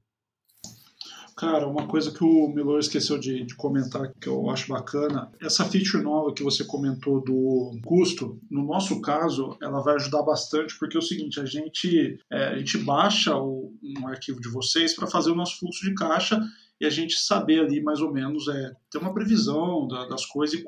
Cara, 1.38 1.68
uma 1.68 1.88
coisa 1.88 2.12
que 2.12 2.24
o 2.24 2.48
Milor 2.48 2.80
esqueceu 2.80 3.20
de, 3.20 3.46
de, 3.46 3.54
comentar 3.54 4.12
que 4.20 4.28
eu 4.28 4.50
acho 4.50 4.70
bacana, 4.70 5.32
essa 5.40 5.64
feature 5.64 6.02
nova 6.02 6.34
que 6.34 6.42
você 6.42 6.64
comentou 6.64 7.24
do 7.24 7.80
custo, 7.86 8.42
no 8.50 8.66
nosso 8.66 9.00
caso, 9.02 9.56
ela 9.62 9.80
vai 9.84 9.94
ajudar 9.96 10.24
bastante, 10.24 10.76
porque 10.80 10.98
é 10.98 11.00
o 11.00 11.04
seguinte, 11.04 11.40
a 11.40 11.46
gente, 11.46 12.20
é, 12.32 12.48
a 12.48 12.58
gente 12.58 12.80
baixa 12.80 13.38
o, 13.38 13.72
um 13.84 14.08
arquivo 14.08 14.42
de 14.42 14.50
vocês 14.50 14.96
para 14.96 15.06
fazer 15.06 15.30
o 15.30 15.36
nosso 15.36 15.60
fluxo 15.60 15.86
de 15.86 15.94
caixa 15.94 16.42
e 16.80 16.86
a 16.86 16.90
gente 16.90 17.16
saber 17.16 17.60
ali 17.60 17.82
mais 17.82 18.00
ou 18.00 18.12
menos 18.12 18.48
é 18.48 18.72
ter 18.90 19.00
uma 19.00 19.14
previsão 19.14 19.88
da, 19.88 20.06
das 20.06 20.26
coisas 20.26 20.60
e 20.60 20.64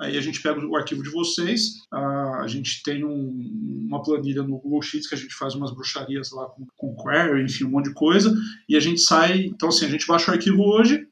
aí 0.00 0.16
a 0.16 0.20
gente 0.20 0.40
pega 0.40 0.64
o 0.64 0.76
arquivo 0.76 1.02
de 1.02 1.10
vocês 1.10 1.86
a, 1.90 2.42
a 2.42 2.48
gente 2.48 2.82
tem 2.82 3.04
um, 3.04 3.86
uma 3.88 4.02
planilha 4.02 4.42
no 4.42 4.58
Google 4.58 4.82
Sheets 4.82 5.08
que 5.08 5.14
a 5.14 5.18
gente 5.18 5.34
faz 5.34 5.54
umas 5.54 5.72
bruxarias 5.72 6.30
lá 6.32 6.46
com, 6.46 6.66
com 6.76 6.96
query 6.96 7.42
enfim 7.44 7.64
um 7.64 7.70
monte 7.70 7.88
de 7.88 7.94
coisa 7.94 8.34
e 8.68 8.76
a 8.76 8.80
gente 8.80 9.00
sai 9.00 9.46
então 9.46 9.68
assim 9.68 9.84
a 9.84 9.90
gente 9.90 10.06
baixa 10.06 10.30
o 10.30 10.34
arquivo 10.34 10.62
hoje 10.62 11.06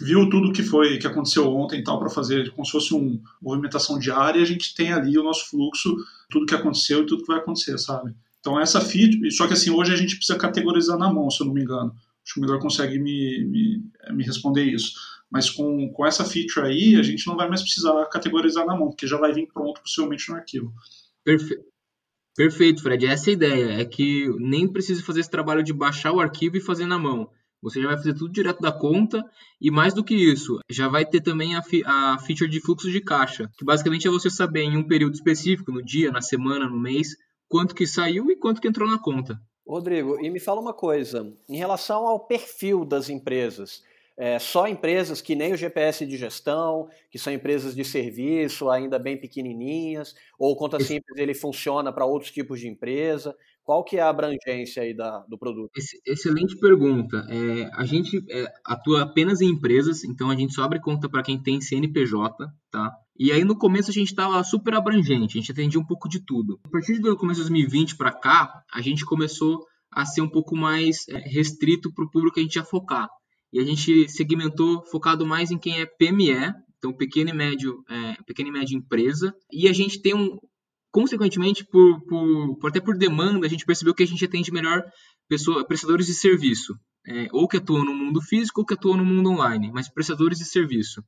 viu 0.00 0.28
tudo 0.28 0.52
que 0.52 0.62
foi 0.62 0.98
que 0.98 1.06
aconteceu 1.06 1.48
ontem 1.48 1.80
e 1.80 1.84
tal 1.84 1.98
para 1.98 2.10
fazer 2.10 2.50
como 2.52 2.64
se 2.64 2.72
fosse 2.72 2.92
uma 2.92 3.20
movimentação 3.40 3.98
diária 3.98 4.42
a 4.42 4.46
gente 4.46 4.74
tem 4.74 4.92
ali 4.92 5.16
o 5.16 5.22
nosso 5.22 5.48
fluxo 5.48 5.94
tudo 6.28 6.46
que 6.46 6.54
aconteceu 6.54 7.02
e 7.02 7.06
tudo 7.06 7.22
que 7.22 7.28
vai 7.28 7.38
acontecer 7.38 7.78
sabe? 7.78 8.14
Então 8.40 8.58
essa 8.58 8.80
feed 8.80 9.30
só 9.30 9.46
que 9.46 9.52
assim 9.52 9.70
hoje 9.70 9.92
a 9.92 9.96
gente 9.96 10.16
precisa 10.16 10.38
categorizar 10.38 10.98
na 10.98 11.12
mão 11.12 11.30
se 11.30 11.42
eu 11.42 11.46
não 11.46 11.54
me 11.54 11.62
engano 11.62 11.94
Acho 12.30 12.34
que 12.34 12.40
o 12.40 12.42
Melhor 12.42 12.60
consegue 12.60 12.96
me, 12.96 13.44
me, 13.44 13.82
me 14.12 14.24
responder 14.24 14.62
isso. 14.62 14.94
Mas 15.28 15.50
com, 15.50 15.90
com 15.90 16.06
essa 16.06 16.24
feature 16.24 16.66
aí, 16.66 16.94
a 16.94 17.02
gente 17.02 17.26
não 17.26 17.36
vai 17.36 17.48
mais 17.48 17.60
precisar 17.60 18.04
categorizar 18.06 18.64
na 18.64 18.76
mão, 18.76 18.88
porque 18.88 19.06
já 19.06 19.16
vai 19.16 19.32
vir 19.32 19.48
pronto 19.52 19.80
possivelmente 19.80 20.28
no 20.28 20.36
arquivo. 20.36 20.72
Perfeito. 21.24 21.64
Perfeito, 22.36 22.82
Fred. 22.82 23.04
Essa 23.04 23.30
é 23.30 23.32
a 23.32 23.34
ideia. 23.34 23.80
É 23.80 23.84
que 23.84 24.28
nem 24.38 24.70
precisa 24.70 25.02
fazer 25.02 25.20
esse 25.20 25.30
trabalho 25.30 25.62
de 25.62 25.72
baixar 25.72 26.12
o 26.12 26.20
arquivo 26.20 26.56
e 26.56 26.60
fazer 26.60 26.86
na 26.86 26.98
mão. 26.98 27.28
Você 27.60 27.82
já 27.82 27.88
vai 27.88 27.96
fazer 27.96 28.14
tudo 28.14 28.32
direto 28.32 28.60
da 28.60 28.72
conta 28.72 29.22
e 29.60 29.70
mais 29.70 29.92
do 29.92 30.04
que 30.04 30.14
isso, 30.14 30.60
já 30.70 30.88
vai 30.88 31.04
ter 31.04 31.20
também 31.20 31.54
a, 31.56 31.62
a 31.84 32.18
feature 32.20 32.48
de 32.48 32.60
fluxo 32.60 32.90
de 32.90 33.00
caixa, 33.00 33.50
que 33.58 33.64
basicamente 33.64 34.08
é 34.08 34.10
você 34.10 34.30
saber 34.30 34.62
em 34.62 34.78
um 34.78 34.86
período 34.86 35.14
específico, 35.14 35.70
no 35.70 35.84
dia, 35.84 36.10
na 36.10 36.22
semana, 36.22 36.66
no 36.66 36.80
mês, 36.80 37.08
quanto 37.48 37.74
que 37.74 37.86
saiu 37.86 38.30
e 38.30 38.36
quanto 38.36 38.60
que 38.62 38.68
entrou 38.68 38.88
na 38.88 38.98
conta. 38.98 39.38
Rodrigo, 39.66 40.18
e 40.20 40.30
me 40.30 40.40
fala 40.40 40.60
uma 40.60 40.74
coisa, 40.74 41.32
em 41.48 41.56
relação 41.56 42.06
ao 42.06 42.20
perfil 42.20 42.84
das 42.84 43.08
empresas, 43.08 43.82
é, 44.16 44.38
só 44.38 44.68
empresas 44.68 45.22
que 45.22 45.34
nem 45.34 45.54
o 45.54 45.56
GPS 45.56 46.04
de 46.04 46.16
gestão, 46.18 46.90
que 47.10 47.18
são 47.18 47.32
empresas 47.32 47.74
de 47.74 47.82
serviço 47.82 48.68
ainda 48.68 48.98
bem 48.98 49.16
pequenininhas, 49.16 50.14
ou 50.38 50.54
conta 50.54 50.78
simples 50.78 51.16
ele 51.16 51.32
funciona 51.32 51.90
para 51.90 52.04
outros 52.04 52.30
tipos 52.30 52.60
de 52.60 52.68
empresa? 52.68 53.34
Qual 53.64 53.82
que 53.82 53.96
é 53.96 54.02
a 54.02 54.10
abrangência 54.10 54.82
aí 54.82 54.92
da, 54.92 55.20
do 55.20 55.38
produto? 55.38 55.70
Excelente 56.06 56.58
pergunta. 56.58 57.26
É, 57.30 57.70
a 57.72 57.84
gente 57.86 58.22
é, 58.30 58.52
atua 58.62 59.04
apenas 59.04 59.40
em 59.40 59.48
empresas, 59.48 60.04
então 60.04 60.28
a 60.28 60.36
gente 60.36 60.52
só 60.52 60.64
abre 60.64 60.80
conta 60.80 61.08
para 61.08 61.22
quem 61.22 61.42
tem 61.42 61.58
CNPJ, 61.58 62.46
tá? 62.70 62.92
E 63.22 63.30
aí 63.32 63.44
no 63.44 63.54
começo 63.54 63.90
a 63.90 63.92
gente 63.92 64.08
estava 64.08 64.42
super 64.42 64.72
abrangente, 64.72 65.36
a 65.36 65.40
gente 65.42 65.52
atendia 65.52 65.78
um 65.78 65.84
pouco 65.84 66.08
de 66.08 66.24
tudo. 66.24 66.58
A 66.64 66.70
partir 66.70 66.98
do 66.98 67.14
começo 67.18 67.42
de 67.42 67.50
2020 67.50 67.96
para 67.96 68.10
cá, 68.10 68.64
a 68.72 68.80
gente 68.80 69.04
começou 69.04 69.62
a 69.92 70.06
ser 70.06 70.22
um 70.22 70.28
pouco 70.28 70.56
mais 70.56 71.06
é, 71.06 71.18
restrito 71.18 71.92
para 71.92 72.06
o 72.06 72.10
público 72.10 72.36
que 72.36 72.40
a 72.40 72.42
gente 72.42 72.56
ia 72.56 72.64
focar. 72.64 73.10
E 73.52 73.60
a 73.60 73.62
gente 73.62 74.08
segmentou 74.08 74.82
focado 74.86 75.26
mais 75.26 75.50
em 75.50 75.58
quem 75.58 75.82
é 75.82 75.84
PME, 75.84 76.54
então 76.78 76.94
pequeno 76.94 77.28
e 77.28 77.34
médio, 77.34 77.84
é, 77.90 78.14
pequena 78.22 78.48
e 78.48 78.52
média 78.52 78.74
empresa. 78.74 79.34
E 79.52 79.68
a 79.68 79.72
gente 79.74 80.00
tem 80.00 80.14
um, 80.14 80.38
consequentemente, 80.90 81.62
por, 81.70 82.00
por, 82.06 82.56
por, 82.56 82.68
até 82.70 82.80
por 82.80 82.96
demanda, 82.96 83.44
a 83.44 83.50
gente 83.50 83.66
percebeu 83.66 83.94
que 83.94 84.02
a 84.02 84.06
gente 84.06 84.24
atende 84.24 84.50
melhor 84.50 84.82
pessoa, 85.28 85.62
prestadores 85.66 86.06
de 86.06 86.14
serviço, 86.14 86.74
é, 87.06 87.28
ou 87.32 87.46
que 87.46 87.58
atuam 87.58 87.84
no 87.84 87.94
mundo 87.94 88.22
físico 88.22 88.62
ou 88.62 88.66
que 88.66 88.72
atuam 88.72 88.96
no 88.96 89.04
mundo 89.04 89.28
online, 89.28 89.70
mas 89.70 89.92
prestadores 89.92 90.38
de 90.38 90.46
serviço. 90.46 91.04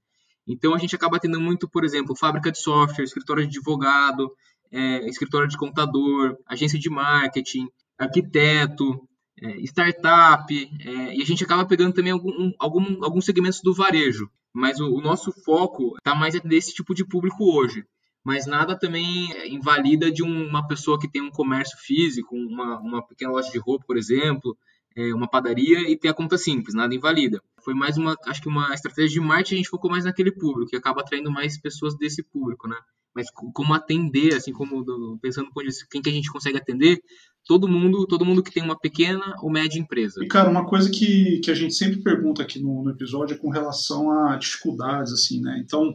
Então 0.47 0.75
a 0.75 0.79
gente 0.79 0.95
acaba 0.95 1.19
tendo 1.19 1.41
muito, 1.41 1.69
por 1.69 1.85
exemplo, 1.85 2.17
fábrica 2.17 2.51
de 2.51 2.59
software, 2.59 3.05
escritório 3.05 3.47
de 3.47 3.59
advogado, 3.59 4.31
é, 4.71 5.09
escritório 5.09 5.49
de 5.49 5.57
contador, 5.57 6.37
agência 6.47 6.79
de 6.79 6.91
marketing, 6.91 7.69
arquiteto, 7.99 9.07
é, 9.41 9.61
startup, 9.61 10.71
é, 10.81 11.17
e 11.17 11.23
a 11.23 11.27
gente 11.27 11.45
acaba 11.45 11.65
pegando 11.65 11.95
também 11.95 12.13
algum, 12.13 12.53
algum, 12.59 13.05
alguns 13.05 13.25
segmentos 13.25 13.61
do 13.61 13.75
varejo. 13.75 14.31
Mas 14.53 14.81
o, 14.81 14.87
o 14.87 15.01
nosso 15.01 15.33
foco 15.33 15.97
está 15.99 16.15
mais 16.15 16.41
nesse 16.43 16.75
tipo 16.75 16.95
de 16.95 17.05
público 17.05 17.45
hoje. 17.45 17.85
Mas 18.25 18.47
nada 18.47 18.79
também 18.79 19.29
invalida 19.53 20.11
de 20.11 20.23
uma 20.23 20.67
pessoa 20.67 20.99
que 20.99 21.11
tem 21.11 21.21
um 21.21 21.31
comércio 21.31 21.77
físico, 21.79 22.37
uma, 22.37 22.79
uma 22.79 23.03
pequena 23.05 23.33
loja 23.33 23.51
de 23.51 23.59
roupa, 23.59 23.85
por 23.85 23.97
exemplo, 23.97 24.57
é, 24.97 25.15
uma 25.15 25.29
padaria 25.29 25.91
e 25.91 25.97
ter 25.97 26.09
a 26.09 26.15
conta 26.15 26.37
simples, 26.37 26.75
nada 26.75 26.95
invalida. 26.95 27.41
Foi 27.65 27.75
mais 27.75 27.97
uma, 27.97 28.17
acho 28.27 28.43
que 28.43 28.49
uma 28.49 28.73
estratégia 28.75 29.21
de 29.21 29.21
marketing, 29.21 29.55
a 29.55 29.57
gente 29.59 29.69
focou 29.69 29.91
mais 29.91 30.05
naquele 30.05 30.33
público, 30.33 30.71
que 30.71 30.77
acaba 30.77 31.01
atraindo 31.01 31.31
mais 31.31 31.59
pessoas 31.61 31.97
desse 31.97 32.23
público, 32.23 32.69
né? 32.69 32.77
Mas 33.15 33.27
como 33.31 33.75
atender, 33.75 34.35
assim 34.35 34.53
como 34.53 35.19
pensando 35.21 35.49
no 35.55 35.89
quem 35.91 36.01
que 36.01 36.09
a 36.09 36.13
gente 36.13 36.33
consegue 36.33 36.57
atender, 36.57 36.99
todo 37.45 37.69
mundo, 37.69 38.07
todo 38.07 38.25
mundo 38.25 38.43
que 38.43 38.53
tem 38.53 38.63
uma 38.63 38.79
pequena 38.79 39.37
ou 39.43 39.51
média 39.51 39.79
empresa. 39.79 40.25
E 40.25 40.29
cara, 40.29 40.49
uma 40.49 40.67
coisa 40.67 40.91
que, 40.91 41.41
que 41.41 41.51
a 41.51 41.55
gente 41.55 41.75
sempre 41.75 42.03
pergunta 42.03 42.43
aqui 42.43 42.59
no, 42.59 42.83
no 42.83 42.91
episódio 42.91 43.35
é 43.35 43.39
com 43.39 43.51
relação 43.51 44.11
a 44.11 44.37
dificuldades, 44.37 45.13
assim, 45.13 45.41
né? 45.41 45.61
Então, 45.63 45.95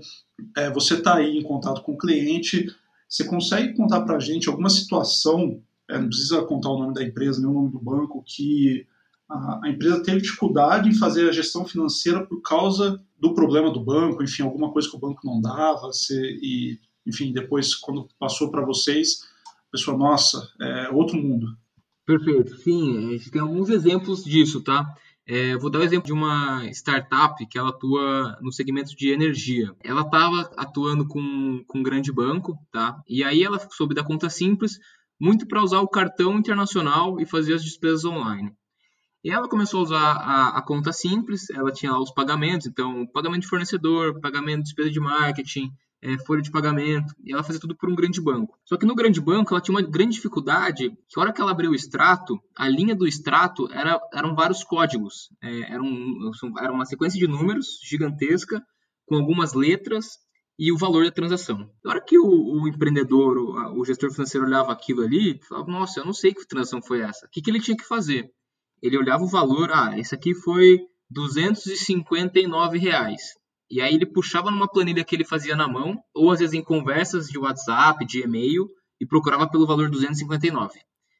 é, 0.55 0.71
você 0.71 0.95
está 0.95 1.15
aí 1.15 1.37
em 1.37 1.43
contato 1.43 1.81
com 1.81 1.93
o 1.93 1.97
cliente, 1.97 2.67
você 3.09 3.23
consegue 3.23 3.73
contar 3.75 4.01
para 4.01 4.17
a 4.17 4.19
gente 4.19 4.49
alguma 4.49 4.69
situação, 4.69 5.61
é, 5.89 5.97
não 5.99 6.07
precisa 6.07 6.41
contar 6.43 6.69
o 6.69 6.79
nome 6.79 6.93
da 6.93 7.03
empresa, 7.03 7.39
nem 7.39 7.49
o 7.49 7.53
nome 7.53 7.71
do 7.71 7.79
banco, 7.79 8.23
que 8.25 8.85
a, 9.29 9.61
a, 9.63 9.69
empresa 9.69 10.03
teve 10.03 10.21
dificuldade 10.21 10.89
em 10.89 10.95
fazer 10.95 11.27
a 11.27 11.31
gestão 11.31 11.65
financeira 11.65 12.25
por 12.25 12.41
causa 12.41 13.01
do 13.19 13.33
problema 13.33 13.71
do 13.71 13.83
banco, 13.83 14.23
enfim, 14.23 14.43
alguma 14.43 14.71
coisa 14.71 14.89
que 14.89 14.95
o 14.95 14.99
banco 14.99 15.21
não 15.25 15.41
dava, 15.41 15.87
você, 15.87 16.37
e, 16.41 16.79
enfim, 17.05 17.33
depois, 17.33 17.75
quando 17.75 18.07
passou 18.19 18.51
para 18.51 18.65
vocês, 18.65 19.21
a 19.69 19.71
pessoa, 19.71 19.97
nossa, 19.97 20.49
é 20.61 20.89
outro 20.89 21.17
mundo. 21.17 21.47
Perfeito, 22.05 22.55
sim, 22.57 22.97
a 22.97 23.11
gente 23.11 23.31
tem 23.31 23.41
alguns 23.41 23.69
exemplos 23.69 24.23
disso, 24.23 24.61
tá? 24.61 24.85
É, 25.29 25.57
vou 25.57 25.69
dar 25.69 25.79
o 25.79 25.81
um 25.81 25.85
exemplo 25.85 26.05
de 26.05 26.13
uma 26.13 26.65
startup 26.69 27.45
que 27.47 27.57
ela 27.57 27.69
atua 27.69 28.37
no 28.41 28.49
segmento 28.49 28.95
de 28.95 29.09
energia. 29.11 29.75
Ela 29.83 30.01
estava 30.01 30.49
atuando 30.55 31.05
com, 31.05 31.61
com 31.67 31.79
um 31.79 31.83
grande 31.83 32.13
banco, 32.13 32.57
tá? 32.71 33.03
E 33.05 33.25
aí 33.25 33.43
ela 33.43 33.59
soube 33.71 33.93
da 33.93 34.05
conta 34.05 34.29
simples 34.29 34.79
muito 35.19 35.47
para 35.47 35.63
usar 35.63 35.81
o 35.81 35.87
cartão 35.87 36.37
internacional 36.37 37.19
e 37.19 37.25
fazer 37.25 37.53
as 37.53 37.63
despesas 37.63 38.05
online. 38.05 38.51
E 39.23 39.31
ela 39.31 39.49
começou 39.49 39.81
a 39.81 39.83
usar 39.83 40.11
a, 40.11 40.57
a, 40.57 40.61
conta 40.61 40.93
simples, 40.93 41.49
ela 41.49 41.71
tinha 41.71 41.91
lá 41.91 41.99
os 41.99 42.11
pagamentos, 42.11 42.67
então 42.67 43.05
pagamento 43.07 43.41
de 43.41 43.47
fornecedor, 43.47 44.19
pagamento 44.21 44.59
de 44.59 44.63
despesa 44.63 44.91
de 44.91 44.99
marketing, 44.99 45.71
é, 46.01 46.17
folha 46.19 46.41
de 46.41 46.51
pagamento, 46.51 47.13
e 47.23 47.33
ela 47.33 47.43
fazia 47.43 47.59
tudo 47.59 47.75
por 47.75 47.89
um 47.89 47.95
grande 47.95 48.21
banco. 48.21 48.57
Só 48.63 48.77
que 48.77 48.85
no 48.85 48.95
grande 48.95 49.19
banco 49.19 49.53
ela 49.53 49.61
tinha 49.61 49.75
uma 49.75 49.81
grande 49.81 50.15
dificuldade, 50.15 50.91
que 50.91 51.19
a 51.19 51.21
hora 51.21 51.33
que 51.33 51.41
ela 51.41 51.51
abriu 51.51 51.71
o 51.71 51.75
extrato, 51.75 52.39
a 52.55 52.69
linha 52.69 52.95
do 52.95 53.07
extrato 53.07 53.67
era, 53.73 53.99
eram 54.13 54.35
vários 54.35 54.63
códigos, 54.63 55.29
é, 55.41 55.73
era, 55.73 55.81
um, 55.81 56.31
era 56.59 56.71
uma 56.71 56.85
sequência 56.85 57.19
de 57.19 57.27
números 57.27 57.79
gigantesca, 57.83 58.63
com 59.05 59.15
algumas 59.15 59.53
letras 59.53 60.17
e 60.57 60.71
o 60.71 60.77
valor 60.77 61.05
da 61.05 61.11
transação. 61.11 61.69
Na 61.83 61.91
hora 61.91 62.01
que 62.01 62.17
o, 62.17 62.25
o 62.25 62.67
empreendedor, 62.67 63.37
o, 63.37 63.79
o, 63.79 63.85
gestor 63.85 64.11
financeiro 64.11 64.47
olhava 64.47 64.71
aquilo 64.71 65.03
ali, 65.03 65.39
falava, 65.47 65.71
nossa, 65.71 65.99
eu 65.99 66.05
não 66.05 66.13
sei 66.13 66.33
que 66.33 66.47
transação 66.47 66.81
foi 66.81 67.01
essa. 67.01 67.25
O 67.25 67.29
que, 67.29 67.41
que 67.41 67.51
ele 67.51 67.59
tinha 67.59 67.77
que 67.77 67.83
fazer? 67.83 68.31
Ele 68.81 68.97
olhava 68.97 69.23
o 69.23 69.27
valor, 69.27 69.71
ah, 69.71 69.97
esse 69.97 70.15
aqui 70.15 70.33
foi 70.33 70.79
259 71.09 72.77
reais. 72.77 73.21
E 73.69 73.81
aí 73.81 73.93
ele 73.93 74.05
puxava 74.05 74.49
numa 74.49 74.67
planilha 74.67 75.03
que 75.03 75.15
ele 75.15 75.25
fazia 75.25 75.55
na 75.55 75.67
mão, 75.67 76.01
ou 76.13 76.31
às 76.31 76.39
vezes 76.39 76.53
em 76.53 76.63
conversas 76.63 77.27
de 77.27 77.37
WhatsApp, 77.37 78.05
de 78.05 78.23
e-mail, 78.23 78.69
e 78.99 79.05
procurava 79.05 79.47
pelo 79.49 79.67
valor 79.67 79.89
259. 79.89 80.79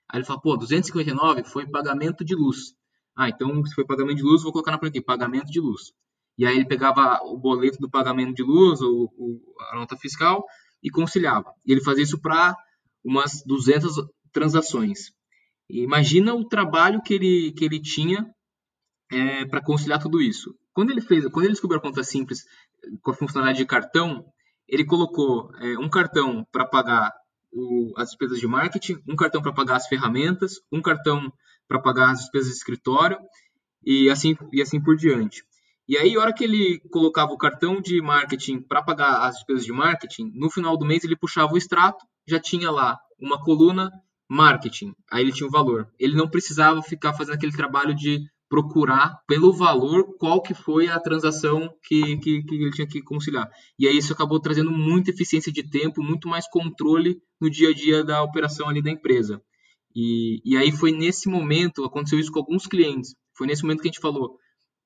Aí 0.10 0.19
ele 0.19 0.26
fala, 0.26 0.41
pô, 0.41 0.56
259 0.56 1.43
foi 1.43 1.67
pagamento 1.67 2.23
de 2.23 2.34
luz. 2.34 2.73
Ah, 3.15 3.30
então 3.30 3.63
se 3.65 3.76
foi 3.76 3.86
pagamento 3.86 4.17
de 4.17 4.23
luz, 4.23 4.43
vou 4.43 4.52
colocar 4.52 4.71
na 4.71 4.78
planilha 4.78 5.00
aqui, 5.00 5.06
pagamento 5.06 5.52
de 5.52 5.60
luz. 5.60 5.91
E 6.38 6.45
aí 6.45 6.56
ele 6.56 6.67
pegava 6.67 7.19
o 7.23 7.38
boleto 7.38 7.80
do 7.80 7.89
pagamento 7.89 8.36
de 8.36 8.43
luz, 8.43 8.82
ou, 8.82 9.12
ou 9.17 9.41
a 9.71 9.76
nota 9.76 9.97
fiscal, 9.97 10.45
e 10.84 10.89
conciliava. 10.89 11.52
E 11.65 11.71
ele 11.71 11.84
fazia 11.84 12.04
isso 12.04 12.19
para 12.19 12.56
umas 13.04 13.43
200 13.45 13.95
transações. 14.32 15.12
E 15.69 15.82
imagina 15.82 16.34
o 16.34 16.47
trabalho 16.47 17.02
que 17.02 17.13
ele, 17.13 17.52
que 17.54 17.65
ele 17.65 17.82
tinha 17.82 18.30
é, 19.12 19.45
para 19.45 19.63
conciliar 19.63 20.02
tudo 20.02 20.21
isso. 20.21 20.56
Quando 20.73 20.91
ele 20.91 21.02
fez, 21.02 21.26
quando 21.28 21.45
ele 21.45 21.54
descobriu 21.54 21.80
a 21.80 21.82
conta 21.82 22.04
simples 22.04 22.43
com 23.02 23.12
a 23.12 23.13
funcionalidade 23.13 23.60
de 23.60 23.65
cartão, 23.65 24.26
ele 24.67 24.86
colocou 24.86 25.50
é, 25.56 25.78
um 25.80 25.89
cartão 25.89 26.45
para 26.52 26.65
pagar 26.65 27.12
o, 27.52 27.93
as 27.97 28.10
despesas 28.10 28.39
de 28.39 28.47
marketing, 28.47 29.02
um 29.08 29.15
cartão 29.15 29.41
para 29.41 29.54
pagar 29.54 29.78
as 29.78 29.88
ferramentas, 29.88 30.56
um 30.71 30.82
cartão 30.82 31.32
para 31.67 31.82
pagar 31.82 32.12
as 32.12 32.19
despesas 32.19 32.50
de 32.50 32.58
escritório 32.58 33.17
e 33.84 34.10
assim 34.10 34.36
e 34.54 34.62
assim 34.62 34.82
por 34.82 34.95
diante. 34.95 35.43
E 35.88 35.97
aí, 35.97 36.15
a 36.15 36.19
hora 36.19 36.34
que 36.34 36.43
ele 36.43 36.80
colocava 36.91 37.32
o 37.32 37.38
cartão 37.38 37.80
de 37.80 38.02
marketing 38.02 38.62
para 38.62 38.84
pagar 38.84 39.26
as 39.26 39.36
despesas 39.36 39.63
de 39.63 39.71
marketing, 39.71 40.32
no 40.34 40.50
final 40.50 40.78
do 40.78 40.86
mês 40.86 41.04
ele 41.04 41.15
puxava 41.15 41.54
o 41.54 41.58
extrato, 41.58 42.06
já 42.28 42.39
tinha 42.39 42.69
lá 42.69 43.00
uma 43.19 43.41
coluna 43.41 43.89
marketing, 44.30 44.93
aí 45.10 45.23
ele 45.23 45.32
tinha 45.32 45.47
o 45.47 45.52
valor. 45.52 45.88
Ele 45.97 46.15
não 46.15 46.30
precisava 46.30 46.82
ficar 46.82 47.13
fazendo 47.13 47.36
aquele 47.36 47.54
trabalho 47.54 47.95
de 47.95 48.19
procurar 48.50 49.19
pelo 49.28 49.54
valor 49.54 50.17
qual 50.17 50.41
que 50.41 50.54
foi 50.54 50.88
a 50.88 51.00
transação 51.00 51.69
que, 51.84 52.17
que, 52.17 52.43
que, 52.43 52.56
ele 52.56 52.71
tinha 52.71 52.88
que 52.88 53.02
conciliar. 53.02 53.50
E 53.78 53.88
aí 53.88 53.97
isso 53.97 54.13
acabou 54.13 54.39
trazendo 54.39 54.71
muita 54.71 55.12
eficiência 55.12 55.52
de 55.52 55.69
tempo, 55.69 56.04
muito 56.04 56.28
mais 56.28 56.50
controle 56.50 57.17
no 57.41 57.50
dia 57.50 57.69
a 57.69 57.73
dia 57.73 58.04
da 58.04 58.23
operação 58.23 58.69
ali 58.69 58.82
da 58.82 58.91
empresa. 58.91 59.41
E, 59.95 60.41
e 60.45 60.56
aí 60.58 60.71
foi 60.71 60.91
nesse 60.91 61.28
momento, 61.30 61.84
aconteceu 61.84 62.19
isso 62.19 62.32
com 62.32 62.39
alguns 62.39 62.67
clientes, 62.67 63.15
foi 63.36 63.47
nesse 63.47 63.63
momento 63.63 63.82
que 63.82 63.88
a 63.88 63.91
gente 63.91 64.02
falou, 64.02 64.38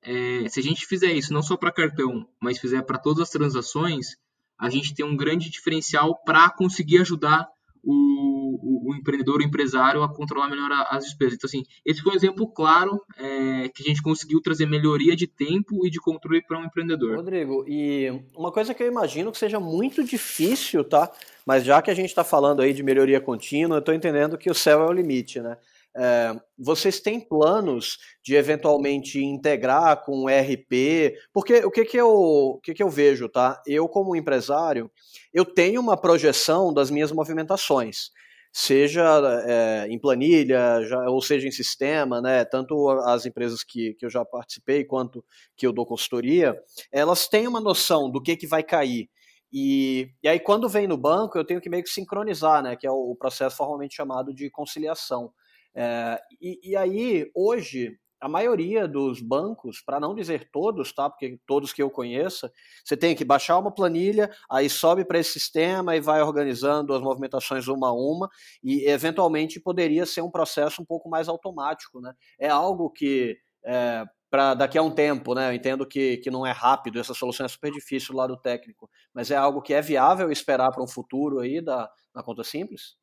é, 0.04 0.48
se 0.50 0.60
a 0.60 0.64
gente 0.64 0.86
fizer 0.86 1.12
isso 1.14 1.34
não 1.34 1.42
só 1.42 1.56
para 1.56 1.72
cartão, 1.72 2.28
mas 2.40 2.60
fizer 2.60 2.82
para 2.84 2.98
todas 2.98 3.22
as 3.22 3.30
transações, 3.30 4.18
a 4.58 4.70
gente 4.70 4.94
tem 4.94 5.06
um 5.06 5.16
grande 5.16 5.50
diferencial 5.50 6.16
para 6.24 6.50
conseguir 6.50 7.00
ajudar 7.00 7.48
o, 7.84 7.92
o, 7.92 8.92
o, 8.92 8.96
empreendedor, 8.96 9.40
o 9.40 9.44
empresário 9.44 10.04
a 10.04 10.14
controlar 10.14 10.50
melhor 10.50 10.70
as 10.90 11.06
despesas. 11.06 11.34
Então, 11.34 11.48
assim, 11.48 11.64
esse 11.84 12.02
foi 12.02 12.14
um 12.14 12.16
exemplo 12.16 12.48
claro 12.48 13.02
é, 13.18 13.70
que 13.70 13.82
a 13.82 13.86
gente 13.86 14.02
conseguiu 14.02 14.40
trazer 14.42 14.68
melhoria 14.68 15.16
de 15.16 15.26
tempo 15.26 15.86
e 15.86 15.90
de 15.90 16.00
controle 16.00 16.44
para 16.46 16.60
um 16.60 16.66
empreendedor. 16.66 17.18
Rodrigo, 17.18 17.66
e 17.68 18.12
uma 18.36 18.52
coisa 18.52 18.74
que 18.74 18.84
eu 18.84 18.88
imagino 18.88 19.32
que 19.32 19.38
seja 19.38 19.60
muito 19.60 20.04
difícil, 20.04 20.84
tá? 20.84 21.12
Mas 21.46 21.64
já 21.64 21.82
que 21.82 21.90
a 21.90 21.96
gente 21.96 22.10
está 22.10 22.24
falando 22.24 22.62
aí 22.62 22.74
de 22.74 22.84
melhoria 22.84 23.20
contínua, 23.20 23.78
eu 23.78 23.80
estou 23.80 23.96
entendendo 23.96 24.38
que 24.38 24.52
o 24.52 24.56
céu 24.56 24.84
é 24.84 24.88
o 24.88 24.94
limite, 24.94 25.40
né? 25.40 25.58
É, 25.96 26.34
vocês 26.58 27.00
têm 27.00 27.20
planos 27.20 27.98
de 28.24 28.36
eventualmente 28.36 29.22
integrar 29.24 30.04
com 30.04 30.24
o 30.24 30.30
ERP? 30.30 31.16
Porque 31.34 31.66
o 31.66 31.72
que, 31.72 31.86
que, 31.86 31.98
eu, 31.98 32.10
o 32.10 32.60
que, 32.62 32.74
que 32.74 32.84
eu 32.84 32.90
vejo, 32.90 33.28
tá? 33.28 33.62
Eu, 33.68 33.88
como 33.90 34.16
empresário, 34.16 34.90
eu 35.34 35.44
tenho 35.46 35.82
uma 35.82 36.00
projeção 36.00 36.74
das 36.74 36.90
minhas 36.90 37.12
movimentações, 37.12 38.12
seja 38.54 39.04
é, 39.46 39.88
em 39.90 40.00
planilha, 40.00 40.82
já, 40.84 41.10
ou 41.10 41.22
seja 41.22 41.48
em 41.48 41.52
sistema, 41.52 42.22
né? 42.22 42.46
Tanto 42.46 42.90
as 42.90 43.26
empresas 43.26 43.64
que, 43.64 43.94
que 43.96 44.06
eu 44.06 44.10
já 44.10 44.24
participei 44.24 44.86
quanto 44.86 45.24
que 45.58 45.68
eu 45.68 45.74
dou 45.74 45.86
consultoria, 45.86 46.58
elas 46.92 47.28
têm 47.28 47.48
uma 47.48 47.62
noção 47.62 48.10
do 48.10 48.22
que, 48.22 48.38
que 48.38 48.48
vai 48.48 48.64
cair. 48.64 49.10
E, 49.54 50.10
e 50.24 50.30
aí, 50.30 50.40
quando 50.40 50.70
vem 50.70 50.88
no 50.88 50.98
banco, 50.98 51.38
eu 51.38 51.44
tenho 51.44 51.60
que 51.60 51.70
meio 51.70 51.84
que 51.84 51.90
sincronizar, 51.90 52.64
né? 52.64 52.76
Que 52.78 52.88
é 52.88 52.92
o 52.92 53.16
processo 53.18 53.58
formalmente 53.58 53.96
chamado 53.96 54.34
de 54.34 54.50
conciliação. 54.50 55.34
É, 55.76 56.22
e, 56.42 56.72
e, 56.72 56.76
aí, 56.76 57.30
hoje, 57.34 57.98
a 58.20 58.30
maioria 58.30 58.88
dos 58.88 59.20
bancos, 59.20 59.82
para 59.82 60.00
não 60.00 60.14
dizer 60.14 60.50
todos, 60.52 60.94
tá? 60.94 61.10
Porque 61.10 61.40
todos 61.48 61.74
que 61.74 61.82
eu 61.82 61.90
conheça, 61.90 62.52
você 62.86 62.96
tem 62.96 63.16
que 63.16 63.26
baixar 63.26 63.58
uma 63.58 63.74
planilha, 63.74 64.30
aí 64.50 64.70
sobe 64.70 65.04
para 65.04 65.20
esse 65.20 65.34
sistema 65.34 65.96
e 65.96 66.02
vai 66.02 66.22
organizando 66.22 66.94
as 66.94 67.02
movimentações 67.02 67.68
uma 67.68 67.88
a 67.90 67.94
uma, 67.94 68.30
e 68.64 68.86
eventualmente 68.86 69.60
poderia 69.60 70.06
ser 70.06 70.22
um 70.22 70.30
processo 70.30 70.82
um 70.82 70.86
pouco 70.86 71.10
mais 71.10 71.28
automático, 71.28 72.00
né? 72.00 72.14
É 72.40 72.50
algo 72.50 72.90
que 72.92 73.38
é, 73.66 74.06
para 74.30 74.54
daqui 74.54 74.78
a 74.78 74.84
um 74.84 74.92
tempo, 74.92 75.34
né? 75.34 75.50
Eu 75.50 75.54
entendo 75.54 75.86
que, 75.86 76.18
que 76.18 76.32
não 76.32 76.46
é 76.46 76.52
rápido, 76.52 77.00
essa 77.00 77.14
solução 77.14 77.46
é 77.46 77.50
super 77.50 77.72
difícil 77.72 78.14
do 78.14 78.18
lado 78.18 78.38
técnico, 78.38 78.90
mas 79.14 79.32
é 79.32 79.36
algo 79.36 79.62
que 79.62 79.74
é 79.74 79.82
viável 79.82 80.32
esperar 80.32 80.72
para 80.72 80.84
um 80.84 80.88
futuro 80.88 81.40
aí 81.40 81.60
da, 81.60 81.90
na 82.16 82.22
conta 82.24 82.44
simples? 82.44 82.96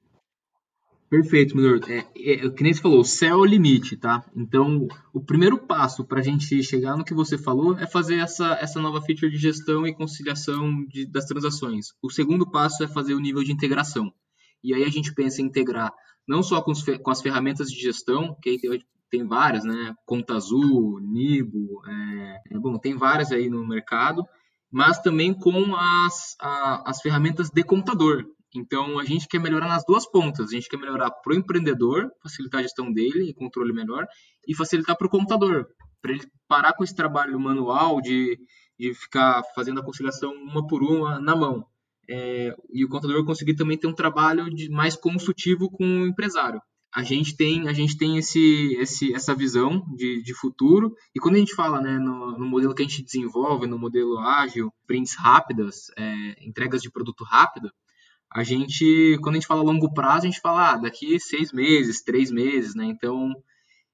Perfeito, 1.11 1.57
Minor. 1.57 1.81
É, 1.89 2.07
é, 2.17 2.47
é, 2.47 2.51
que 2.51 2.63
nem 2.63 2.73
você 2.73 2.83
falou, 2.83 3.01
o 3.01 3.05
céu 3.05 3.39
é 3.39 3.41
o 3.41 3.45
limite, 3.45 3.97
tá? 3.97 4.25
Então, 4.37 4.87
o 5.13 5.25
primeiro 5.25 5.59
passo 5.67 6.05
para 6.05 6.21
a 6.21 6.23
gente 6.23 6.63
chegar 6.63 6.97
no 6.97 7.05
que 7.05 7.15
você 7.15 7.39
falou 7.39 7.79
é 7.79 7.87
fazer 7.87 8.17
essa, 8.17 8.59
essa 8.61 8.81
nova 8.81 9.01
feature 9.01 9.31
de 9.31 9.39
gestão 9.39 9.87
e 9.87 9.95
conciliação 9.95 10.85
de, 10.87 11.07
das 11.07 11.25
transações. 11.25 11.87
O 12.03 12.11
segundo 12.11 12.51
passo 12.51 12.85
é 12.85 12.89
fazer 12.89 13.15
o 13.15 13.21
nível 13.21 13.43
de 13.43 13.53
integração. 13.53 14.13
E 14.63 14.75
aí 14.75 14.85
a 14.85 14.91
gente 14.91 15.15
pensa 15.15 15.41
em 15.41 15.47
integrar 15.47 15.91
não 16.29 16.43
só 16.43 16.61
com, 16.61 16.73
os, 16.73 16.85
com 16.85 17.11
as 17.11 17.23
ferramentas 17.23 17.71
de 17.71 17.81
gestão, 17.81 18.37
que 18.43 18.51
aí 18.51 18.59
tem, 18.61 18.85
tem 19.11 19.27
várias, 19.27 19.65
né? 19.65 19.95
Conta 20.05 20.35
Azul, 20.35 21.01
Nibo, 21.01 21.83
é, 21.87 22.41
é, 22.51 22.59
bom, 22.59 22.79
tem 22.79 22.95
várias 22.95 23.33
aí 23.33 23.49
no 23.49 23.67
mercado, 23.67 24.23
mas 24.71 24.99
também 24.99 25.33
com 25.33 25.75
as, 25.75 26.37
a, 26.39 26.91
as 26.91 27.01
ferramentas 27.01 27.49
de 27.49 27.65
computador. 27.65 28.27
Então, 28.59 28.99
a 28.99 29.05
gente 29.05 29.29
quer 29.29 29.39
melhorar 29.39 29.69
nas 29.69 29.85
duas 29.87 30.05
pontas. 30.05 30.49
A 30.49 30.53
gente 30.53 30.69
quer 30.69 30.77
melhorar 30.77 31.11
para 31.11 31.33
o 31.33 31.37
empreendedor, 31.37 32.11
facilitar 32.23 32.61
a 32.61 32.63
gestão 32.63 32.93
dele 32.93 33.31
e 33.31 33.35
controle 33.35 33.73
melhor, 33.73 34.07
e 34.47 34.55
facilitar 34.55 34.97
para 34.97 35.07
o 35.07 35.11
computador, 35.11 35.69
para 36.03 36.13
ele 36.13 36.27
parar 36.49 36.73
com 36.73 36.83
esse 36.83 36.95
trabalho 36.95 37.39
manual 37.39 38.01
de, 38.01 38.39
de 38.79 38.93
ficar 38.95 39.43
fazendo 39.55 39.81
a 39.81 39.85
conciliação 39.85 40.33
uma 40.33 40.67
por 40.67 40.83
uma 40.83 41.21
na 41.21 41.37
mão. 41.37 41.65
É, 42.11 42.55
e 42.73 42.85
o 42.85 42.89
contador 42.89 43.25
conseguir 43.25 43.55
também 43.55 43.77
ter 43.77 43.87
um 43.87 43.95
trabalho 43.95 44.49
de, 44.49 44.71
mais 44.71 44.97
consultivo 44.97 45.71
com 45.71 45.85
o 45.85 46.07
empresário. 46.07 46.61
a 46.95 47.03
gente 47.03 47.37
tem, 47.37 47.69
a 47.69 47.73
gente 47.75 47.99
tem 47.99 48.17
esse, 48.17 48.75
esse, 48.81 49.13
essa 49.13 49.35
visão 49.35 49.85
de, 49.95 50.23
de 50.23 50.35
futuro. 50.35 50.95
E 51.15 51.21
quando 51.21 51.37
a 51.37 51.39
gente 51.39 51.55
fala 51.55 51.81
né, 51.83 51.99
no, 51.99 52.39
no 52.39 52.47
modelo 52.47 52.75
que 52.75 52.83
a 52.83 52.87
gente 52.87 53.05
desenvolve, 53.05 53.67
no 53.67 53.79
modelo 53.79 54.19
ágil, 54.19 54.73
prints 54.87 55.15
rápidas, 55.15 55.91
é, 55.99 56.47
entregas 56.47 56.81
de 56.81 56.91
produto 56.91 57.25
rápido, 57.25 57.71
a 58.31 58.43
gente, 58.43 59.19
quando 59.23 59.37
a 59.37 59.39
gente 59.39 59.47
fala 59.47 59.63
longo 59.63 59.93
prazo, 59.93 60.27
a 60.27 60.31
gente 60.31 60.41
fala 60.41 60.73
ah, 60.73 60.77
daqui 60.77 61.19
seis 61.19 61.53
meses, 61.53 62.03
três 62.03 62.31
meses, 62.31 62.75
né? 62.75 62.85
Então, 62.85 63.35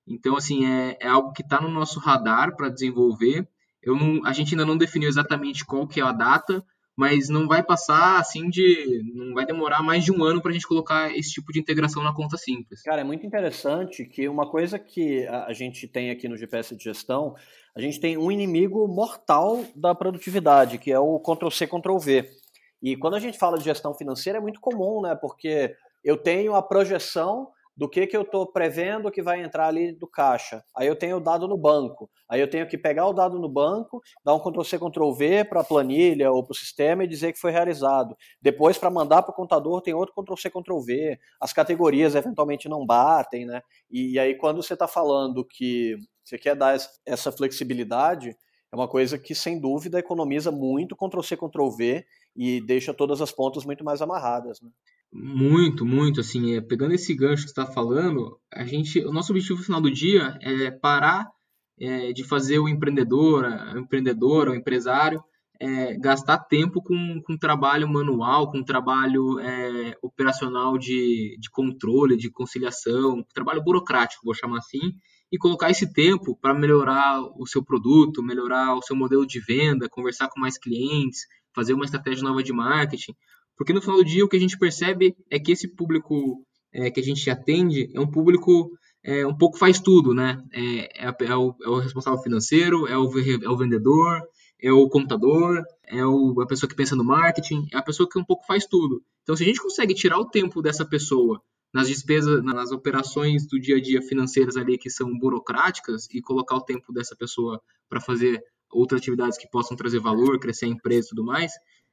então 0.07 0.37
assim, 0.37 0.67
é, 0.67 0.97
é 1.01 1.09
algo 1.09 1.33
que 1.33 1.43
está 1.43 1.61
no 1.61 1.69
nosso 1.69 2.01
radar 2.01 2.57
para 2.57 2.69
desenvolver. 2.69 3.47
Eu 3.83 3.95
não, 3.97 4.25
a 4.27 4.33
gente 4.33 4.55
ainda 4.55 4.67
não 4.67 4.77
definiu 4.77 5.09
exatamente 5.09 5.65
qual 5.65 5.87
que 5.87 6.01
é 6.01 6.03
a 6.03 6.11
data, 6.11 6.65
mas 6.97 7.29
não 7.29 7.47
vai 7.47 7.63
passar 7.63 8.19
assim 8.19 8.49
de. 8.49 9.03
não 9.15 9.35
vai 9.35 9.45
demorar 9.45 9.83
mais 9.83 10.05
de 10.05 10.13
um 10.13 10.25
ano 10.25 10.41
para 10.41 10.51
a 10.51 10.55
gente 10.55 10.67
colocar 10.67 11.15
esse 11.17 11.33
tipo 11.33 11.53
de 11.53 11.61
integração 11.61 12.03
na 12.03 12.15
conta 12.15 12.37
simples. 12.37 12.83
Cara, 12.83 13.03
é 13.03 13.05
muito 13.05 13.27
interessante 13.27 14.05
que 14.05 14.29
uma 14.29 14.49
coisa 14.51 14.79
que 14.79 15.27
a 15.27 15.53
gente 15.53 15.87
tem 15.87 16.11
aqui 16.11 16.29
no 16.29 16.37
GPS 16.37 16.75
de 16.77 16.85
gestão, 16.85 17.35
a 17.77 17.81
gente 17.81 18.01
tem 18.01 18.17
um 18.17 18.31
inimigo 18.31 18.87
mortal 18.89 19.65
da 19.77 19.95
produtividade, 19.95 20.79
que 20.79 20.93
é 20.93 20.99
o 20.99 21.21
Ctrl-C, 21.21 21.67
Ctrl-V. 21.67 22.44
E 22.85 22.95
quando 22.99 23.15
a 23.15 23.19
gente 23.19 23.39
fala 23.39 23.57
de 23.57 23.65
gestão 23.65 23.95
financeira 23.95 24.39
é 24.39 24.43
muito 24.43 24.61
comum, 24.61 25.01
né? 25.01 25.15
Porque 25.15 25.75
eu 26.05 26.19
tenho 26.19 26.55
a 26.55 26.61
projeção 26.63 27.49
do 27.75 27.89
que, 27.89 28.07
que 28.07 28.15
eu 28.15 28.21
estou 28.21 28.47
prevendo 28.47 29.11
que 29.11 29.23
vai 29.23 29.43
entrar 29.43 29.69
ali 29.69 29.91
do 29.91 30.07
caixa. 30.07 30.63
Aí 30.77 30.87
eu 30.87 30.95
tenho 30.95 31.17
o 31.17 31.21
dado 31.21 31.49
no 31.49 31.57
banco. 31.57 32.11
Aí 32.29 32.43
eu 32.43 32.49
tenho 32.49 32.69
que 32.69 32.77
pegar 32.77 33.07
o 33.07 33.15
dado 33.15 33.39
no 33.39 33.49
banco, 33.49 34.03
dar 34.23 34.35
um 34.35 34.39
Ctrl-C, 34.39 34.79
Ctrl-V 34.79 35.47
para 35.47 35.63
a 35.63 35.65
planilha 35.65 36.31
ou 36.31 36.45
para 36.45 36.53
o 36.53 36.57
sistema 36.57 37.05
e 37.05 37.09
dizer 37.09 37.33
que 37.33 37.41
foi 37.41 37.51
realizado. 37.51 38.15
Depois, 38.41 38.77
para 38.77 38.91
mandar 38.91 39.23
para 39.23 39.33
o 39.33 39.35
contador, 39.35 39.81
tem 39.81 39.95
outro 39.95 40.15
Ctrl-C, 40.15 40.51
Ctrl-V. 40.51 41.19
As 41.41 41.55
categorias 41.55 42.15
eventualmente 42.15 42.69
não 42.69 42.85
batem, 42.85 43.47
né? 43.47 43.63
E, 43.91 44.19
aí, 44.19 44.35
quando 44.35 44.63
você 44.63 44.75
está 44.75 44.87
falando 44.87 45.43
que 45.43 45.97
você 46.23 46.37
quer 46.37 46.55
dar 46.55 46.77
essa 47.07 47.33
flexibilidade, 47.33 48.37
é 48.71 48.77
uma 48.77 48.89
coisa 48.89 49.19
que, 49.19 49.35
sem 49.35 49.59
dúvida, 49.59 49.99
economiza 49.99 50.51
muito 50.51 50.95
Ctrl-C, 50.95 51.37
Ctrl-V 51.37 52.05
e 52.37 52.61
deixa 52.61 52.93
todas 52.93 53.21
as 53.21 53.33
pontas 53.33 53.65
muito 53.65 53.85
mais 53.85 54.03
amarradas, 54.03 54.61
né? 54.61 54.71
Muito, 55.13 55.87
muito, 55.87 56.21
assim, 56.21 56.57
é, 56.57 56.61
pegando 56.61 56.93
esse 56.95 57.15
gancho 57.15 57.45
que 57.45 57.51
está 57.51 57.65
falando, 57.65 58.37
a 58.53 58.65
gente, 58.65 58.99
o 59.05 59.13
nosso 59.13 59.33
objetivo 59.33 59.63
final 59.63 59.81
do 59.81 59.91
dia 59.91 60.37
é 60.43 60.73
parar 60.73 61.31
é, 61.79 62.13
de 62.13 62.25
fazer 62.25 62.59
o 62.59 62.69
empreendedor, 62.69 63.45
o 63.45 63.79
empreendedor, 63.79 64.49
o 64.49 64.55
empresário, 64.55 65.23
é, 65.61 65.97
gastar 65.99 66.39
tempo 66.39 66.83
com, 66.83 67.23
com 67.23 67.39
trabalho 67.39 67.89
manual, 67.89 68.51
com 68.51 68.63
trabalho 68.63 69.39
é, 69.39 69.97
operacional 70.03 70.77
de, 70.77 71.37
de 71.39 71.49
controle, 71.51 72.17
de 72.17 72.31
conciliação, 72.31 73.25
trabalho 73.33 73.63
burocrático, 73.63 74.25
vou 74.25 74.35
chamar 74.35 74.59
assim, 74.59 74.95
e 75.31 75.39
colocar 75.39 75.71
esse 75.71 75.93
tempo 75.93 76.37
para 76.37 76.55
melhorar 76.55 77.21
o 77.39 77.47
seu 77.47 77.65
produto, 77.65 78.23
melhorar 78.23 78.75
o 78.77 78.83
seu 78.83 78.97
modelo 78.97 79.27
de 79.27 79.41
venda, 79.41 79.89
conversar 79.89 80.29
com 80.29 80.41
mais 80.41 80.59
clientes, 80.59 81.21
fazer 81.55 81.75
uma 81.75 81.85
estratégia 81.85 82.25
nova 82.25 82.43
de 82.43 82.53
marketing. 82.53 83.15
Porque 83.57 83.73
no 83.73 83.81
final 83.81 83.97
do 83.97 84.05
dia 84.05 84.25
o 84.25 84.29
que 84.29 84.37
a 84.37 84.41
gente 84.41 84.59
percebe 84.59 85.17
é 85.31 85.39
que 85.39 85.53
esse 85.53 85.69
público 85.69 86.45
é, 86.73 86.91
que 86.91 87.01
a 87.01 87.03
gente 87.03 87.29
atende 87.31 87.91
é 87.95 88.01
um 88.01 88.11
público 88.11 88.71
é, 89.05 89.27
um 89.27 89.37
pouco 89.37 89.59
faz 89.59 89.79
tudo, 89.79 90.15
né? 90.15 90.43
É, 90.51 91.07
é, 91.07 91.15
é, 91.27 91.37
o, 91.37 91.55
é 91.63 91.69
o, 91.69 91.79
responsável 91.79 92.21
financeiro, 92.23 92.87
é 92.87 92.97
o, 92.97 93.05
é 93.19 93.49
o 93.49 93.57
vendedor, 93.57 94.23
é 94.61 94.73
o 94.73 94.89
contador, 94.89 95.63
é 95.87 96.05
o, 96.05 96.41
a 96.41 96.47
pessoa 96.47 96.69
que 96.69 96.75
pensa 96.75 96.97
no 96.97 97.05
marketing, 97.05 97.69
é 97.71 97.77
a 97.77 97.83
pessoa 97.83 98.09
que 98.09 98.19
um 98.19 98.25
pouco 98.25 98.47
faz 98.47 98.67
tudo. 98.67 99.03
Então, 99.23 99.37
se 99.37 99.43
a 99.43 99.47
gente 99.47 99.61
consegue 99.61 99.95
tirar 99.95 100.19
o 100.19 100.29
tempo 100.29 100.63
dessa 100.63 100.87
pessoa 100.87 101.41
nas 101.73 101.89
despesas, 101.89 102.43
nas 102.43 102.73
operações 102.73 103.47
do 103.47 103.61
dia 103.61 103.77
a 103.77 103.81
dia 103.81 104.01
financeiras 104.01 104.57
ali 104.57 104.79
que 104.79 104.89
são 104.89 105.19
burocráticas 105.19 106.09
e 106.11 106.23
colocar 106.23 106.57
o 106.57 106.63
tempo 106.63 106.93
dessa 106.93 107.15
pessoa 107.15 107.61
para 107.89 108.01
fazer 108.01 108.43
outras 108.71 109.01
atividades 109.01 109.39
que 109.39 109.49
possam 109.49 109.77
trazer 109.77 110.01
valor, 110.01 110.39
crescer 110.39 110.67
a 110.67 110.69
empresa 110.69 111.07
e 111.07 111.11
tudo 111.11 111.25
mais, 111.25 111.53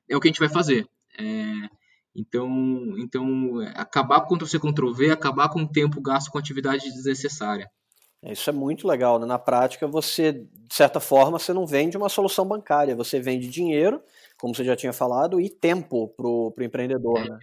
é 0.10 0.16
o 0.16 0.20
que 0.20 0.28
a 0.28 0.32
gente 0.32 0.40
vai 0.40 0.50
fazer. 0.50 0.88
É, 1.18 1.70
então, 2.16 2.96
então, 2.98 3.60
acabar 3.76 4.22
com 4.22 4.36
Ctrl-C, 4.36 4.60
Ctrl-V, 4.60 5.12
acabar 5.12 5.50
com 5.50 5.62
o 5.62 5.68
tempo 5.68 6.02
gasto 6.02 6.30
com 6.30 6.38
atividade 6.38 6.84
desnecessária. 6.84 7.70
Isso 8.24 8.50
é 8.50 8.54
muito 8.54 8.88
legal, 8.88 9.18
né? 9.20 9.26
Na 9.26 9.40
prática, 9.40 9.88
você, 9.88 10.32
de 10.34 10.76
certa 10.76 11.00
forma, 11.00 11.40
você 11.40 11.54
não 11.54 11.66
vende 11.66 11.98
uma 11.98 12.10
solução 12.10 12.46
bancária, 12.46 12.96
você 12.96 13.20
vende 13.20 13.50
dinheiro, 13.50 14.00
como 14.38 14.54
você 14.54 14.64
já 14.64 14.76
tinha 14.76 14.94
falado, 14.94 15.42
e 15.42 15.50
tempo 15.50 16.10
para 16.10 16.28
o 16.28 16.54
empreendedor, 16.60 17.18
é, 17.18 17.30
né? 17.30 17.40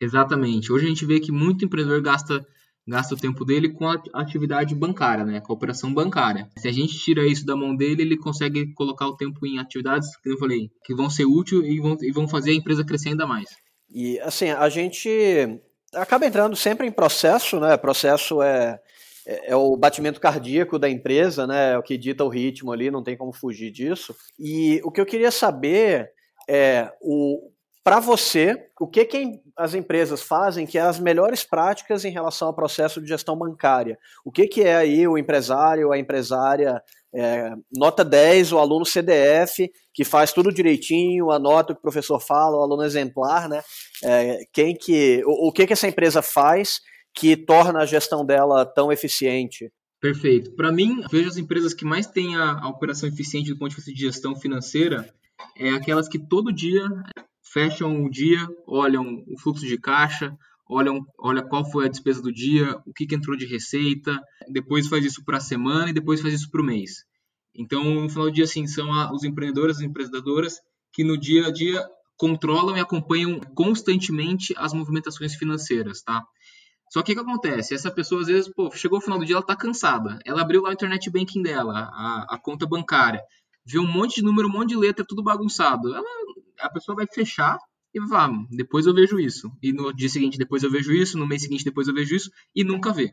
Exatamente. 0.00 0.72
Hoje 0.72 0.86
a 0.86 0.88
gente 0.88 1.06
vê 1.06 1.20
que 1.20 1.30
muito 1.30 1.64
empreendedor 1.64 2.02
gasta 2.02 2.44
gasta 2.88 3.14
o 3.14 3.18
tempo 3.18 3.44
dele 3.44 3.68
com 3.68 3.86
a 3.86 4.00
atividade 4.14 4.74
bancária, 4.74 5.24
né, 5.24 5.40
com 5.40 5.52
a 5.52 5.56
operação 5.56 5.92
bancária. 5.92 6.48
Se 6.56 6.66
a 6.66 6.72
gente 6.72 6.98
tira 6.98 7.26
isso 7.26 7.44
da 7.44 7.54
mão 7.54 7.76
dele, 7.76 8.02
ele 8.02 8.16
consegue 8.16 8.72
colocar 8.72 9.06
o 9.06 9.16
tempo 9.16 9.46
em 9.46 9.58
atividades, 9.58 10.16
que 10.16 10.30
eu 10.30 10.38
falei, 10.38 10.70
que 10.84 10.94
vão 10.94 11.10
ser 11.10 11.26
úteis 11.26 11.62
e 11.64 11.78
vão, 11.78 11.96
e 12.00 12.10
vão 12.10 12.26
fazer 12.26 12.52
a 12.52 12.54
empresa 12.54 12.84
crescer 12.84 13.10
ainda 13.10 13.26
mais. 13.26 13.48
E 13.90 14.18
assim, 14.20 14.50
a 14.50 14.68
gente 14.68 15.60
acaba 15.94 16.26
entrando 16.26 16.56
sempre 16.56 16.86
em 16.86 16.92
processo, 16.92 17.60
né? 17.60 17.76
Processo 17.76 18.42
é, 18.42 18.78
é, 19.26 19.52
é 19.52 19.56
o 19.56 19.76
batimento 19.76 20.20
cardíaco 20.20 20.78
da 20.78 20.88
empresa, 20.88 21.46
né? 21.46 21.72
É 21.72 21.78
o 21.78 21.82
que 21.82 21.96
dita 21.96 22.24
o 22.24 22.28
ritmo 22.28 22.72
ali, 22.72 22.90
não 22.90 23.02
tem 23.02 23.16
como 23.16 23.32
fugir 23.32 23.70
disso. 23.70 24.14
E 24.38 24.80
o 24.84 24.90
que 24.90 25.00
eu 25.00 25.06
queria 25.06 25.30
saber 25.30 26.10
é 26.48 26.90
o 27.00 27.50
para 27.88 28.00
você, 28.00 28.68
o 28.78 28.86
que, 28.86 29.02
que 29.06 29.40
as 29.58 29.74
empresas 29.74 30.22
fazem 30.22 30.64
que 30.64 30.78
é 30.78 30.80
as 30.80 31.00
melhores 31.00 31.42
práticas 31.42 32.04
em 32.04 32.10
relação 32.10 32.48
ao 32.48 32.54
processo 32.54 33.00
de 33.00 33.08
gestão 33.08 33.36
bancária? 33.36 33.98
O 34.24 34.30
que, 34.30 34.46
que 34.46 34.62
é 34.62 34.76
aí 34.76 35.06
o 35.06 35.18
empresário, 35.18 35.90
a 35.90 35.98
empresária 35.98 36.80
é, 37.12 37.52
nota 37.76 38.04
10, 38.04 38.52
o 38.52 38.58
aluno 38.58 38.86
CDF, 38.86 39.68
que 39.92 40.04
faz 40.04 40.32
tudo 40.32 40.52
direitinho, 40.52 41.32
anota 41.32 41.72
o 41.72 41.74
que 41.74 41.80
o 41.80 41.82
professor 41.82 42.20
fala, 42.20 42.56
o 42.56 42.62
aluno 42.62 42.84
exemplar, 42.84 43.48
né? 43.48 43.62
É, 44.04 44.38
quem 44.52 44.74
que, 44.74 45.22
o, 45.26 45.48
o 45.48 45.52
que, 45.52 45.66
que 45.66 45.72
essa 45.72 45.88
empresa 45.88 46.22
faz 46.22 46.80
que 47.12 47.36
torna 47.36 47.80
a 47.80 47.86
gestão 47.86 48.24
dela 48.24 48.64
tão 48.64 48.92
eficiente? 48.92 49.72
Perfeito. 50.00 50.52
Para 50.54 50.70
mim, 50.70 51.02
vejo 51.10 51.28
as 51.28 51.36
empresas 51.36 51.74
que 51.74 51.84
mais 51.84 52.06
têm 52.06 52.36
a, 52.36 52.60
a 52.60 52.68
operação 52.68 53.08
eficiente 53.08 53.50
do 53.50 53.58
ponto 53.58 53.70
de 53.70 53.76
vista 53.76 53.92
de 53.92 54.00
gestão 54.00 54.36
financeira 54.36 55.12
é 55.56 55.70
aquelas 55.70 56.08
que 56.08 56.18
todo 56.18 56.52
dia 56.52 56.82
fecham 57.58 58.04
o 58.04 58.08
dia, 58.08 58.46
olham 58.68 59.24
o 59.26 59.36
fluxo 59.36 59.66
de 59.66 59.76
caixa, 59.76 60.32
olham 60.70 61.04
olha 61.18 61.42
qual 61.42 61.68
foi 61.68 61.86
a 61.86 61.88
despesa 61.88 62.22
do 62.22 62.32
dia, 62.32 62.80
o 62.86 62.92
que, 62.92 63.04
que 63.04 63.16
entrou 63.16 63.36
de 63.36 63.46
receita, 63.46 64.16
depois 64.48 64.86
faz 64.86 65.04
isso 65.04 65.24
para 65.24 65.38
a 65.38 65.40
semana 65.40 65.90
e 65.90 65.92
depois 65.92 66.20
faz 66.20 66.34
isso 66.34 66.48
para 66.52 66.62
o 66.62 66.64
mês. 66.64 67.04
Então, 67.52 67.82
no 67.82 68.08
final 68.08 68.26
do 68.26 68.32
dia, 68.32 68.44
assim, 68.44 68.64
são 68.68 68.88
os 69.12 69.24
empreendedores 69.24 69.80
e 69.80 69.86
empreendedoras 69.86 70.60
que 70.92 71.02
no 71.02 71.18
dia 71.18 71.48
a 71.48 71.50
dia 71.50 71.84
controlam 72.16 72.76
e 72.76 72.80
acompanham 72.80 73.40
constantemente 73.56 74.54
as 74.56 74.72
movimentações 74.72 75.34
financeiras, 75.34 76.00
tá? 76.02 76.24
Só 76.92 77.02
que 77.02 77.10
o 77.10 77.16
que 77.16 77.20
acontece? 77.20 77.74
Essa 77.74 77.90
pessoa, 77.90 78.20
às 78.20 78.28
vezes, 78.28 78.48
pô, 78.54 78.70
chegou 78.70 78.98
ao 78.98 79.02
final 79.02 79.18
do 79.18 79.24
dia, 79.24 79.34
ela 79.34 79.42
está 79.42 79.56
cansada. 79.56 80.20
Ela 80.24 80.42
abriu 80.42 80.62
lá 80.62 80.70
o 80.70 80.72
internet 80.72 81.10
banking 81.10 81.42
dela, 81.42 81.90
a, 81.92 82.36
a 82.36 82.38
conta 82.38 82.66
bancária, 82.66 83.20
viu 83.66 83.82
um 83.82 83.92
monte 83.92 84.16
de 84.16 84.22
número, 84.22 84.48
um 84.48 84.52
monte 84.52 84.68
de 84.68 84.76
letra, 84.76 85.04
tudo 85.06 85.24
bagunçado. 85.24 85.92
Ela 85.92 86.06
a 86.60 86.70
pessoa 86.70 86.96
vai 86.96 87.06
fechar 87.12 87.58
e 87.94 88.00
vai 88.00 88.08
falar, 88.08 88.32
depois 88.50 88.86
eu 88.86 88.94
vejo 88.94 89.18
isso. 89.18 89.50
E 89.62 89.72
no 89.72 89.92
dia 89.92 90.08
seguinte, 90.08 90.38
depois 90.38 90.62
eu 90.62 90.70
vejo 90.70 90.92
isso, 90.92 91.18
no 91.18 91.26
mês 91.26 91.42
seguinte, 91.42 91.64
depois 91.64 91.88
eu 91.88 91.94
vejo 91.94 92.14
isso, 92.14 92.30
e 92.54 92.62
nunca 92.64 92.92
vê. 92.92 93.12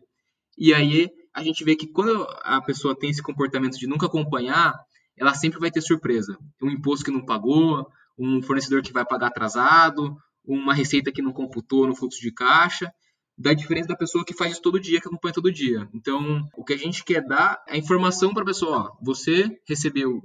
E 0.58 0.74
aí 0.74 1.10
a 1.34 1.44
gente 1.44 1.64
vê 1.64 1.76
que 1.76 1.88
quando 1.88 2.26
a 2.44 2.62
pessoa 2.62 2.98
tem 2.98 3.10
esse 3.10 3.22
comportamento 3.22 3.78
de 3.78 3.88
nunca 3.88 4.06
acompanhar, 4.06 4.74
ela 5.18 5.34
sempre 5.34 5.60
vai 5.60 5.72
ter 5.72 5.82
surpresa. 5.82 6.38
Um 6.62 6.70
imposto 6.70 7.06
que 7.06 7.12
não 7.12 7.26
pagou, 7.26 7.86
um 8.18 8.42
fornecedor 8.42 8.82
que 8.82 8.94
vai 8.94 9.06
pagar 9.06 9.28
atrasado, 9.28 10.16
uma 10.46 10.74
receita 10.74 11.12
que 11.12 11.22
não 11.22 11.34
computou 11.34 11.88
no 11.88 11.96
fluxo 11.96 12.22
de 12.22 12.32
caixa, 12.32 12.92
da 13.38 13.54
diferença 13.54 13.90
da 13.90 13.98
pessoa 13.98 14.24
que 14.24 14.34
faz 14.34 14.54
isso 14.54 14.62
todo 14.62 14.80
dia, 14.80 15.02
que 15.02 15.08
acompanha 15.08 15.34
todo 15.34 15.52
dia. 15.52 15.90
Então, 15.94 16.48
o 16.56 16.64
que 16.64 16.74
a 16.74 16.78
gente 16.78 17.04
quer 17.04 17.22
dar 17.26 17.62
é 17.68 17.78
informação 17.78 18.34
para 18.34 18.44
a 18.44 18.46
pessoa, 18.46 18.78
ó, 18.78 18.98
você 19.02 19.50
recebeu 19.68 20.22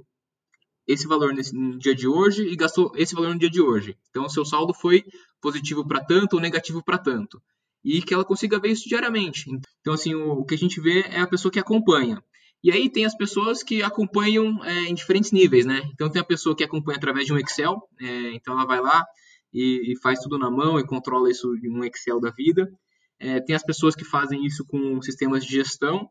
esse 0.91 1.07
valor 1.07 1.33
nesse, 1.33 1.55
no 1.55 1.77
dia 1.77 1.95
de 1.95 2.07
hoje 2.07 2.43
e 2.43 2.55
gastou 2.55 2.91
esse 2.95 3.13
valor 3.15 3.33
no 3.33 3.39
dia 3.39 3.49
de 3.49 3.61
hoje. 3.61 3.97
Então, 4.09 4.27
seu 4.29 4.45
saldo 4.45 4.73
foi 4.73 5.03
positivo 5.41 5.87
para 5.87 6.03
tanto 6.03 6.35
ou 6.35 6.41
negativo 6.41 6.83
para 6.83 6.97
tanto. 6.97 7.41
E 7.83 8.01
que 8.01 8.13
ela 8.13 8.23
consiga 8.23 8.59
ver 8.59 8.69
isso 8.69 8.87
diariamente. 8.87 9.49
Então, 9.79 9.93
assim, 9.93 10.13
o, 10.13 10.33
o, 10.33 10.45
que 10.45 10.53
a 10.53 10.57
gente 10.57 10.79
vê 10.79 11.01
é 11.01 11.19
a 11.19 11.27
pessoa 11.27 11.51
que 11.51 11.59
acompanha. 11.59 12.23
E 12.63 12.71
aí 12.71 12.89
tem 12.89 13.05
as 13.05 13.15
pessoas 13.15 13.63
que 13.63 13.81
acompanham 13.81 14.63
é, 14.63 14.83
em 14.83 14.93
diferentes 14.93 15.31
níveis, 15.31 15.65
né? 15.65 15.81
Então, 15.93 16.09
tem 16.09 16.21
a 16.21 16.25
pessoa 16.25 16.55
que 16.55 16.63
acompanha 16.63 16.97
através 16.97 17.25
de 17.25 17.33
um 17.33 17.37
Excel. 17.37 17.81
É, 17.99 18.33
então, 18.33 18.53
ela 18.53 18.65
vai 18.65 18.79
lá 18.79 19.03
e, 19.51 19.93
e, 19.93 19.99
faz 19.99 20.19
tudo 20.19 20.37
na 20.37 20.51
mão 20.51 20.79
e 20.79 20.85
controla 20.85 21.31
isso 21.31 21.55
em 21.55 21.69
um 21.69 21.83
Excel 21.83 22.19
da 22.19 22.29
vida. 22.29 22.71
É, 23.19 23.39
tem 23.39 23.55
as 23.55 23.63
pessoas 23.63 23.95
que 23.95 24.05
fazem 24.05 24.45
isso 24.45 24.63
com 24.65 25.01
sistemas 25.01 25.43
de 25.43 25.51
gestão. 25.51 26.07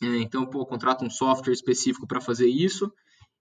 É, 0.00 0.06
então, 0.18 0.46
pô, 0.46 0.64
contrata 0.64 1.04
um 1.04 1.10
software 1.10 1.52
específico 1.52 2.06
para 2.06 2.20
fazer 2.20 2.48
isso. 2.48 2.92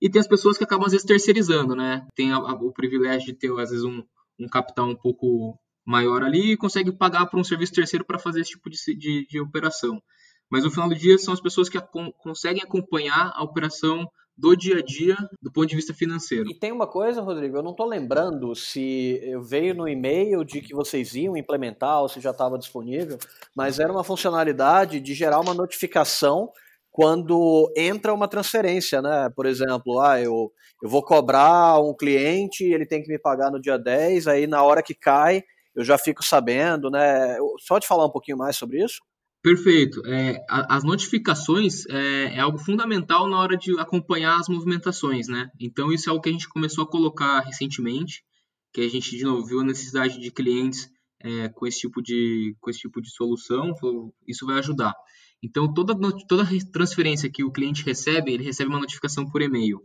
E 0.03 0.09
tem 0.09 0.19
as 0.19 0.27
pessoas 0.27 0.57
que 0.57 0.65
acabam, 0.65 0.85
às 0.85 0.91
vezes, 0.91 1.07
terceirizando, 1.07 1.77
né? 1.77 2.05
Tem 2.13 2.33
a, 2.33 2.35
a, 2.35 2.53
o 2.55 2.73
privilégio 2.73 3.27
de 3.27 3.33
ter, 3.33 3.49
às 3.57 3.69
vezes, 3.69 3.85
um, 3.85 4.03
um 4.37 4.49
capital 4.49 4.89
um 4.89 4.95
pouco 4.97 5.57
maior 5.85 6.21
ali 6.21 6.51
e 6.51 6.57
consegue 6.57 6.91
pagar 6.91 7.25
para 7.27 7.39
um 7.39 7.43
serviço 7.43 7.71
terceiro 7.71 8.03
para 8.03 8.19
fazer 8.19 8.41
esse 8.41 8.51
tipo 8.51 8.69
de, 8.69 8.77
de, 8.97 9.25
de, 9.25 9.39
operação. 9.39 10.03
Mas 10.49 10.65
no 10.65 10.71
final 10.71 10.89
do 10.89 10.95
dia 10.95 11.17
são 11.17 11.33
as 11.33 11.39
pessoas 11.39 11.69
que 11.69 11.79
conseguem 12.17 12.61
acompanhar 12.61 13.31
a 13.33 13.43
operação 13.43 14.05
do 14.35 14.57
dia 14.57 14.79
a 14.79 14.81
dia 14.81 15.15
do 15.41 15.49
ponto 15.49 15.67
de 15.67 15.75
vista 15.75 15.93
financeiro. 15.93 16.49
E 16.49 16.53
tem 16.53 16.73
uma 16.73 16.87
coisa, 16.87 17.21
Rodrigo, 17.21 17.55
eu 17.55 17.63
não 17.63 17.71
estou 17.71 17.87
lembrando 17.87 18.53
se 18.55 19.21
veio 19.43 19.73
no 19.73 19.87
e-mail 19.87 20.43
de 20.43 20.59
que 20.59 20.73
vocês 20.73 21.15
iam 21.15 21.37
implementar 21.37 22.01
ou 22.01 22.09
se 22.09 22.19
já 22.19 22.31
estava 22.31 22.57
disponível, 22.57 23.17
mas 23.55 23.79
era 23.79 23.91
uma 23.91 24.03
funcionalidade 24.03 24.99
de 24.99 25.13
gerar 25.13 25.39
uma 25.39 25.53
notificação 25.53 26.51
quando 26.93 27.73
entra 27.75 28.13
uma 28.13 28.27
transferência, 28.27 29.01
né? 29.01 29.27
Por 29.35 29.47
exemplo, 29.47 29.99
ah, 29.99 30.21
eu, 30.21 30.51
eu 30.81 30.87
vou 30.87 31.03
cobrar 31.03 31.81
um 31.81 31.91
cliente, 31.93 32.63
ele 32.63 32.85
tem 32.85 33.01
que 33.01 33.11
me 33.11 33.17
pagar 33.17 33.49
no 33.49 33.59
dia 33.59 33.79
10, 33.79 34.27
aí 34.27 34.45
na 34.45 34.61
hora 34.61 34.83
que 34.83 34.93
cai, 34.93 35.41
eu 35.75 35.83
já 35.83 35.97
fico 35.97 36.23
sabendo, 36.23 36.91
né? 36.91 37.35
Só 37.61 37.79
te 37.79 37.87
falar 37.87 38.05
um 38.05 38.11
pouquinho 38.11 38.37
mais 38.37 38.55
sobre 38.55 38.85
isso? 38.85 39.01
Perfeito. 39.41 40.05
É, 40.05 40.37
as 40.47 40.83
notificações 40.83 41.83
é, 41.87 42.35
é, 42.35 42.39
algo 42.39 42.59
fundamental 42.59 43.27
na 43.27 43.39
hora 43.39 43.57
de 43.57 43.77
acompanhar 43.79 44.39
as 44.39 44.47
movimentações, 44.47 45.27
né? 45.27 45.49
Então 45.59 45.91
isso 45.91 46.07
é 46.07 46.11
algo 46.11 46.21
que 46.21 46.29
a 46.29 46.31
gente 46.31 46.47
começou 46.47 46.83
a 46.83 46.87
colocar 46.87 47.39
recentemente, 47.39 48.23
que 48.71 48.81
a 48.81 48.87
gente 48.87 49.17
de 49.17 49.23
novo 49.23 49.47
viu 49.47 49.61
a 49.61 49.65
necessidade 49.65 50.19
de 50.19 50.29
clientes 50.29 50.87
é, 51.19 51.49
com 51.49 51.65
esse 51.65 51.79
tipo 51.79 52.03
de 52.03 52.55
com 52.61 52.69
esse 52.69 52.81
tipo 52.81 53.01
de 53.01 53.09
solução, 53.09 53.73
isso 54.27 54.45
vai 54.45 54.59
ajudar. 54.59 54.93
Então 55.43 55.71
toda 55.71 55.93
toda 56.27 56.47
transferência 56.71 57.29
que 57.29 57.43
o 57.43 57.51
cliente 57.51 57.83
recebe, 57.83 58.31
ele 58.31 58.43
recebe 58.43 58.69
uma 58.69 58.79
notificação 58.79 59.29
por 59.29 59.41
e-mail. 59.41 59.81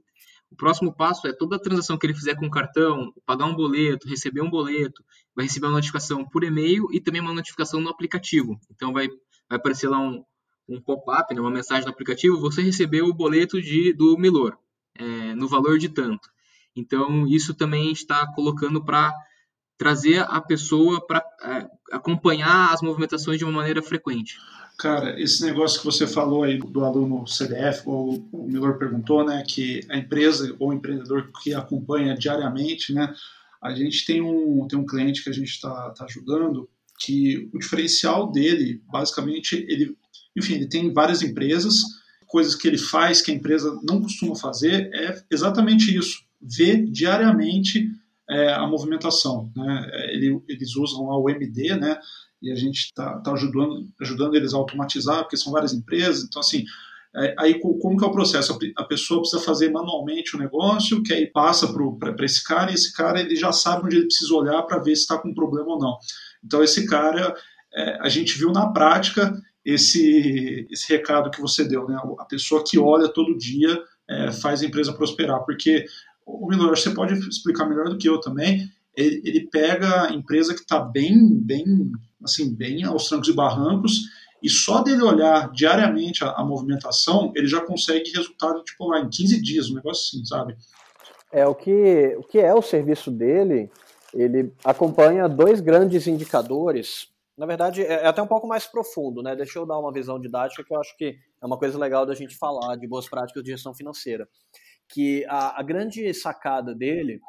O 0.50 0.56
próximo 0.56 0.94
passo 0.94 1.26
é 1.26 1.32
toda 1.32 1.60
transação 1.60 1.98
que 1.98 2.06
ele 2.06 2.14
fizer 2.14 2.34
com 2.34 2.48
cartão, 2.48 3.12
pagar 3.26 3.44
um 3.44 3.54
boleto, 3.54 4.08
receber 4.08 4.40
um 4.40 4.48
boleto, 4.48 5.04
vai 5.36 5.44
receber 5.44 5.66
uma 5.66 5.74
notificação 5.74 6.24
por 6.24 6.42
e-mail 6.44 6.86
e 6.92 7.00
também 7.00 7.20
uma 7.20 7.34
notificação 7.34 7.80
no 7.80 7.90
aplicativo. 7.90 8.58
Então 8.70 8.92
vai 8.92 9.08
vai 9.48 9.58
aparecer 9.58 9.88
lá 9.88 9.98
um, 9.98 10.22
um 10.68 10.80
pop-up, 10.80 11.34
né, 11.34 11.40
uma 11.40 11.50
mensagem 11.50 11.84
no 11.84 11.90
aplicativo, 11.90 12.38
você 12.38 12.62
recebeu 12.62 13.06
o 13.06 13.14
boleto 13.14 13.60
de, 13.60 13.92
do 13.94 14.16
Milor, 14.18 14.56
é, 14.94 15.34
no 15.34 15.48
valor 15.48 15.78
de 15.78 15.88
tanto. 15.88 16.28
Então, 16.76 17.26
isso 17.26 17.54
também 17.54 17.90
está 17.90 18.26
colocando 18.34 18.84
para 18.84 19.12
trazer 19.78 20.20
a 20.28 20.40
pessoa 20.40 21.00
para 21.06 21.24
é, 21.42 21.96
acompanhar 21.96 22.74
as 22.74 22.82
movimentações 22.82 23.38
de 23.38 23.44
uma 23.44 23.52
maneira 23.52 23.80
frequente. 23.80 24.36
Cara, 24.76 25.20
esse 25.20 25.44
negócio 25.44 25.80
que 25.80 25.86
você 25.86 26.06
falou 26.06 26.42
aí 26.44 26.58
do 26.58 26.84
aluno 26.84 27.26
CDF, 27.26 27.82
ou 27.86 28.28
o 28.32 28.46
Milor 28.46 28.78
perguntou, 28.78 29.24
né, 29.24 29.42
que 29.46 29.80
a 29.88 29.96
empresa 29.96 30.54
ou 30.58 30.68
o 30.70 30.72
empreendedor 30.72 31.30
que 31.42 31.54
acompanha 31.54 32.14
diariamente, 32.14 32.92
né, 32.92 33.12
a 33.60 33.74
gente 33.74 34.04
tem 34.04 34.20
um, 34.20 34.66
tem 34.68 34.78
um 34.78 34.86
cliente 34.86 35.22
que 35.22 35.30
a 35.30 35.32
gente 35.32 35.48
está 35.48 35.90
tá 35.90 36.04
ajudando 36.04 36.68
que 36.98 37.48
o 37.52 37.58
diferencial 37.58 38.30
dele, 38.30 38.82
basicamente, 38.90 39.64
ele, 39.68 39.96
enfim, 40.36 40.54
ele 40.54 40.66
tem 40.66 40.92
várias 40.92 41.22
empresas, 41.22 41.82
coisas 42.26 42.54
que 42.54 42.68
ele 42.68 42.78
faz 42.78 43.22
que 43.22 43.30
a 43.30 43.34
empresa 43.34 43.78
não 43.82 44.00
costuma 44.00 44.36
fazer 44.36 44.90
é 44.92 45.22
exatamente 45.30 45.96
isso, 45.96 46.22
ver 46.40 46.84
diariamente 46.86 47.90
é, 48.28 48.52
a 48.52 48.66
movimentação. 48.66 49.50
Né? 49.56 49.90
Ele, 50.10 50.40
eles 50.48 50.76
usam 50.76 51.06
lá 51.06 51.18
o 51.18 51.28
MD, 51.30 51.76
né? 51.76 51.98
E 52.40 52.52
a 52.52 52.54
gente 52.54 52.78
está 52.78 53.18
tá 53.18 53.32
ajudando, 53.32 53.88
ajudando 54.00 54.34
eles 54.34 54.54
a 54.54 54.58
automatizar, 54.58 55.22
porque 55.22 55.36
são 55.36 55.52
várias 55.52 55.72
empresas. 55.72 56.24
Então, 56.24 56.40
assim, 56.40 56.64
é, 57.16 57.34
aí 57.38 57.58
como 57.58 57.96
que 57.96 58.04
é 58.04 58.06
o 58.06 58.12
processo? 58.12 58.56
A 58.76 58.84
pessoa 58.84 59.20
precisa 59.20 59.42
fazer 59.42 59.70
manualmente 59.70 60.36
o 60.36 60.38
negócio, 60.38 61.02
que 61.02 61.12
aí 61.12 61.26
passa 61.26 61.72
para 61.98 62.24
esse 62.24 62.44
cara, 62.44 62.70
e 62.70 62.74
esse 62.74 62.92
cara 62.92 63.20
ele 63.20 63.34
já 63.34 63.50
sabe 63.50 63.86
onde 63.86 63.96
ele 63.96 64.06
precisa 64.06 64.34
olhar 64.34 64.62
para 64.62 64.78
ver 64.78 64.94
se 64.94 65.02
está 65.02 65.18
com 65.18 65.34
problema 65.34 65.70
ou 65.70 65.78
não. 65.78 65.98
Então, 66.44 66.62
esse 66.62 66.86
cara, 66.86 67.34
é, 67.74 67.98
a 68.00 68.08
gente 68.08 68.38
viu 68.38 68.52
na 68.52 68.68
prática 68.68 69.34
esse, 69.64 70.66
esse 70.70 70.90
recado 70.92 71.30
que 71.30 71.40
você 71.40 71.64
deu, 71.64 71.88
né? 71.88 71.98
A 72.18 72.24
pessoa 72.24 72.62
que 72.64 72.78
olha 72.78 73.08
todo 73.08 73.36
dia 73.36 73.82
é, 74.08 74.30
faz 74.32 74.62
a 74.62 74.66
empresa 74.66 74.92
prosperar, 74.92 75.44
porque 75.44 75.84
o 76.28 76.46
Milor, 76.48 76.76
você 76.76 76.90
pode 76.90 77.14
explicar 77.28 77.66
melhor 77.66 77.88
do 77.88 77.98
que 77.98 78.08
eu 78.08 78.20
também. 78.20 78.68
Ele, 78.96 79.22
ele 79.24 79.48
pega 79.50 80.08
a 80.08 80.12
empresa 80.12 80.54
que 80.54 80.60
está 80.60 80.80
bem, 80.80 81.34
bem, 81.34 81.64
assim, 82.22 82.54
bem 82.54 82.84
aos 82.84 83.08
trancos 83.08 83.28
e 83.28 83.32
barrancos 83.32 84.08
e 84.42 84.48
só 84.48 84.82
dele 84.82 85.02
olhar 85.02 85.50
diariamente 85.50 86.22
a, 86.22 86.30
a, 86.32 86.44
movimentação, 86.44 87.32
ele 87.34 87.46
já 87.46 87.60
consegue 87.60 88.10
resultado, 88.10 88.62
tipo, 88.62 88.86
lá 88.86 89.00
em 89.00 89.08
15 89.08 89.42
dias, 89.42 89.70
um 89.70 89.74
negócio 89.74 90.16
assim, 90.16 90.24
sabe? 90.24 90.56
É, 91.32 91.46
o 91.46 91.54
que, 91.54 92.16
o 92.18 92.22
que 92.22 92.38
é 92.38 92.54
o 92.54 92.62
serviço 92.62 93.10
dele 93.10 93.70
ele 94.14 94.52
acompanha 94.64 95.28
dois 95.28 95.60
grandes 95.60 96.06
indicadores. 96.06 97.08
Na 97.36 97.46
verdade, 97.46 97.82
é, 97.82 98.04
é 98.04 98.06
até 98.06 98.22
um 98.22 98.26
pouco 98.26 98.46
mais 98.46 98.66
profundo, 98.66 99.22
né? 99.22 99.36
Deixa 99.36 99.58
eu 99.58 99.66
dar 99.66 99.78
uma 99.78 99.92
visão 99.92 100.18
didática 100.18 100.64
que 100.64 100.72
eu 100.72 100.80
acho 100.80 100.96
que 100.96 101.16
é 101.40 101.46
uma 101.46 101.58
coisa 101.58 101.78
legal 101.78 102.06
da 102.06 102.14
gente 102.14 102.36
falar 102.36 102.76
de 102.76 102.86
boas 102.86 103.08
práticas 103.08 103.42
de 103.42 103.50
gestão 103.50 103.74
financeira. 103.74 104.28
Que 104.88 105.24
a, 105.26 105.60
a 105.60 105.62
grande 105.62 106.12
sacada 106.14 106.74
dele 106.74 107.20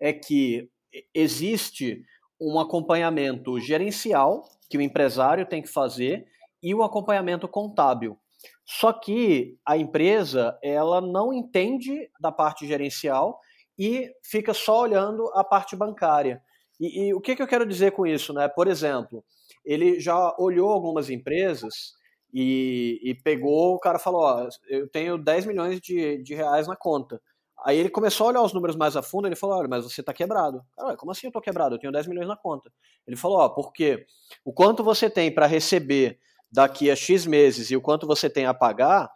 é 0.00 0.12
que 0.12 0.68
existe 1.14 2.02
um 2.40 2.58
acompanhamento 2.58 3.58
gerencial 3.58 4.44
que 4.68 4.76
o 4.76 4.82
empresário 4.82 5.46
tem 5.46 5.62
que 5.62 5.68
fazer 5.68 6.26
e 6.62 6.74
o 6.74 6.82
acompanhamento 6.82 7.48
contábil. 7.48 8.18
Só 8.64 8.92
que 8.92 9.58
a 9.64 9.76
empresa 9.76 10.58
ela 10.62 11.00
não 11.00 11.32
entende 11.32 12.10
da 12.20 12.32
parte 12.32 12.66
gerencial 12.66 13.40
e 13.78 14.10
fica 14.24 14.52
só 14.52 14.82
olhando 14.82 15.30
a 15.34 15.44
parte 15.44 15.76
bancária. 15.76 16.42
E, 16.80 17.06
e 17.06 17.14
o 17.14 17.20
que, 17.20 17.36
que, 17.36 17.42
eu 17.42 17.46
quero 17.46 17.66
dizer 17.66 17.92
com 17.92 18.06
isso? 18.06 18.32
Né? 18.32 18.48
Por 18.48 18.66
exemplo, 18.66 19.24
ele 19.64 20.00
já 20.00 20.34
olhou 20.38 20.70
algumas 20.70 21.08
empresas 21.08 21.94
e, 22.38 23.00
e 23.02 23.14
pegou, 23.14 23.74
o 23.74 23.78
cara 23.78 23.98
falou, 23.98 24.20
ó, 24.20 24.46
eu 24.68 24.86
tenho 24.86 25.16
10 25.16 25.46
milhões 25.46 25.80
de, 25.80 26.22
de 26.22 26.34
reais 26.34 26.68
na 26.68 26.76
conta. 26.76 27.18
Aí 27.64 27.78
ele 27.78 27.88
começou 27.88 28.26
a 28.26 28.28
olhar 28.28 28.42
os 28.42 28.52
números 28.52 28.76
mais 28.76 28.94
a 28.94 29.00
fundo, 29.00 29.26
ele 29.26 29.34
falou, 29.34 29.56
olha, 29.56 29.66
mas 29.66 29.84
você 29.84 30.02
está 30.02 30.12
quebrado. 30.12 30.62
Cara, 30.76 30.94
como 30.98 31.10
assim 31.10 31.28
eu 31.28 31.30
estou 31.30 31.40
quebrado? 31.40 31.74
Eu 31.74 31.78
tenho 31.78 31.90
10 31.90 32.06
milhões 32.06 32.28
na 32.28 32.36
conta. 32.36 32.70
Ele 33.06 33.16
falou, 33.16 33.38
ó, 33.38 33.48
porque 33.48 34.04
o 34.44 34.52
quanto 34.52 34.84
você 34.84 35.08
tem 35.08 35.32
para 35.32 35.46
receber 35.46 36.18
daqui 36.52 36.90
a 36.90 36.94
X 36.94 37.24
meses 37.24 37.70
e 37.70 37.76
o 37.76 37.80
quanto 37.80 38.06
você 38.06 38.28
tem 38.28 38.44
a 38.44 38.52
pagar, 38.52 39.10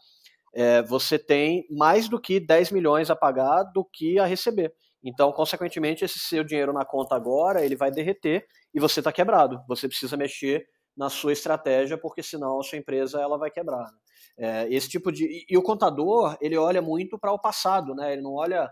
é, 0.55 0.81
você 0.81 1.19
tem 1.19 1.67
mais 1.71 2.09
do 2.09 2.19
que 2.19 2.41
10 2.41 2.71
milhões 2.71 3.11
a 3.11 3.15
pagar 3.15 3.65
do 3.65 3.85
que 3.85 4.19
a 4.19 4.25
receber. 4.25 4.73
Então, 5.05 5.31
consequentemente, 5.31 6.07
esse 6.07 6.19
seu 6.19 6.43
dinheiro 6.43 6.73
na 6.73 6.87
conta 6.87 7.15
agora, 7.15 7.63
ele 7.63 7.77
vai 7.77 7.91
derreter 7.91 8.47
e 8.73 8.81
você 8.81 9.01
está 9.01 9.13
quebrado. 9.13 9.63
Você 9.69 9.87
precisa 9.87 10.17
mexer 10.17 10.67
na 11.01 11.09
sua 11.09 11.33
estratégia, 11.33 11.97
porque 11.97 12.23
senão 12.23 12.61
a 12.61 12.63
sua 12.63 12.77
empresa 12.77 13.19
ela 13.19 13.39
vai 13.39 13.51
quebrar. 13.51 13.85
Né? 13.85 13.99
É, 14.37 14.69
esse 14.71 14.87
tipo 14.87 15.11
de 15.11 15.47
e, 15.49 15.57
o 15.57 15.63
contador 15.63 16.37
ele 16.43 16.59
olha 16.59 16.83
muito 16.83 17.19
para 17.19 17.33
o 17.33 17.39
passado, 17.39 17.95
né? 17.95 18.13
Ele 18.13 18.21
não 18.21 18.35
olha 18.35 18.71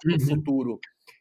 para 0.00 0.12
o 0.12 0.14
uhum. 0.14 0.20
futuro. 0.20 0.78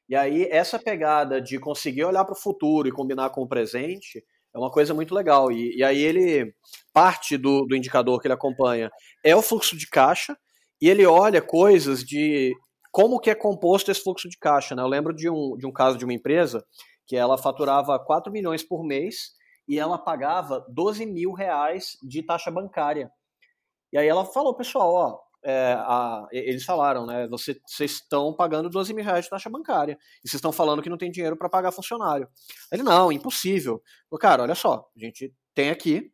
E 0.07 0.15
aí 0.15 0.47
essa 0.51 0.77
pegada 0.77 1.41
de 1.41 1.57
conseguir 1.59 2.03
olhar 2.03 2.23
para 2.23 2.33
o 2.33 2.39
futuro 2.39 2.87
e 2.87 2.91
combinar 2.91 3.31
com 3.31 3.41
o 3.41 3.47
presente 3.47 4.23
é 4.53 4.59
uma 4.59 4.69
coisa 4.69 4.93
muito 4.93 5.15
legal. 5.15 5.51
E, 5.51 5.75
e 5.75 5.83
aí 5.83 5.99
ele, 5.99 6.53
parte 6.93 7.35
do, 7.35 7.65
do 7.65 7.75
indicador 7.75 8.21
que 8.21 8.27
ele 8.27 8.35
acompanha 8.35 8.91
é 9.23 9.35
o 9.35 9.41
fluxo 9.41 9.75
de 9.75 9.89
caixa, 9.89 10.37
e 10.79 10.87
ele 10.87 11.03
olha 11.03 11.41
coisas 11.41 12.03
de 12.03 12.53
como 12.91 13.19
que 13.19 13.31
é 13.31 13.35
composto 13.35 13.89
esse 13.89 14.03
fluxo 14.03 14.29
de 14.29 14.37
caixa. 14.37 14.75
Né? 14.75 14.83
Eu 14.83 14.87
lembro 14.87 15.15
de 15.15 15.27
um, 15.27 15.57
de 15.57 15.65
um 15.65 15.71
caso 15.71 15.97
de 15.97 16.05
uma 16.05 16.13
empresa 16.13 16.63
que 17.07 17.15
ela 17.15 17.39
faturava 17.39 17.97
4 17.97 18.31
milhões 18.31 18.61
por 18.61 18.83
mês 18.83 19.33
e 19.67 19.80
ela 19.80 19.97
pagava 19.97 20.65
12 20.69 21.06
mil 21.06 21.32
reais 21.32 21.97
de 22.04 22.21
taxa 22.23 22.52
bancária. 22.52 23.12
E 23.91 23.97
aí 23.97 24.08
ela 24.08 24.26
falou, 24.26 24.56
pessoal, 24.56 24.93
ó, 24.93 25.19
é, 25.43 25.73
a, 25.78 26.26
eles 26.32 26.63
falaram, 26.63 27.06
né? 27.06 27.28
Vocês 27.28 27.60
estão 27.78 28.34
pagando 28.34 28.69
12 28.69 28.93
mil 28.93 29.04
reais 29.04 29.26
de 29.26 29.30
taxa 29.30 29.49
bancária. 29.49 29.97
E 30.23 30.30
vocês 30.30 30.36
estão 30.36 30.54
falando 30.54 30.82
que 30.82 30.89
não 30.89 30.97
tem 30.97 31.12
dinheiro 31.12 31.36
para 31.36 31.49
pagar 31.49 31.71
funcionário. 31.71 32.28
Ele, 32.71 32.82
não, 32.82 33.12
impossível. 33.12 33.82
Eu, 34.12 34.17
cara, 34.17 34.43
olha 34.43 34.56
só, 34.56 34.88
a 34.95 34.99
gente 34.99 35.34
tem 35.54 35.69
aqui, 35.69 36.12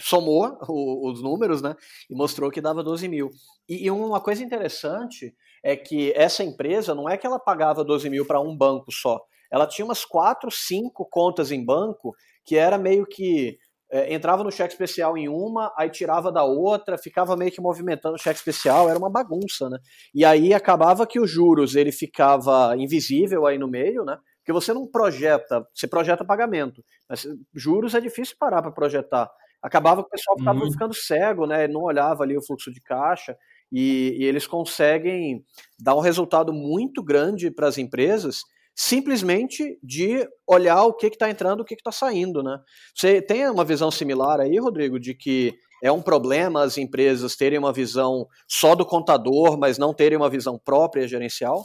somou 0.00 0.58
o, 0.68 1.10
os 1.10 1.22
números, 1.22 1.62
né? 1.62 1.76
E 2.10 2.14
mostrou 2.14 2.50
que 2.50 2.60
dava 2.60 2.82
12 2.82 3.08
mil. 3.08 3.30
E, 3.68 3.86
e, 3.86 3.90
uma 3.90 4.20
coisa 4.20 4.42
interessante 4.42 5.34
é 5.62 5.76
que 5.76 6.12
essa 6.16 6.42
empresa 6.42 6.94
não 6.94 7.08
é 7.08 7.16
que 7.16 7.26
ela 7.26 7.38
pagava 7.38 7.84
12 7.84 8.10
mil 8.10 8.26
para 8.26 8.40
um 8.40 8.56
banco 8.56 8.90
só. 8.90 9.20
Ela 9.50 9.66
tinha 9.66 9.84
umas 9.84 10.04
quatro, 10.04 10.50
cinco 10.50 11.06
contas 11.08 11.52
em 11.52 11.64
banco 11.64 12.14
que 12.44 12.56
era 12.56 12.78
meio 12.78 13.06
que 13.06 13.56
é, 13.92 14.14
entrava 14.14 14.42
no 14.42 14.50
cheque 14.50 14.72
especial 14.72 15.18
em 15.18 15.28
uma, 15.28 15.70
aí 15.76 15.90
tirava 15.90 16.32
da 16.32 16.42
outra, 16.42 16.96
ficava 16.96 17.36
meio 17.36 17.52
que 17.52 17.60
movimentando 17.60 18.14
o 18.14 18.18
cheque 18.18 18.38
especial, 18.38 18.88
era 18.88 18.98
uma 18.98 19.10
bagunça, 19.10 19.68
né? 19.68 19.78
E 20.14 20.24
aí 20.24 20.54
acabava 20.54 21.06
que 21.06 21.20
os 21.20 21.30
juros 21.30 21.76
ele 21.76 21.92
ficava 21.92 22.74
invisível 22.78 23.46
aí 23.46 23.58
no 23.58 23.68
meio, 23.68 24.02
né? 24.02 24.16
Porque 24.38 24.52
você 24.52 24.72
não 24.72 24.90
projeta, 24.90 25.64
você 25.74 25.86
projeta 25.86 26.24
pagamento, 26.24 26.82
mas 27.08 27.26
juros 27.54 27.94
é 27.94 28.00
difícil 28.00 28.34
parar 28.40 28.62
para 28.62 28.72
projetar. 28.72 29.30
Acabava 29.62 30.02
que 30.02 30.08
o 30.08 30.10
pessoal 30.10 30.38
ficava 30.38 30.58
uhum. 30.58 30.72
ficando 30.72 30.94
cego, 30.94 31.46
né? 31.46 31.68
Não 31.68 31.82
olhava 31.82 32.24
ali 32.24 32.36
o 32.36 32.44
fluxo 32.44 32.72
de 32.72 32.80
caixa 32.80 33.36
e, 33.70 34.16
e 34.18 34.24
eles 34.24 34.46
conseguem 34.46 35.44
dar 35.78 35.94
um 35.94 36.00
resultado 36.00 36.52
muito 36.52 37.02
grande 37.02 37.50
para 37.50 37.68
as 37.68 37.76
empresas 37.76 38.40
simplesmente 38.74 39.78
de 39.82 40.26
olhar 40.46 40.82
o 40.84 40.94
que 40.94 41.06
está 41.06 41.30
entrando, 41.30 41.60
o 41.60 41.64
que 41.64 41.74
está 41.74 41.92
saindo, 41.92 42.42
né? 42.42 42.58
Você 42.94 43.20
tem 43.20 43.48
uma 43.48 43.64
visão 43.64 43.90
similar 43.90 44.40
aí, 44.40 44.58
Rodrigo, 44.58 44.98
de 44.98 45.14
que 45.14 45.54
é 45.82 45.90
um 45.90 46.00
problema 46.00 46.62
as 46.62 46.78
empresas 46.78 47.36
terem 47.36 47.58
uma 47.58 47.72
visão 47.72 48.26
só 48.48 48.74
do 48.74 48.86
contador, 48.86 49.58
mas 49.58 49.78
não 49.78 49.92
terem 49.92 50.16
uma 50.16 50.30
visão 50.30 50.58
própria 50.58 51.08
gerencial? 51.08 51.64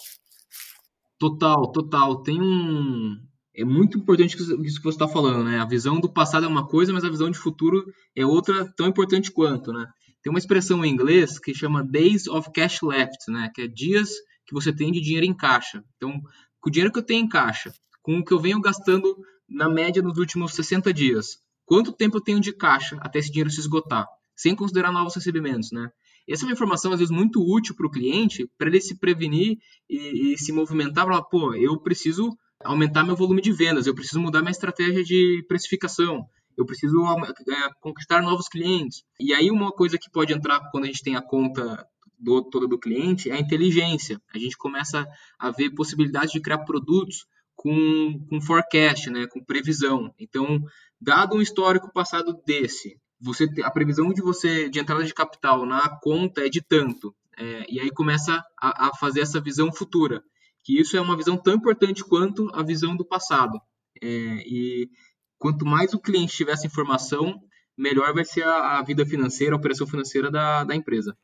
Total, 1.20 1.72
total. 1.72 2.24
Tem 2.24 2.42
um. 2.42 3.16
É 3.56 3.64
muito 3.64 3.98
importante 3.98 4.36
isso 4.38 4.78
que 4.78 4.84
você 4.84 4.90
está 4.90 5.08
falando, 5.08 5.44
né? 5.44 5.60
A 5.60 5.66
visão 5.66 6.00
do 6.00 6.12
passado 6.12 6.46
é 6.46 6.50
uma 6.50 6.68
coisa, 6.68 6.94
mas 6.94 7.04
a 7.04 7.10
visão 7.10 7.30
de 7.30 7.38
futuro 7.38 7.84
é 8.16 8.26
outra 8.26 8.72
tão 8.76 8.88
importante 8.88 9.32
quanto, 9.32 9.72
né? 9.72 9.86
Tem 10.22 10.32
uma 10.32 10.40
expressão 10.40 10.84
em 10.84 10.92
inglês 10.92 11.40
que 11.40 11.54
chama 11.54 11.84
Days 11.84 12.28
of 12.28 12.52
Cash 12.52 12.82
Left, 12.82 13.32
né? 13.32 13.50
Que 13.54 13.64
é 13.64 13.68
dias 13.68 14.10
que 14.48 14.54
você 14.54 14.74
tem 14.74 14.92
de 14.92 15.02
dinheiro 15.02 15.26
em 15.26 15.36
caixa. 15.36 15.84
Então, 15.96 16.22
com 16.68 16.70
o 16.70 16.72
dinheiro 16.72 16.92
que 16.92 17.00
eu 17.00 17.04
tenho 17.04 17.24
em 17.24 17.30
caixa, 17.30 17.74
com 18.02 18.20
o 18.20 18.26
que 18.26 18.34
eu 18.34 18.40
venho 18.40 18.60
gastando 18.60 19.16
na 19.48 19.70
média 19.70 20.02
nos 20.02 20.18
últimos 20.18 20.54
60 20.54 20.94
dias, 20.94 21.38
quanto 21.66 21.94
tempo 21.94 22.18
eu 22.18 22.22
tenho 22.22 22.42
de 22.42 22.52
caixa 22.52 22.98
até 23.00 23.20
esse 23.20 23.32
dinheiro 23.32 23.50
se 23.50 23.62
esgotar, 23.62 24.06
sem 24.36 24.54
considerar 24.54 24.92
novos 24.92 25.16
recebimentos, 25.16 25.72
né? 25.72 25.90
Essa 26.28 26.44
é 26.44 26.46
uma 26.48 26.52
informação, 26.52 26.92
às 26.92 27.00
vezes, 27.00 27.10
muito 27.10 27.40
útil 27.42 27.74
para 27.74 27.88
o 27.88 27.90
cliente, 27.90 28.52
para 28.58 28.68
ele 28.68 28.82
se 28.82 29.00
prevenir 29.00 29.58
e, 29.90 30.34
e 30.34 30.38
se 30.38 30.52
movimentar 30.52 31.06
para 31.06 31.22
pô, 31.22 31.54
eu 31.54 31.80
preciso 31.80 32.38
aumentar 32.66 33.06
meu 33.06 33.16
volume 33.16 33.42
de 33.42 33.54
vendas, 33.54 33.88
eu 33.88 33.96
preciso 33.96 34.20
mudar 34.20 34.42
minha 34.42 34.52
estratégia 34.52 35.06
de 35.06 35.46
precificação, 35.48 36.26
eu 36.58 36.66
preciso 36.66 36.98
é, 37.08 37.70
conquistar 37.80 38.22
novos 38.22 38.50
clientes. 38.50 39.04
E 39.18 39.34
aí 39.34 39.50
uma 39.50 39.72
coisa 39.72 39.98
que 39.98 40.12
pode 40.12 40.34
entrar 40.34 40.60
quando 40.70 40.84
a 40.84 40.88
gente 40.88 41.02
tem 41.02 41.16
a 41.16 41.22
conta 41.22 41.88
do, 42.18 42.42
toda 42.44 42.68
do 42.68 42.80
cliente 42.80 43.30
é 43.30 43.34
a 43.34 43.40
inteligência. 43.40 44.22
A 44.34 44.38
gente 44.38 44.58
começa 44.58 45.08
a 45.38 45.52
ver 45.52 45.72
possibilidades 45.72 46.32
de 46.32 46.42
criar 46.42 46.60
produtos 46.60 47.26
com, 47.56 48.26
com 48.30 48.42
forecast, 48.42 49.10
né, 49.10 49.28
com 49.28 49.44
previsão. 49.44 50.14
Então, 50.20 50.62
dado 51.00 51.36
um 51.36 51.42
histórico 51.42 51.92
passado 51.92 52.40
desse, 52.46 53.00
você 53.20 53.48
a 53.64 53.72
previsão 53.72 54.14
de 54.14 54.22
você 54.22 54.70
de 54.70 54.80
entrada 54.80 55.04
de 55.04 55.14
capital 55.14 55.66
na 55.66 55.90
conta 56.02 56.46
é 56.46 56.50
de 56.50 56.62
tanto, 56.62 57.16
é, 57.38 57.66
e 57.70 57.80
aí 57.80 57.92
começa 57.92 58.44
a, 58.60 58.88
a, 58.88 58.96
fazer 58.96 59.22
essa 59.22 59.42
visão 59.42 59.72
futura, 59.72 60.24
que 60.64 60.80
isso 60.80 60.98
é 60.98 61.02
uma 61.02 61.18
visão 61.18 61.38
tão 61.38 61.54
importante 61.54 62.04
quanto 62.04 62.50
a 62.54 62.64
visão 62.64 62.96
do 62.96 63.06
passado. 63.06 63.60
É, 64.02 64.08
e 64.08 64.90
quanto 65.38 65.66
mais 65.66 65.94
o 65.94 66.00
cliente 66.00 66.36
tiver 66.36 66.54
essa 66.54 66.68
informação, 66.68 67.40
melhor 67.78 68.14
vai 68.14 68.26
ser 68.26 68.44
a, 68.44 68.80
a 68.80 68.84
vida 68.84 69.06
financeira, 69.06 69.56
a 69.56 69.58
operação 69.58 69.88
financeira 69.88 70.32
da, 70.32 70.64
da 70.64 70.76
empresa. 70.76 71.16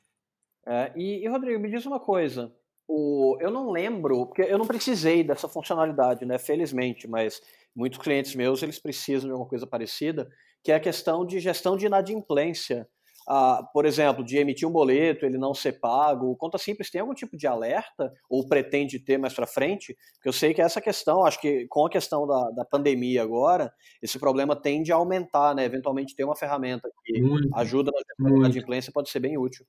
É, 0.65 0.91
e, 0.95 1.23
e, 1.23 1.27
Rodrigo, 1.27 1.59
me 1.59 1.69
diz 1.69 1.85
uma 1.85 1.99
coisa. 1.99 2.51
O, 2.87 3.37
eu 3.39 3.49
não 3.49 3.71
lembro, 3.71 4.25
porque 4.27 4.41
eu 4.41 4.57
não 4.57 4.67
precisei 4.67 5.23
dessa 5.23 5.47
funcionalidade, 5.47 6.25
né? 6.25 6.37
Felizmente, 6.37 7.07
mas 7.07 7.41
muitos 7.75 7.99
clientes 7.99 8.35
meus 8.35 8.61
eles 8.61 8.79
precisam 8.79 9.27
de 9.27 9.31
alguma 9.31 9.49
coisa 9.49 9.65
parecida, 9.65 10.29
que 10.61 10.71
é 10.71 10.75
a 10.75 10.79
questão 10.79 11.25
de 11.25 11.39
gestão 11.39 11.77
de 11.77 11.85
inadimplência. 11.85 12.87
Ah, 13.25 13.63
por 13.73 13.85
exemplo, 13.85 14.21
de 14.21 14.37
emitir 14.37 14.67
um 14.67 14.71
boleto, 14.71 15.25
ele 15.25 15.37
não 15.37 15.53
ser 15.53 15.79
pago. 15.79 16.35
Conta 16.35 16.57
Simples 16.57 16.89
tem 16.91 16.99
algum 16.99 17.13
tipo 17.13 17.37
de 17.37 17.47
alerta 17.47 18.11
ou 18.29 18.45
pretende 18.45 18.99
ter 18.99 19.17
mais 19.17 19.33
para 19.33 19.47
frente? 19.47 19.97
Porque 20.15 20.27
eu 20.27 20.33
sei 20.33 20.53
que 20.53 20.61
essa 20.61 20.81
questão, 20.81 21.25
acho 21.25 21.39
que 21.39 21.65
com 21.69 21.85
a 21.85 21.89
questão 21.89 22.27
da, 22.27 22.49
da 22.51 22.65
pandemia 22.65 23.23
agora, 23.23 23.73
esse 24.01 24.19
problema 24.19 24.57
tende 24.57 24.91
a 24.91 24.97
aumentar, 24.97 25.55
né? 25.55 25.63
Eventualmente 25.63 26.15
ter 26.15 26.25
uma 26.25 26.35
ferramenta 26.35 26.89
que 27.05 27.21
muito, 27.21 27.49
ajuda 27.55 27.91
na 27.91 27.99
gestão 27.99 28.25
de 28.27 28.39
inadimplência 28.39 28.91
pode 28.93 29.09
ser 29.09 29.21
bem 29.21 29.37
útil 29.37 29.65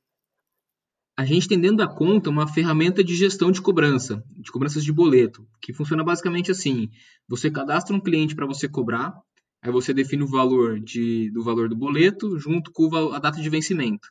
a 1.16 1.24
gente 1.24 1.46
tem 1.46 1.60
dentro 1.60 1.76
da 1.76 1.86
conta 1.86 2.28
uma 2.28 2.46
ferramenta 2.46 3.04
de 3.04 3.14
gestão 3.14 3.52
de 3.52 3.62
cobrança, 3.62 4.24
de 4.36 4.50
cobranças 4.50 4.84
de 4.84 4.92
boleto, 4.92 5.46
que 5.62 5.72
funciona 5.72 6.02
basicamente 6.02 6.50
assim: 6.50 6.90
você 7.28 7.50
cadastra 7.50 7.94
um 7.94 8.00
cliente 8.00 8.34
para 8.34 8.46
você 8.46 8.68
cobrar, 8.68 9.14
aí 9.62 9.70
você 9.70 9.94
define 9.94 10.24
o 10.24 10.26
valor 10.26 10.80
de, 10.80 11.30
do 11.30 11.42
valor 11.42 11.68
do 11.68 11.76
boleto 11.76 12.38
junto 12.38 12.72
com 12.72 12.94
a 13.12 13.18
data 13.18 13.40
de 13.40 13.48
vencimento. 13.48 14.08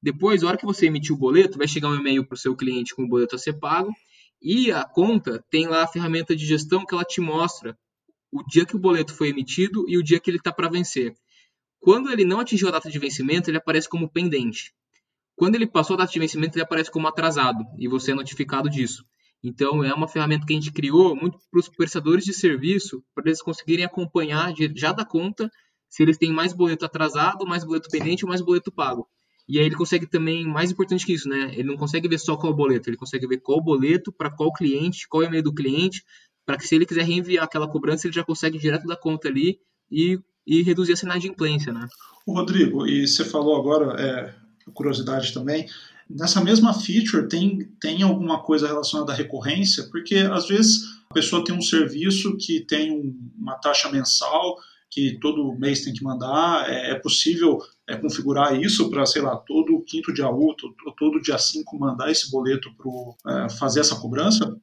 Depois, 0.00 0.42
a 0.42 0.46
hora 0.46 0.56
que 0.56 0.64
você 0.64 0.86
emitir 0.86 1.14
o 1.14 1.18
boleto, 1.18 1.58
vai 1.58 1.68
chegar 1.68 1.88
um 1.88 1.96
e-mail 1.96 2.24
para 2.24 2.34
o 2.34 2.38
seu 2.38 2.56
cliente 2.56 2.94
com 2.94 3.02
o 3.02 3.08
boleto 3.08 3.34
a 3.34 3.38
ser 3.38 3.54
pago 3.54 3.92
e 4.40 4.70
a 4.70 4.84
conta 4.84 5.44
tem 5.50 5.66
lá 5.66 5.82
a 5.82 5.88
ferramenta 5.88 6.34
de 6.34 6.46
gestão 6.46 6.86
que 6.86 6.94
ela 6.94 7.04
te 7.04 7.20
mostra 7.20 7.76
o 8.30 8.42
dia 8.44 8.64
que 8.64 8.76
o 8.76 8.78
boleto 8.78 9.12
foi 9.12 9.28
emitido 9.28 9.84
e 9.88 9.98
o 9.98 10.02
dia 10.02 10.20
que 10.20 10.30
ele 10.30 10.38
está 10.38 10.52
para 10.52 10.68
vencer. 10.68 11.14
Quando 11.80 12.10
ele 12.10 12.24
não 12.24 12.40
atingiu 12.40 12.68
a 12.68 12.72
data 12.72 12.90
de 12.90 12.98
vencimento, 12.98 13.50
ele 13.50 13.56
aparece 13.56 13.88
como 13.88 14.08
pendente. 14.08 14.72
Quando 15.38 15.54
ele 15.54 15.68
passou 15.68 15.94
a 15.94 15.98
data 15.98 16.12
de 16.12 16.18
vencimento, 16.18 16.56
ele 16.56 16.64
aparece 16.64 16.90
como 16.90 17.06
atrasado 17.06 17.64
e 17.78 17.86
você 17.86 18.10
é 18.10 18.14
notificado 18.14 18.68
disso. 18.68 19.04
Então, 19.42 19.84
é 19.84 19.94
uma 19.94 20.08
ferramenta 20.08 20.44
que 20.44 20.52
a 20.52 20.56
gente 20.56 20.72
criou 20.72 21.14
muito 21.14 21.38
para 21.48 21.60
os 21.60 21.68
prestadores 21.68 22.24
de 22.24 22.34
serviço, 22.34 23.04
para 23.14 23.28
eles 23.28 23.40
conseguirem 23.40 23.84
acompanhar 23.84 24.52
já 24.74 24.90
da 24.90 25.04
conta 25.04 25.48
se 25.88 26.02
eles 26.02 26.18
têm 26.18 26.32
mais 26.32 26.52
boleto 26.52 26.84
atrasado, 26.84 27.46
mais 27.46 27.62
boleto 27.62 27.88
pendente 27.88 28.24
ou 28.24 28.28
mais 28.28 28.40
boleto 28.40 28.72
pago. 28.72 29.06
E 29.48 29.60
aí 29.60 29.64
ele 29.64 29.76
consegue 29.76 30.08
também, 30.08 30.44
mais 30.44 30.72
importante 30.72 31.06
que 31.06 31.14
isso, 31.14 31.28
né? 31.28 31.52
Ele 31.54 31.68
não 31.68 31.76
consegue 31.76 32.08
ver 32.08 32.18
só 32.18 32.36
qual 32.36 32.52
boleto, 32.52 32.90
ele 32.90 32.96
consegue 32.96 33.26
ver 33.28 33.38
qual 33.38 33.62
boleto, 33.62 34.12
para 34.12 34.30
qual 34.30 34.52
cliente, 34.52 35.06
qual 35.08 35.22
e-mail 35.22 35.44
do 35.44 35.54
cliente, 35.54 36.02
para 36.44 36.58
que 36.58 36.66
se 36.66 36.74
ele 36.74 36.84
quiser 36.84 37.04
reenviar 37.04 37.44
aquela 37.44 37.68
cobrança, 37.68 38.08
ele 38.08 38.14
já 38.14 38.24
consegue 38.24 38.58
direto 38.58 38.86
da 38.86 38.96
conta 38.96 39.28
ali 39.28 39.60
e, 39.88 40.18
e 40.44 40.62
reduzir 40.62 40.94
a 40.94 41.06
inadimplência, 41.06 41.72
né? 41.72 41.86
Rodrigo, 42.26 42.86
e 42.86 43.06
você 43.06 43.24
falou 43.24 43.56
agora, 43.56 43.98
é, 43.98 44.34
curiosidade 44.72 45.32
também, 45.32 45.66
nessa 46.08 46.42
mesma 46.42 46.72
feature 46.72 47.28
tem, 47.28 47.68
tem 47.80 48.02
alguma 48.02 48.42
coisa 48.42 48.66
relacionada 48.66 49.12
à 49.12 49.14
recorrência, 49.14 49.84
porque 49.90 50.16
às 50.16 50.48
vezes 50.48 50.84
a 51.10 51.14
pessoa 51.14 51.44
tem 51.44 51.54
um 51.54 51.62
serviço 51.62 52.36
que 52.36 52.60
tem 52.60 52.92
um, 52.92 53.14
uma 53.38 53.56
taxa 53.56 53.90
mensal 53.90 54.56
que 54.90 55.18
todo 55.20 55.54
mês 55.58 55.82
tem 55.82 55.92
que 55.92 56.02
mandar, 56.02 56.68
é, 56.68 56.92
é 56.92 56.94
possível 56.94 57.58
é, 57.86 57.96
configurar 57.96 58.58
isso 58.58 58.88
para, 58.90 59.04
sei 59.04 59.20
lá, 59.20 59.36
todo 59.36 59.82
quinto 59.82 60.12
dia 60.12 60.30
útil, 60.30 60.74
todo 60.96 61.20
dia 61.20 61.38
5 61.38 61.78
mandar 61.78 62.10
esse 62.10 62.30
boleto 62.30 62.70
para 62.74 63.44
é, 63.44 63.50
fazer 63.50 63.80
essa 63.80 63.96
cobrança? 63.96 64.56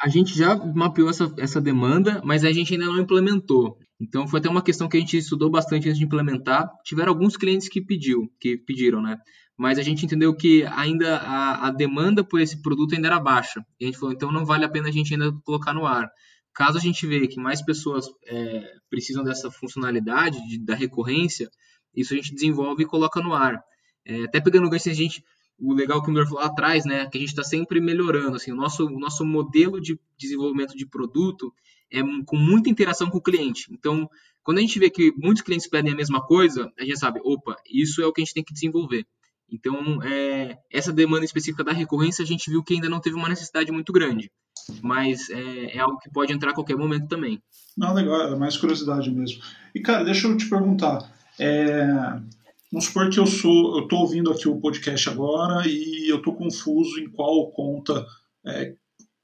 A 0.00 0.08
gente 0.08 0.36
já 0.36 0.54
mapeou 0.54 1.08
essa, 1.08 1.32
essa 1.38 1.60
demanda, 1.60 2.20
mas 2.24 2.44
a 2.44 2.52
gente 2.52 2.74
ainda 2.74 2.86
não 2.86 2.98
implementou. 2.98 3.78
Então 4.00 4.26
foi 4.26 4.40
até 4.40 4.48
uma 4.48 4.62
questão 4.62 4.88
que 4.88 4.96
a 4.96 5.00
gente 5.00 5.16
estudou 5.16 5.50
bastante 5.50 5.88
antes 5.88 5.98
de 5.98 6.04
implementar. 6.04 6.68
Tiveram 6.84 7.12
alguns 7.12 7.36
clientes 7.36 7.68
que 7.68 7.80
pediu, 7.80 8.30
que 8.40 8.56
pediram, 8.56 9.00
né? 9.00 9.18
Mas 9.56 9.78
a 9.78 9.82
gente 9.82 10.04
entendeu 10.04 10.34
que 10.34 10.64
ainda 10.64 11.18
a, 11.18 11.68
a 11.68 11.70
demanda 11.70 12.24
por 12.24 12.40
esse 12.40 12.60
produto 12.60 12.94
ainda 12.94 13.06
era 13.06 13.20
baixa. 13.20 13.64
E 13.78 13.84
a 13.84 13.86
gente 13.86 13.98
falou, 13.98 14.12
então 14.12 14.32
não 14.32 14.44
vale 14.44 14.64
a 14.64 14.68
pena 14.68 14.88
a 14.88 14.92
gente 14.92 15.14
ainda 15.14 15.32
colocar 15.44 15.72
no 15.72 15.86
ar. 15.86 16.10
Caso 16.52 16.76
a 16.76 16.80
gente 16.80 17.06
veja 17.06 17.28
que 17.28 17.40
mais 17.40 17.62
pessoas 17.62 18.06
é, 18.26 18.72
precisam 18.90 19.22
dessa 19.22 19.50
funcionalidade 19.50 20.38
de, 20.48 20.64
da 20.64 20.74
recorrência, 20.74 21.48
isso 21.94 22.12
a 22.12 22.16
gente 22.16 22.34
desenvolve 22.34 22.82
e 22.82 22.86
coloca 22.86 23.20
no 23.20 23.32
ar. 23.32 23.62
É, 24.04 24.24
até 24.24 24.40
pegando 24.40 24.66
o 24.66 24.70
gancho, 24.70 24.90
a 24.90 24.92
gente 24.92 25.22
o 25.58 25.72
legal 25.72 26.02
que 26.02 26.10
o 26.10 26.12
Miller 26.12 26.26
falou 26.26 26.42
lá 26.42 26.48
atrás, 26.48 26.84
né, 26.84 27.06
que 27.08 27.16
a 27.16 27.20
gente 27.20 27.30
está 27.30 27.44
sempre 27.44 27.80
melhorando, 27.80 28.36
assim, 28.36 28.52
o 28.52 28.56
nosso, 28.56 28.86
o 28.86 28.98
nosso 28.98 29.24
modelo 29.24 29.80
de 29.80 29.98
desenvolvimento 30.18 30.76
de 30.76 30.86
produto 30.86 31.52
é 31.94 32.24
com 32.26 32.36
muita 32.36 32.68
interação 32.68 33.08
com 33.08 33.18
o 33.18 33.22
cliente. 33.22 33.66
Então, 33.70 34.08
quando 34.42 34.58
a 34.58 34.60
gente 34.60 34.78
vê 34.78 34.90
que 34.90 35.12
muitos 35.16 35.42
clientes 35.42 35.68
pedem 35.68 35.92
a 35.92 35.96
mesma 35.96 36.20
coisa, 36.20 36.70
a 36.78 36.84
gente 36.84 36.98
sabe, 36.98 37.20
opa, 37.22 37.56
isso 37.70 38.02
é 38.02 38.06
o 38.06 38.12
que 38.12 38.20
a 38.20 38.24
gente 38.24 38.34
tem 38.34 38.44
que 38.44 38.52
desenvolver. 38.52 39.06
Então, 39.50 40.02
é, 40.02 40.58
essa 40.70 40.92
demanda 40.92 41.24
específica 41.24 41.62
da 41.62 41.72
recorrência, 41.72 42.22
a 42.22 42.26
gente 42.26 42.50
viu 42.50 42.62
que 42.62 42.74
ainda 42.74 42.88
não 42.88 43.00
teve 43.00 43.16
uma 43.16 43.28
necessidade 43.28 43.70
muito 43.70 43.92
grande, 43.92 44.30
mas 44.82 45.30
é, 45.30 45.76
é 45.76 45.78
algo 45.78 45.98
que 45.98 46.10
pode 46.10 46.32
entrar 46.32 46.50
a 46.50 46.54
qualquer 46.54 46.76
momento 46.76 47.08
também. 47.08 47.40
Não, 47.76 47.94
legal, 47.94 48.32
é 48.32 48.36
mais 48.36 48.56
curiosidade 48.56 49.10
mesmo. 49.10 49.42
E, 49.74 49.80
cara, 49.80 50.04
deixa 50.04 50.26
eu 50.26 50.36
te 50.36 50.48
perguntar, 50.48 51.12
é, 51.38 51.86
Vamos 52.74 52.86
supor 52.86 53.08
que 53.08 53.20
eu 53.20 53.26
sou, 53.26 53.76
eu 53.76 53.84
estou 53.84 54.00
ouvindo 54.00 54.32
aqui 54.32 54.48
o 54.48 54.58
podcast 54.58 55.08
agora 55.08 55.62
e 55.64 56.10
eu 56.10 56.16
estou 56.16 56.34
confuso 56.34 56.98
em 56.98 57.08
qual 57.08 57.52
conta, 57.52 58.04
é, 58.44 58.74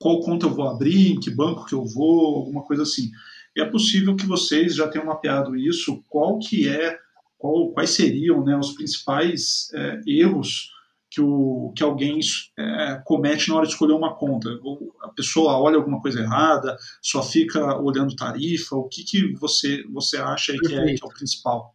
qual 0.01 0.19
conta 0.21 0.47
eu 0.47 0.55
vou 0.55 0.67
abrir, 0.67 1.13
em 1.13 1.21
que 1.21 1.31
banco 1.31 1.67
que 1.67 1.75
eu 1.75 1.85
vou, 1.85 2.37
alguma 2.37 2.63
coisa 2.63 2.83
assim. 2.83 3.11
E 3.55 3.61
é 3.61 3.67
possível 3.67 4.17
que 4.17 4.27
vocês 4.27 4.75
já 4.75 4.89
tenham 4.89 5.07
mapeado 5.07 5.55
isso, 5.55 6.03
qual 6.09 6.39
que 6.39 6.67
é, 6.67 6.99
qual, 7.37 7.71
quais 7.73 7.91
seriam 7.91 8.43
né, 8.43 8.57
os 8.57 8.73
principais 8.73 9.69
é, 9.75 10.01
erros 10.07 10.71
que, 11.11 11.21
o, 11.21 11.71
que 11.77 11.83
alguém 11.83 12.19
é, 12.59 13.03
comete 13.05 13.51
na 13.51 13.57
hora 13.57 13.67
de 13.67 13.73
escolher 13.75 13.93
uma 13.93 14.17
conta. 14.17 14.49
Ou 14.63 14.95
a 15.03 15.09
pessoa 15.09 15.59
olha 15.59 15.77
alguma 15.77 16.01
coisa 16.01 16.21
errada, 16.21 16.79
só 17.03 17.23
fica 17.23 17.79
olhando 17.79 18.17
tarifa, 18.17 18.77
o 18.77 18.89
que, 18.89 19.05
que 19.05 19.35
você, 19.35 19.85
você 19.93 20.17
acha 20.17 20.57
que 20.57 20.75
é, 20.75 20.95
que 20.95 21.05
é 21.05 21.07
o 21.07 21.13
principal? 21.13 21.75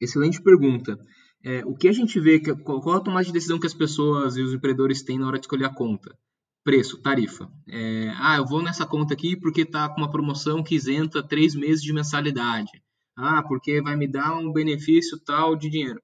Excelente 0.00 0.40
pergunta. 0.40 0.98
É, 1.44 1.62
o 1.66 1.74
que 1.74 1.86
a 1.88 1.92
gente 1.92 2.18
vê, 2.18 2.40
que, 2.40 2.54
qual 2.54 2.96
a 2.96 3.00
tomada 3.00 3.26
de 3.26 3.32
decisão 3.32 3.60
que 3.60 3.66
as 3.66 3.74
pessoas 3.74 4.38
e 4.38 4.42
os 4.42 4.54
empreendedores 4.54 5.02
têm 5.02 5.18
na 5.18 5.26
hora 5.26 5.38
de 5.38 5.44
escolher 5.44 5.66
a 5.66 5.74
conta? 5.74 6.16
Preço, 6.62 7.00
tarifa. 7.00 7.50
É, 7.68 8.12
ah, 8.16 8.36
eu 8.36 8.46
vou 8.46 8.62
nessa 8.62 8.86
conta 8.86 9.14
aqui 9.14 9.36
porque 9.36 9.62
está 9.62 9.88
com 9.88 10.00
uma 10.00 10.10
promoção 10.10 10.62
que 10.62 10.74
isenta 10.74 11.22
três 11.22 11.54
meses 11.54 11.82
de 11.82 11.92
mensalidade. 11.92 12.70
Ah, 13.16 13.42
porque 13.42 13.80
vai 13.82 13.96
me 13.96 14.06
dar 14.06 14.36
um 14.36 14.52
benefício 14.52 15.18
tal 15.24 15.56
de 15.56 15.68
dinheiro. 15.70 16.00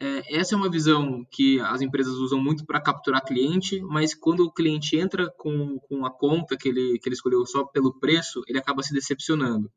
é, 0.00 0.38
essa 0.38 0.54
é 0.54 0.58
uma 0.58 0.70
visão 0.70 1.26
que 1.30 1.60
as 1.60 1.82
empresas 1.82 2.14
usam 2.16 2.40
muito 2.40 2.66
para 2.66 2.80
capturar 2.80 3.24
cliente, 3.24 3.80
mas 3.82 4.14
quando 4.14 4.40
o 4.44 4.52
cliente 4.52 4.96
entra 4.98 5.30
com, 5.38 5.78
com 5.80 6.06
a 6.06 6.10
conta 6.10 6.56
que 6.56 6.68
ele, 6.68 6.98
que 6.98 7.08
ele 7.08 7.14
escolheu 7.16 7.46
só 7.46 7.64
pelo 7.64 7.98
preço, 8.00 8.42
ele 8.48 8.58
acaba 8.58 8.82
se 8.82 8.94
decepcionando. 8.94 9.68
O 9.68 9.72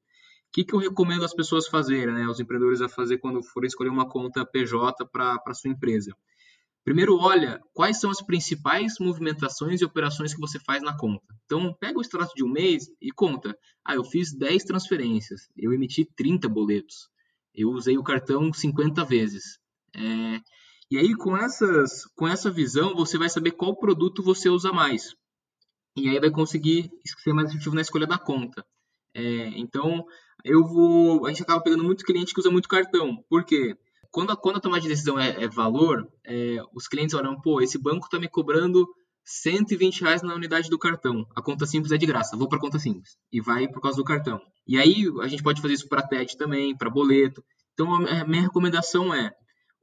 que, 0.53 0.63
que 0.65 0.75
eu 0.75 0.79
recomendo 0.79 1.23
as 1.25 1.33
pessoas 1.33 1.67
fazerem, 1.67 2.13
né, 2.13 2.27
os 2.27 2.39
empreendedores 2.39 2.81
a 2.81 2.89
fazer 2.89 3.19
quando 3.19 3.43
forem 3.43 3.67
escolher 3.67 3.89
uma 3.89 4.09
conta 4.09 4.45
PJ 4.45 5.05
para 5.07 5.53
sua 5.53 5.71
empresa? 5.71 6.15
Primeiro, 6.83 7.17
olha 7.17 7.61
quais 7.73 7.99
são 7.99 8.09
as 8.09 8.21
principais 8.21 8.95
movimentações 8.99 9.81
e 9.81 9.85
operações 9.85 10.33
que 10.33 10.39
você 10.39 10.59
faz 10.59 10.81
na 10.81 10.97
conta. 10.97 11.25
Então, 11.45 11.73
pega 11.79 11.97
o 11.97 12.01
extrato 12.01 12.33
de 12.35 12.43
um 12.43 12.49
mês 12.49 12.87
e 13.01 13.11
conta. 13.11 13.55
Ah, 13.85 13.95
eu 13.95 14.03
fiz 14.03 14.33
10 14.33 14.63
transferências, 14.63 15.49
eu 15.57 15.73
emiti 15.73 16.05
30 16.15 16.47
boletos, 16.47 17.09
eu 17.53 17.69
usei 17.69 17.97
o 17.97 18.03
cartão 18.03 18.51
50 18.51 19.03
vezes. 19.03 19.59
É, 19.95 20.41
e 20.91 20.97
aí, 20.97 21.15
com, 21.15 21.37
essas, 21.37 22.05
com 22.15 22.27
essa 22.27 22.49
visão, 22.49 22.95
você 22.95 23.17
vai 23.17 23.29
saber 23.29 23.51
qual 23.51 23.75
produto 23.75 24.23
você 24.23 24.49
usa 24.49 24.71
mais. 24.71 25.15
E 25.95 26.09
aí 26.09 26.19
vai 26.19 26.31
conseguir 26.31 26.89
ser 27.23 27.33
mais 27.33 27.49
efetivo 27.49 27.75
na 27.75 27.81
escolha 27.81 28.07
da 28.07 28.17
conta. 28.17 28.65
É, 29.13 29.49
então, 29.59 30.05
eu 30.43 30.63
vou. 30.65 31.25
A 31.25 31.29
gente 31.29 31.43
acaba 31.43 31.61
pegando 31.61 31.83
muito 31.83 32.05
cliente 32.05 32.33
que 32.33 32.39
usa 32.39 32.49
muito 32.49 32.69
cartão. 32.69 33.23
Por 33.29 33.43
quê? 33.43 33.75
Quando 34.11 34.31
a, 34.31 34.37
quando 34.37 34.57
a 34.57 34.59
tomada 34.59 34.81
de 34.81 34.87
decisão 34.87 35.19
é, 35.19 35.43
é 35.43 35.47
valor, 35.47 36.07
é, 36.25 36.57
os 36.73 36.87
clientes 36.87 37.13
olham, 37.13 37.39
pô, 37.39 37.61
esse 37.61 37.77
banco 37.77 38.05
está 38.05 38.19
me 38.19 38.27
cobrando 38.27 38.87
120 39.23 40.01
reais 40.01 40.21
na 40.23 40.33
unidade 40.33 40.69
do 40.69 40.79
cartão. 40.79 41.25
A 41.35 41.41
conta 41.41 41.65
simples 41.65 41.91
é 41.91 41.97
de 41.97 42.05
graça, 42.05 42.35
vou 42.35 42.47
para 42.47 42.57
a 42.57 42.61
conta 42.61 42.79
simples. 42.79 43.17
E 43.31 43.39
vai 43.39 43.67
por 43.67 43.81
causa 43.81 43.97
do 43.97 44.03
cartão. 44.03 44.41
E 44.67 44.77
aí 44.77 45.05
a 45.21 45.27
gente 45.27 45.43
pode 45.43 45.61
fazer 45.61 45.75
isso 45.75 45.87
para 45.87 46.07
TED 46.07 46.35
também, 46.37 46.75
para 46.75 46.89
boleto. 46.89 47.43
Então 47.73 47.93
a 47.93 48.25
minha 48.25 48.41
recomendação 48.41 49.13
é 49.13 49.31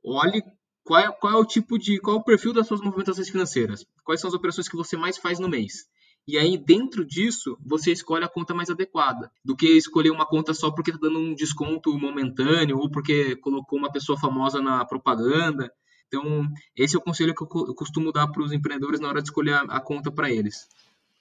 olhe 0.04 0.42
qual 0.84 1.00
é, 1.00 1.12
qual 1.12 1.32
é 1.32 1.36
o 1.36 1.44
tipo 1.44 1.78
de, 1.78 1.98
qual 2.00 2.16
é 2.16 2.18
o 2.20 2.24
perfil 2.24 2.52
das 2.52 2.66
suas 2.66 2.80
movimentações 2.80 3.28
financeiras, 3.28 3.84
quais 4.04 4.20
são 4.20 4.28
as 4.28 4.34
operações 4.34 4.68
que 4.68 4.76
você 4.76 4.96
mais 4.96 5.18
faz 5.18 5.38
no 5.38 5.48
mês. 5.48 5.84
E 6.26 6.36
aí, 6.36 6.58
dentro 6.58 7.04
disso, 7.04 7.56
você 7.64 7.92
escolhe 7.92 8.24
a 8.24 8.28
conta 8.28 8.52
mais 8.52 8.68
adequada, 8.68 9.30
do 9.44 9.54
que 9.54 9.68
escolher 9.68 10.10
uma 10.10 10.26
conta 10.26 10.52
só 10.52 10.70
porque 10.72 10.90
está 10.90 11.00
dando 11.00 11.20
um 11.20 11.34
desconto 11.34 11.96
momentâneo 11.96 12.78
ou 12.78 12.90
porque 12.90 13.36
colocou 13.36 13.78
uma 13.78 13.92
pessoa 13.92 14.18
famosa 14.18 14.60
na 14.60 14.84
propaganda. 14.84 15.70
Então, 16.08 16.48
esse 16.76 16.96
é 16.96 16.98
o 16.98 17.02
conselho 17.02 17.34
que 17.34 17.42
eu 17.42 17.74
costumo 17.74 18.12
dar 18.12 18.26
para 18.26 18.42
os 18.42 18.52
empreendedores 18.52 18.98
na 18.98 19.08
hora 19.08 19.22
de 19.22 19.28
escolher 19.28 19.54
a 19.54 19.80
conta 19.80 20.10
para 20.10 20.30
eles. 20.30 20.68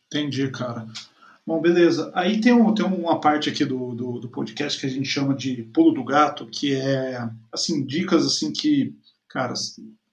Entendi, 0.07 0.49
cara. 0.49 0.87
Bom, 1.45 1.61
beleza. 1.61 2.11
Aí 2.15 2.41
tem, 2.41 2.53
um, 2.53 2.73
tem 2.73 2.83
uma 2.83 3.19
parte 3.19 3.49
aqui 3.49 3.63
do, 3.63 3.93
do, 3.93 4.19
do, 4.19 4.29
podcast 4.29 4.79
que 4.79 4.87
a 4.87 4.89
gente 4.89 5.07
chama 5.07 5.35
de 5.35 5.61
pulo 5.71 5.93
do 5.93 6.03
gato, 6.03 6.47
que 6.47 6.73
é, 6.73 7.29
assim, 7.51 7.85
dicas, 7.85 8.25
assim, 8.25 8.51
que, 8.51 8.95
cara, 9.29 9.53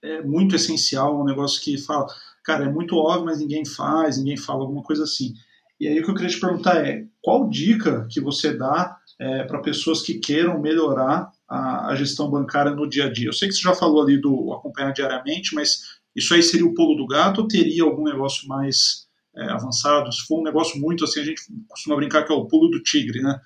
é 0.03 0.21
muito 0.21 0.55
essencial, 0.55 1.19
um 1.19 1.25
negócio 1.25 1.59
que 1.59 1.75
fala, 1.79 2.05
cara, 2.43 2.65
é 2.65 2.69
muito 2.69 2.95
óbvio, 2.95 3.25
mas 3.25 3.39
ninguém 3.39 3.65
faz, 3.65 4.17
ninguém 4.17 4.37
fala 4.37 4.61
alguma 4.61 4.83
coisa 4.83 5.03
assim. 5.03 5.33
E 5.79 5.87
aí 5.87 5.99
o 5.99 6.03
que 6.03 6.11
eu 6.11 6.15
queria 6.15 6.29
te 6.29 6.39
perguntar 6.39 6.77
é, 6.85 7.05
qual 7.21 7.49
dica 7.49 8.07
que 8.09 8.21
você 8.21 8.55
dá 8.55 8.97
é, 9.19 9.43
para 9.43 9.61
pessoas 9.61 10.01
que 10.01 10.15
queiram 10.15 10.61
melhorar 10.61 11.31
a, 11.47 11.87
a, 11.87 11.95
gestão 11.95 12.29
bancária 12.29 12.71
no 12.71 12.87
dia 12.87 13.05
a 13.05 13.11
dia? 13.11 13.27
Eu 13.27 13.33
sei 13.33 13.47
que 13.47 13.55
você 13.55 13.61
já 13.61 13.73
falou 13.73 14.01
ali 14.01 14.19
do 14.19 14.53
acompanhar 14.53 14.91
diariamente, 14.91 15.53
mas 15.55 15.81
isso 16.15 16.33
aí 16.33 16.43
seria 16.43 16.65
o 16.65 16.73
pulo 16.73 16.95
do 16.95 17.07
gato 17.07 17.41
ou 17.41 17.47
teria 17.47 17.83
algum 17.83 18.03
negócio 18.03 18.47
mais 18.47 19.07
é, 19.35 19.49
avançado. 19.49 20.11
Se 20.11 20.25
for 20.25 20.39
um 20.39 20.43
negócio 20.43 20.79
muito 20.79 21.03
assim, 21.03 21.19
a 21.19 21.25
gente 21.25 21.41
costuma 21.67 21.95
brincar 21.95 22.23
que 22.23 22.31
é 22.31 22.35
o 22.35 22.45
pulo 22.45 22.69
do 22.69 22.81
tigre, 22.81 23.21
né? 23.21 23.39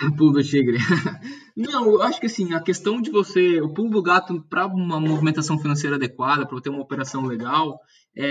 Pulo 0.16 0.32
do 0.32 0.42
tigre. 0.42 0.78
Não, 1.56 1.84
eu 1.86 2.02
acho 2.02 2.18
que 2.20 2.26
assim, 2.26 2.54
a 2.54 2.60
questão 2.60 3.00
de 3.00 3.10
você, 3.10 3.60
o 3.60 3.68
pulo 3.68 3.90
do 3.90 4.02
gato 4.02 4.40
para 4.48 4.66
uma 4.66 4.98
movimentação 4.98 5.58
financeira 5.58 5.96
adequada, 5.96 6.46
para 6.46 6.60
ter 6.60 6.70
uma 6.70 6.80
operação 6.80 7.26
legal, 7.26 7.78
é, 8.16 8.26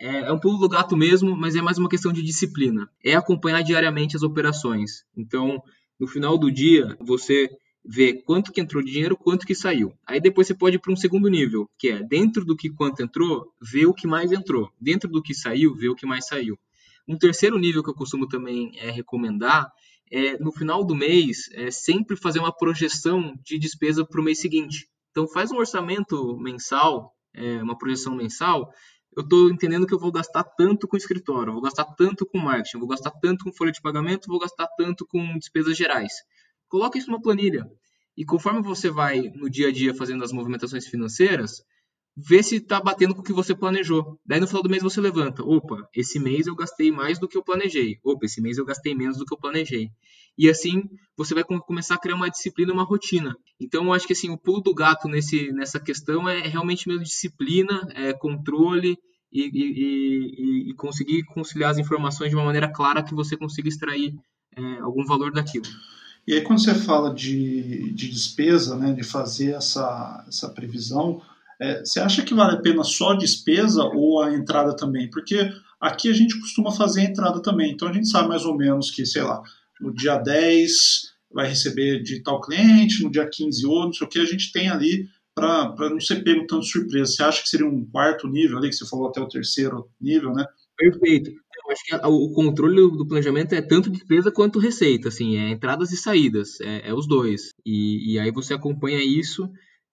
é, 0.00 0.16
é, 0.26 0.32
um 0.32 0.38
pulo 0.38 0.58
do 0.58 0.68
gato 0.68 0.96
mesmo, 0.96 1.36
mas 1.36 1.54
é 1.54 1.62
mais 1.62 1.78
uma 1.78 1.88
questão 1.88 2.12
de 2.12 2.22
disciplina. 2.22 2.88
É 3.04 3.14
acompanhar 3.14 3.62
diariamente 3.62 4.16
as 4.16 4.22
operações. 4.22 5.04
Então, 5.16 5.62
no 5.98 6.06
final 6.06 6.36
do 6.36 6.50
dia, 6.50 6.96
você 7.00 7.48
ver 7.84 8.22
quanto 8.24 8.50
que 8.50 8.60
entrou 8.60 8.82
de 8.82 8.90
dinheiro, 8.90 9.16
quanto 9.16 9.46
que 9.46 9.54
saiu. 9.54 9.92
Aí 10.06 10.18
depois 10.18 10.46
você 10.46 10.54
pode 10.54 10.76
ir 10.76 10.78
para 10.78 10.92
um 10.92 10.96
segundo 10.96 11.28
nível, 11.28 11.68
que 11.78 11.88
é 11.88 12.02
dentro 12.02 12.44
do 12.44 12.56
que 12.56 12.70
quanto 12.70 13.02
entrou, 13.02 13.52
ver 13.60 13.86
o 13.86 13.94
que 13.94 14.06
mais 14.06 14.32
entrou. 14.32 14.70
Dentro 14.80 15.08
do 15.08 15.22
que 15.22 15.34
saiu, 15.34 15.74
ver 15.74 15.90
o 15.90 15.94
que 15.94 16.06
mais 16.06 16.26
saiu. 16.26 16.58
Um 17.06 17.18
terceiro 17.18 17.58
nível 17.58 17.82
que 17.82 17.90
eu 17.90 17.94
costumo 17.94 18.26
também 18.26 18.72
é, 18.78 18.90
recomendar 18.90 19.70
é 20.10 20.38
no 20.38 20.52
final 20.52 20.84
do 20.84 20.94
mês 20.94 21.48
é 21.52 21.70
sempre 21.70 22.16
fazer 22.16 22.38
uma 22.38 22.56
projeção 22.56 23.34
de 23.42 23.58
despesa 23.58 24.04
para 24.04 24.20
o 24.20 24.24
mês 24.24 24.40
seguinte. 24.40 24.88
Então 25.10 25.28
faz 25.28 25.50
um 25.50 25.56
orçamento 25.56 26.36
mensal, 26.38 27.14
é, 27.32 27.62
uma 27.62 27.76
projeção 27.78 28.14
mensal. 28.14 28.72
Eu 29.16 29.22
estou 29.22 29.48
entendendo 29.48 29.86
que 29.86 29.94
eu 29.94 29.98
vou 29.98 30.10
gastar 30.10 30.42
tanto 30.42 30.88
com 30.88 30.96
escritório, 30.96 31.52
vou 31.52 31.62
gastar 31.62 31.84
tanto 31.84 32.26
com 32.26 32.38
marketing, 32.38 32.78
vou 32.78 32.88
gastar 32.88 33.12
tanto 33.12 33.44
com 33.44 33.52
folha 33.52 33.70
de 33.70 33.80
pagamento, 33.80 34.26
vou 34.26 34.40
gastar 34.40 34.66
tanto 34.76 35.06
com 35.06 35.38
despesas 35.38 35.76
gerais. 35.76 36.12
Coloque 36.68 36.98
isso 36.98 37.10
numa 37.10 37.22
planilha. 37.22 37.64
E 38.16 38.24
conforme 38.24 38.60
você 38.62 38.90
vai 38.90 39.22
no 39.34 39.48
dia 39.48 39.68
a 39.68 39.72
dia 39.72 39.94
fazendo 39.94 40.24
as 40.24 40.32
movimentações 40.32 40.86
financeiras, 40.86 41.62
vê 42.16 42.42
se 42.42 42.56
está 42.56 42.80
batendo 42.80 43.14
com 43.14 43.20
o 43.20 43.24
que 43.24 43.32
você 43.32 43.54
planejou. 43.54 44.18
Daí 44.24 44.40
no 44.40 44.46
final 44.46 44.62
do 44.62 44.70
mês 44.70 44.82
você 44.82 45.00
levanta, 45.00 45.42
opa, 45.42 45.88
esse 45.94 46.18
mês 46.18 46.46
eu 46.46 46.54
gastei 46.54 46.90
mais 46.90 47.18
do 47.18 47.26
que 47.26 47.36
eu 47.36 47.42
planejei. 47.42 47.98
Opa, 48.04 48.24
esse 48.26 48.40
mês 48.40 48.58
eu 48.58 48.64
gastei 48.64 48.94
menos 48.94 49.18
do 49.18 49.24
que 49.24 49.34
eu 49.34 49.38
planejei. 49.38 49.90
E 50.36 50.48
assim 50.48 50.84
você 51.16 51.34
vai 51.34 51.44
começar 51.44 51.94
a 51.94 51.98
criar 51.98 52.16
uma 52.16 52.30
disciplina, 52.30 52.72
uma 52.72 52.84
rotina. 52.84 53.36
Então 53.60 53.86
eu 53.86 53.92
acho 53.92 54.06
que 54.06 54.12
assim 54.12 54.30
o 54.30 54.38
pulo 54.38 54.60
do 54.60 54.74
gato 54.74 55.08
nesse, 55.08 55.52
nessa 55.52 55.80
questão 55.80 56.28
é 56.28 56.46
realmente 56.46 56.88
mesmo 56.88 57.02
disciplina, 57.02 57.88
é 57.94 58.12
controle 58.12 58.96
e, 59.32 59.42
e, 59.42 60.68
e, 60.68 60.70
e 60.70 60.74
conseguir 60.74 61.24
conciliar 61.24 61.70
as 61.70 61.78
informações 61.78 62.30
de 62.30 62.36
uma 62.36 62.44
maneira 62.44 62.72
clara 62.72 63.02
que 63.02 63.14
você 63.14 63.36
consiga 63.36 63.68
extrair 63.68 64.14
é, 64.56 64.78
algum 64.80 65.04
valor 65.04 65.32
daquilo. 65.32 65.66
E 66.26 66.32
aí 66.32 66.40
quando 66.40 66.62
você 66.62 66.74
fala 66.74 67.12
de, 67.12 67.92
de 67.92 68.08
despesa, 68.08 68.76
né, 68.76 68.92
de 68.92 69.02
fazer 69.02 69.52
essa, 69.52 70.24
essa 70.26 70.48
previsão, 70.48 71.20
é, 71.60 71.80
você 71.80 72.00
acha 72.00 72.22
que 72.22 72.34
vale 72.34 72.56
a 72.56 72.60
pena 72.60 72.82
só 72.84 73.10
a 73.10 73.16
despesa 73.16 73.82
ou 73.84 74.22
a 74.22 74.34
entrada 74.34 74.76
também? 74.76 75.08
Porque 75.10 75.50
aqui 75.80 76.08
a 76.08 76.12
gente 76.12 76.38
costuma 76.40 76.72
fazer 76.72 77.02
a 77.02 77.04
entrada 77.04 77.42
também, 77.42 77.72
então 77.72 77.88
a 77.88 77.92
gente 77.92 78.08
sabe 78.08 78.28
mais 78.28 78.44
ou 78.44 78.56
menos 78.56 78.90
que, 78.90 79.04
sei 79.04 79.22
lá, 79.22 79.42
no 79.80 79.94
dia 79.94 80.16
10 80.18 81.14
vai 81.32 81.48
receber 81.48 82.02
de 82.02 82.22
tal 82.22 82.40
cliente, 82.40 83.02
no 83.02 83.10
dia 83.10 83.28
15 83.28 83.66
outro, 83.66 83.86
não 83.86 83.92
sei 83.92 84.06
o 84.06 84.10
que, 84.10 84.18
a 84.20 84.24
gente 84.24 84.52
tem 84.52 84.68
ali 84.68 85.08
para 85.34 85.90
não 85.90 86.00
ser 86.00 86.22
pego 86.22 86.46
tanto 86.46 86.64
surpresa. 86.64 87.12
Você 87.12 87.22
acha 87.22 87.42
que 87.42 87.48
seria 87.48 87.66
um 87.66 87.84
quarto 87.84 88.28
nível 88.28 88.58
ali, 88.58 88.68
que 88.68 88.76
você 88.76 88.86
falou 88.86 89.08
até 89.08 89.20
o 89.20 89.28
terceiro 89.28 89.88
nível, 90.00 90.32
né? 90.32 90.46
Perfeito 90.76 91.32
eu 91.64 91.72
acho 91.72 91.84
que 91.84 91.96
o 92.06 92.30
controle 92.32 92.76
do 92.76 93.06
planejamento 93.06 93.54
é 93.54 93.62
tanto 93.62 93.90
despesa 93.90 94.30
quanto 94.30 94.58
receita, 94.58 95.08
assim, 95.08 95.36
é 95.36 95.50
entradas 95.50 95.92
e 95.92 95.96
saídas, 95.96 96.60
é, 96.60 96.88
é 96.88 96.94
os 96.94 97.06
dois. 97.06 97.50
E, 97.64 98.12
e, 98.12 98.18
aí 98.18 98.30
você 98.30 98.52
acompanha 98.52 99.02
isso 99.02 99.48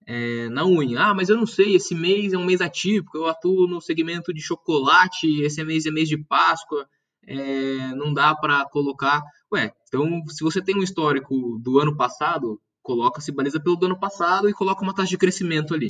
é, 0.05 0.49
na 0.49 0.65
unha. 0.65 0.99
Ah, 0.99 1.13
mas 1.13 1.29
eu 1.29 1.37
não 1.37 1.45
sei, 1.45 1.75
esse 1.75 1.95
mês 1.95 2.33
é 2.33 2.37
um 2.37 2.45
mês 2.45 2.61
atípico, 2.61 3.17
eu 3.17 3.27
atuo 3.27 3.67
no 3.67 3.81
segmento 3.81 4.33
de 4.33 4.41
chocolate, 4.41 5.41
esse 5.41 5.63
mês 5.63 5.85
é 5.85 5.91
mês 5.91 6.09
de 6.09 6.17
Páscoa, 6.17 6.87
é, 7.25 7.93
não 7.95 8.13
dá 8.13 8.35
para 8.35 8.65
colocar. 8.65 9.21
Ué, 9.53 9.71
então 9.87 10.23
se 10.27 10.43
você 10.43 10.61
tem 10.61 10.75
um 10.75 10.83
histórico 10.83 11.59
do 11.61 11.79
ano 11.79 11.95
passado, 11.95 12.59
coloca, 12.81 13.21
se 13.21 13.31
baliza 13.31 13.59
pelo 13.59 13.75
do 13.75 13.85
ano 13.85 13.99
passado 13.99 14.49
e 14.49 14.53
coloca 14.53 14.83
uma 14.83 14.93
taxa 14.93 15.09
de 15.09 15.17
crescimento 15.17 15.73
ali. 15.73 15.87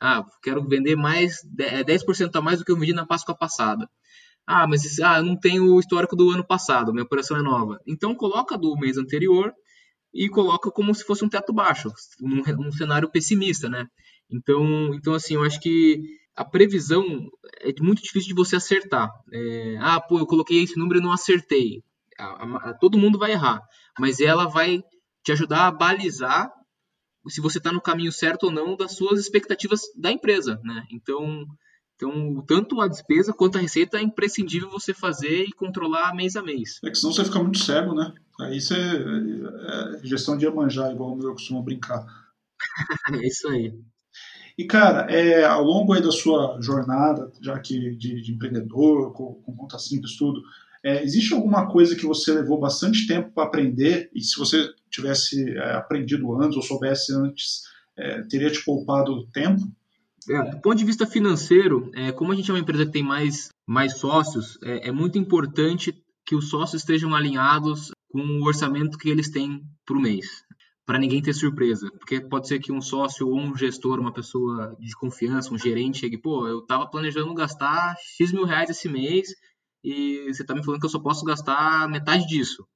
Ah, 0.00 0.24
quero 0.42 0.66
vender 0.66 0.96
mais 0.96 1.42
10% 1.44 2.36
a 2.36 2.40
mais 2.40 2.58
do 2.58 2.64
que 2.64 2.72
eu 2.72 2.78
vendi 2.78 2.92
na 2.92 3.06
Páscoa 3.06 3.34
passada. 3.34 3.88
Ah, 4.46 4.66
mas 4.66 4.98
ah, 5.00 5.18
eu 5.18 5.24
não 5.24 5.36
tenho 5.36 5.74
o 5.74 5.80
histórico 5.80 6.16
do 6.16 6.30
ano 6.30 6.44
passado, 6.46 6.92
minha 6.92 7.04
operação 7.04 7.36
é 7.36 7.42
nova. 7.42 7.80
Então 7.86 8.14
coloca 8.14 8.56
do 8.56 8.76
mês 8.76 8.96
anterior 8.96 9.52
e 10.18 10.28
coloca 10.28 10.68
como 10.68 10.92
se 10.92 11.04
fosse 11.04 11.24
um 11.24 11.28
teto 11.28 11.52
baixo, 11.52 11.92
um, 12.20 12.42
um 12.66 12.72
cenário 12.72 13.08
pessimista, 13.08 13.68
né? 13.68 13.86
Então, 14.28 14.92
então 14.92 15.14
assim, 15.14 15.34
eu 15.34 15.44
acho 15.44 15.60
que 15.60 16.02
a 16.34 16.44
previsão 16.44 17.30
é 17.60 17.72
muito 17.80 18.02
difícil 18.02 18.30
de 18.30 18.34
você 18.34 18.56
acertar. 18.56 19.08
É, 19.32 19.76
ah, 19.80 20.00
pô, 20.00 20.18
eu 20.18 20.26
coloquei 20.26 20.64
esse 20.64 20.76
número 20.76 20.98
e 20.98 21.02
não 21.02 21.12
acertei. 21.12 21.84
A, 22.18 22.24
a, 22.24 22.70
a, 22.70 22.74
todo 22.74 22.98
mundo 22.98 23.16
vai 23.16 23.30
errar, 23.30 23.62
mas 23.96 24.18
ela 24.18 24.46
vai 24.46 24.82
te 25.22 25.30
ajudar 25.30 25.68
a 25.68 25.70
balizar 25.70 26.50
se 27.28 27.40
você 27.40 27.58
está 27.58 27.70
no 27.70 27.80
caminho 27.80 28.10
certo 28.10 28.44
ou 28.44 28.50
não 28.50 28.76
das 28.76 28.96
suas 28.96 29.20
expectativas 29.20 29.82
da 29.96 30.10
empresa, 30.10 30.60
né? 30.64 30.84
Então, 30.90 31.46
então, 31.98 32.44
tanto 32.46 32.80
a 32.80 32.86
despesa 32.86 33.32
quanto 33.32 33.58
a 33.58 33.60
receita 33.60 33.98
é 33.98 34.02
imprescindível 34.02 34.70
você 34.70 34.94
fazer 34.94 35.42
e 35.42 35.52
controlar 35.52 36.14
mês 36.14 36.36
a 36.36 36.42
mês. 36.42 36.78
É 36.84 36.90
que 36.90 36.96
senão 36.96 37.12
você 37.12 37.24
fica 37.24 37.42
muito 37.42 37.58
cego, 37.58 37.92
né? 37.92 38.14
Aí 38.40 38.60
você. 38.60 38.76
É, 38.76 39.96
é 39.96 40.06
gestão 40.06 40.38
de 40.38 40.46
Iemanjá, 40.46 40.92
igual 40.92 41.18
eu 41.20 41.32
costumo 41.32 41.60
brincar. 41.60 42.06
é 43.12 43.26
isso 43.26 43.48
aí. 43.48 43.74
E, 44.56 44.64
cara, 44.64 45.10
é, 45.10 45.44
ao 45.44 45.64
longo 45.64 45.92
aí 45.92 46.00
da 46.00 46.12
sua 46.12 46.58
jornada, 46.60 47.32
já 47.42 47.58
que 47.58 47.96
de, 47.96 48.22
de 48.22 48.32
empreendedor, 48.32 49.12
com, 49.12 49.34
com 49.34 49.56
conta 49.56 49.76
simples, 49.78 50.16
tudo, 50.16 50.40
é, 50.84 51.02
existe 51.02 51.34
alguma 51.34 51.66
coisa 51.66 51.96
que 51.96 52.06
você 52.06 52.32
levou 52.32 52.60
bastante 52.60 53.08
tempo 53.08 53.32
para 53.32 53.44
aprender 53.44 54.08
e 54.14 54.22
se 54.22 54.38
você 54.38 54.72
tivesse 54.88 55.50
é, 55.56 55.72
aprendido 55.72 56.32
antes 56.40 56.56
ou 56.56 56.62
soubesse 56.62 57.12
antes, 57.12 57.62
é, 57.96 58.22
teria 58.22 58.50
te 58.50 58.64
poupado 58.64 59.26
tempo? 59.32 59.60
É, 60.30 60.50
do 60.50 60.60
ponto 60.60 60.76
de 60.76 60.84
vista 60.84 61.06
financeiro, 61.06 61.90
é, 61.94 62.12
como 62.12 62.32
a 62.32 62.34
gente 62.34 62.50
é 62.50 62.54
uma 62.54 62.60
empresa 62.60 62.84
que 62.84 62.92
tem 62.92 63.02
mais, 63.02 63.48
mais 63.66 63.98
sócios, 63.98 64.58
é, 64.62 64.88
é 64.88 64.92
muito 64.92 65.18
importante 65.18 65.94
que 66.26 66.36
os 66.36 66.50
sócios 66.50 66.82
estejam 66.82 67.14
alinhados 67.14 67.90
com 68.10 68.20
o 68.20 68.44
orçamento 68.44 68.98
que 68.98 69.08
eles 69.08 69.30
têm 69.30 69.62
para 69.86 69.96
o 69.96 70.00
mês, 70.00 70.44
para 70.84 70.98
ninguém 70.98 71.22
ter 71.22 71.32
surpresa. 71.32 71.90
Porque 71.98 72.20
pode 72.20 72.48
ser 72.48 72.58
que 72.58 72.70
um 72.70 72.80
sócio 72.80 73.28
ou 73.28 73.38
um 73.38 73.56
gestor, 73.56 73.98
uma 73.98 74.12
pessoa 74.12 74.76
de 74.78 74.94
confiança, 74.94 75.52
um 75.52 75.58
gerente, 75.58 76.00
chegue, 76.00 76.18
pô, 76.18 76.46
eu 76.46 76.60
estava 76.60 76.86
planejando 76.86 77.32
gastar 77.34 77.96
X 78.16 78.32
mil 78.32 78.44
reais 78.44 78.68
esse 78.68 78.88
mês 78.88 79.28
e 79.82 80.24
você 80.26 80.42
está 80.42 80.54
me 80.54 80.62
falando 80.62 80.80
que 80.80 80.86
eu 80.86 80.90
só 80.90 80.98
posso 80.98 81.24
gastar 81.24 81.88
metade 81.88 82.26
disso 82.26 82.66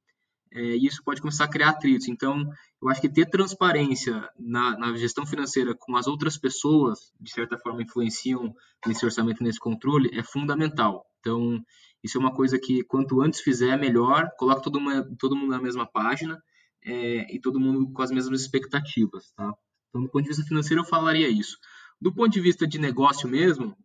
é, 0.54 0.76
e 0.76 0.86
isso 0.86 1.02
pode 1.02 1.20
começar 1.20 1.44
a 1.44 1.48
criar 1.48 1.70
atritos. 1.70 2.08
Então, 2.08 2.48
eu 2.80 2.88
acho 2.88 3.00
que 3.00 3.08
ter 3.08 3.26
transparência 3.26 4.28
na, 4.38 4.78
na, 4.78 4.96
gestão 4.96 5.24
financeira 5.24 5.74
com 5.74 5.96
as 5.96 6.06
outras 6.06 6.36
pessoas, 6.36 7.12
de 7.20 7.30
certa 7.32 7.58
forma, 7.58 7.82
influenciam 7.82 8.54
nesse 8.86 9.04
orçamento, 9.04 9.42
nesse 9.42 9.58
controle, 9.58 10.10
é 10.12 10.22
fundamental. 10.22 11.06
Então, 11.20 11.58
isso 12.04 12.18
é 12.18 12.20
uma 12.20 12.34
coisa 12.34 12.58
que 12.58 12.84
quanto 12.84 13.22
antes 13.22 13.40
fizer, 13.40 13.78
melhor. 13.78 14.28
Coloca 14.38 14.60
todo, 14.60 14.76
uma, 14.76 15.02
todo 15.18 15.36
mundo 15.36 15.50
na 15.50 15.60
mesma 15.60 15.86
página 15.86 16.42
é, 16.84 17.34
e 17.34 17.40
todo 17.40 17.60
mundo 17.60 17.90
com 17.90 18.02
as 18.02 18.10
mesmas 18.10 18.42
expectativas, 18.42 19.32
tá? 19.32 19.54
Então, 19.88 20.02
do 20.02 20.10
ponto 20.10 20.22
de 20.22 20.28
vista 20.28 20.44
financeiro, 20.44 20.82
eu 20.82 20.86
falaria 20.86 21.28
isso. 21.28 21.56
Do 22.00 22.12
ponto 22.12 22.30
de 22.30 22.40
vista 22.40 22.66
de 22.66 22.78
negócio 22.78 23.28
mesmo, 23.28 23.76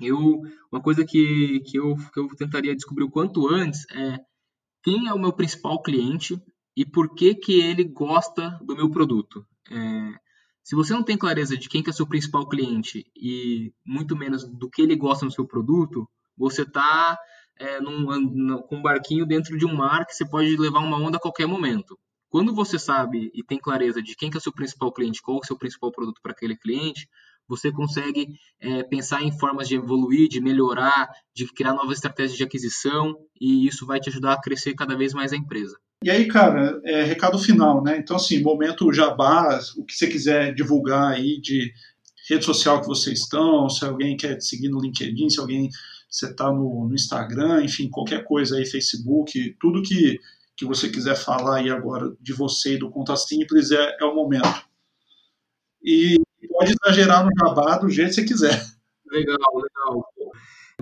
eu, 0.00 0.42
uma 0.72 0.80
coisa 0.80 1.04
que, 1.04 1.60
que, 1.66 1.78
eu, 1.78 1.96
que 2.12 2.20
eu 2.20 2.28
tentaria 2.36 2.74
descobrir 2.74 3.04
o 3.04 3.10
quanto 3.10 3.48
antes 3.48 3.84
é 3.90 4.18
quem 4.82 5.08
é 5.08 5.14
o 5.14 5.18
meu 5.18 5.32
principal 5.32 5.82
cliente 5.82 6.40
e 6.76 6.84
por 6.84 7.14
que, 7.14 7.34
que 7.34 7.60
ele 7.60 7.84
gosta 7.84 8.58
do 8.62 8.74
meu 8.74 8.90
produto. 8.90 9.44
É, 9.70 10.14
se 10.62 10.74
você 10.74 10.92
não 10.92 11.02
tem 11.02 11.16
clareza 11.16 11.56
de 11.56 11.68
quem 11.68 11.82
que 11.82 11.90
é 11.90 11.92
seu 11.92 12.06
principal 12.06 12.48
cliente 12.48 13.04
e 13.16 13.72
muito 13.84 14.16
menos 14.16 14.48
do 14.48 14.70
que 14.70 14.82
ele 14.82 14.96
gosta 14.96 15.24
no 15.24 15.32
seu 15.32 15.46
produto, 15.46 16.08
você 16.36 16.62
está 16.62 17.18
é, 17.58 17.78
com 17.78 18.76
um 18.76 18.82
barquinho 18.82 19.26
dentro 19.26 19.58
de 19.58 19.66
um 19.66 19.74
mar 19.74 20.06
que 20.06 20.14
você 20.14 20.28
pode 20.28 20.56
levar 20.56 20.80
uma 20.80 20.96
onda 20.96 21.18
a 21.18 21.20
qualquer 21.20 21.46
momento. 21.46 21.98
Quando 22.28 22.54
você 22.54 22.78
sabe 22.78 23.30
e 23.34 23.42
tem 23.42 23.58
clareza 23.58 24.00
de 24.00 24.14
quem 24.14 24.30
que 24.30 24.36
é 24.36 24.40
seu 24.40 24.52
principal 24.52 24.92
cliente, 24.92 25.20
qual 25.20 25.38
é 25.38 25.40
o 25.40 25.44
seu 25.44 25.58
principal 25.58 25.90
produto 25.90 26.20
para 26.22 26.32
aquele 26.32 26.56
cliente, 26.56 27.08
você 27.50 27.72
consegue 27.72 28.28
é, 28.60 28.84
pensar 28.84 29.22
em 29.22 29.36
formas 29.36 29.66
de 29.66 29.74
evoluir, 29.74 30.28
de 30.28 30.40
melhorar, 30.40 31.10
de 31.34 31.46
criar 31.52 31.74
novas 31.74 31.96
estratégias 31.96 32.38
de 32.38 32.44
aquisição 32.44 33.16
e 33.40 33.66
isso 33.66 33.84
vai 33.84 33.98
te 33.98 34.08
ajudar 34.08 34.34
a 34.34 34.40
crescer 34.40 34.74
cada 34.74 34.96
vez 34.96 35.12
mais 35.12 35.32
a 35.32 35.36
empresa. 35.36 35.76
E 36.04 36.10
aí, 36.10 36.28
cara, 36.28 36.80
é, 36.84 37.02
recado 37.02 37.38
final, 37.38 37.82
né? 37.82 37.98
Então, 37.98 38.16
assim, 38.16 38.40
momento 38.40 38.92
jabá, 38.92 39.58
o 39.76 39.84
que 39.84 39.94
você 39.94 40.06
quiser 40.06 40.54
divulgar 40.54 41.12
aí 41.12 41.40
de 41.40 41.72
rede 42.28 42.44
social 42.44 42.80
que 42.80 42.86
vocês 42.86 43.18
estão, 43.18 43.68
se 43.68 43.84
alguém 43.84 44.16
quer 44.16 44.36
te 44.36 44.44
seguir 44.44 44.68
no 44.68 44.80
LinkedIn, 44.80 45.28
se 45.28 45.40
alguém 45.40 45.68
você 46.08 46.26
está 46.26 46.52
no, 46.52 46.88
no, 46.88 46.94
Instagram, 46.94 47.64
enfim, 47.64 47.90
qualquer 47.90 48.24
coisa 48.24 48.56
aí, 48.56 48.64
Facebook, 48.64 49.56
tudo 49.60 49.82
que, 49.82 50.18
que 50.56 50.64
você 50.64 50.88
quiser 50.88 51.16
falar 51.16 51.58
aí 51.58 51.70
agora 51.70 52.14
de 52.20 52.32
você 52.32 52.74
e 52.74 52.78
do 52.78 52.90
Conta 52.90 53.16
Simples 53.16 53.72
é, 53.72 53.96
é 54.00 54.04
o 54.04 54.14
momento. 54.14 54.64
E 55.82 56.20
pode 56.60 56.74
exagerar 56.84 57.24
no 57.24 57.30
jabá 57.38 57.78
do 57.78 57.88
jeito 57.88 58.10
que 58.10 58.14
você 58.14 58.24
quiser. 58.24 58.62
Legal, 59.10 59.36
legal. 59.54 60.04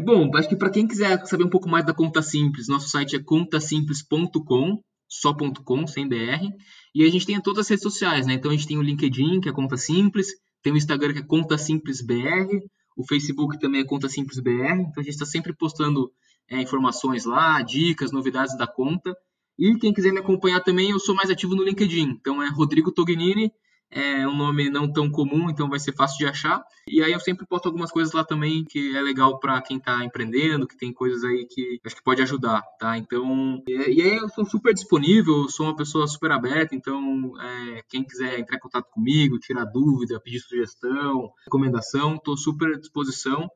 Bom, 0.01 0.37
acho 0.37 0.49
que 0.49 0.57
para 0.57 0.71
quem 0.71 0.87
quiser 0.87 1.25
saber 1.27 1.45
um 1.45 1.51
pouco 1.51 1.69
mais 1.69 1.85
da 1.87 1.95
Conta 1.95 2.21
Simples, 2.21 2.69
nosso 2.69 2.89
site 2.89 3.17
é 3.17 3.23
contasimples.com, 3.23 4.81
só.com, 5.09 5.87
sem 5.87 6.09
BR. 6.09 6.51
E 6.95 7.05
a 7.05 7.11
gente 7.11 7.27
tem 7.27 7.41
todas 7.41 7.61
as 7.61 7.69
redes 7.69 7.83
sociais, 7.83 8.27
né? 8.27 8.35
Então 8.35 8.51
a 8.51 8.55
gente 8.55 8.67
tem 8.67 8.79
o 8.79 8.83
LinkedIn, 8.83 9.41
que 9.41 9.49
é 9.49 9.53
Conta 9.53 9.77
Simples, 9.77 10.29
tem 10.63 10.73
o 10.73 10.77
Instagram, 10.77 11.13
que 11.13 11.21
é 11.21 11.27
Conta 11.27 11.57
Simples 11.57 12.03
BR, 12.03 12.59
o 12.97 13.07
Facebook 13.07 13.59
também 13.59 13.81
é 13.81 13.85
Conta 13.85 14.09
Simples 14.09 14.41
BR. 14.41 14.81
Então 14.81 15.01
a 15.01 15.03
gente 15.03 15.15
está 15.15 15.27
sempre 15.27 15.53
postando 15.55 16.11
é, 16.51 16.61
informações 16.61 17.25
lá, 17.25 17.63
dicas, 17.63 18.13
novidades 18.13 18.57
da 18.57 18.67
conta. 18.67 19.17
E 19.59 19.75
quem 19.77 19.93
quiser 19.93 20.13
me 20.13 20.21
acompanhar 20.21 20.61
também, 20.61 20.91
eu 20.91 20.99
sou 20.99 21.15
mais 21.15 21.31
ativo 21.31 21.55
no 21.55 21.65
LinkedIn. 21.65 22.19
Então 22.21 22.43
é 22.43 22.49
Rodrigo 22.49 22.93
Tognini 22.93 23.53
é 23.91 24.27
um 24.27 24.37
nome 24.37 24.69
não 24.69 24.91
tão 24.91 25.11
comum, 25.11 25.49
então 25.49 25.69
vai 25.69 25.79
ser 25.79 25.95
fácil 25.95 26.19
de 26.19 26.27
achar. 26.27 26.63
E 26.87 27.03
aí 27.03 27.13
eu 27.13 27.21
sempre 27.21 27.47
posto 27.47 27.67
algumas 27.67 27.91
coisas 27.91 28.13
lá 28.13 28.23
também 28.23 28.65
que 28.65 28.97
é 28.97 29.01
legal 29.01 29.39
para 29.39 29.61
quem 29.63 29.79
está 29.79 30.05
empreendendo, 30.05 30.67
que 30.67 30.77
tem 30.77 30.93
coisas 30.93 31.25
aí 31.25 31.47
que 31.47 31.81
acho 31.85 31.97
que 31.97 32.03
pode 32.03 32.23
ajudar, 32.23 32.63
tá? 32.79 32.99
Então, 32.99 33.63
e 33.67 34.03
aí 34.03 34.17
eu 34.17 34.29
sou 34.29 34.45
super 34.45 34.75
disponível, 34.75 35.49
sou 35.49 35.67
uma 35.67 35.77
pessoa 35.77 36.07
super 36.07 36.33
aberta, 36.33 36.75
então 36.75 37.33
é, 37.41 37.83
quem 37.89 38.05
quiser 38.05 38.39
entrar 38.39 38.57
em 38.57 38.61
contato 38.61 38.91
comigo, 38.91 39.39
tirar 39.39 39.65
dúvida, 39.65 40.21
pedir 40.21 40.41
sugestão, 40.41 41.33
recomendação, 41.45 42.17
estou 42.17 42.37
super 42.37 42.75
à 42.75 42.79
disposição. 42.79 43.49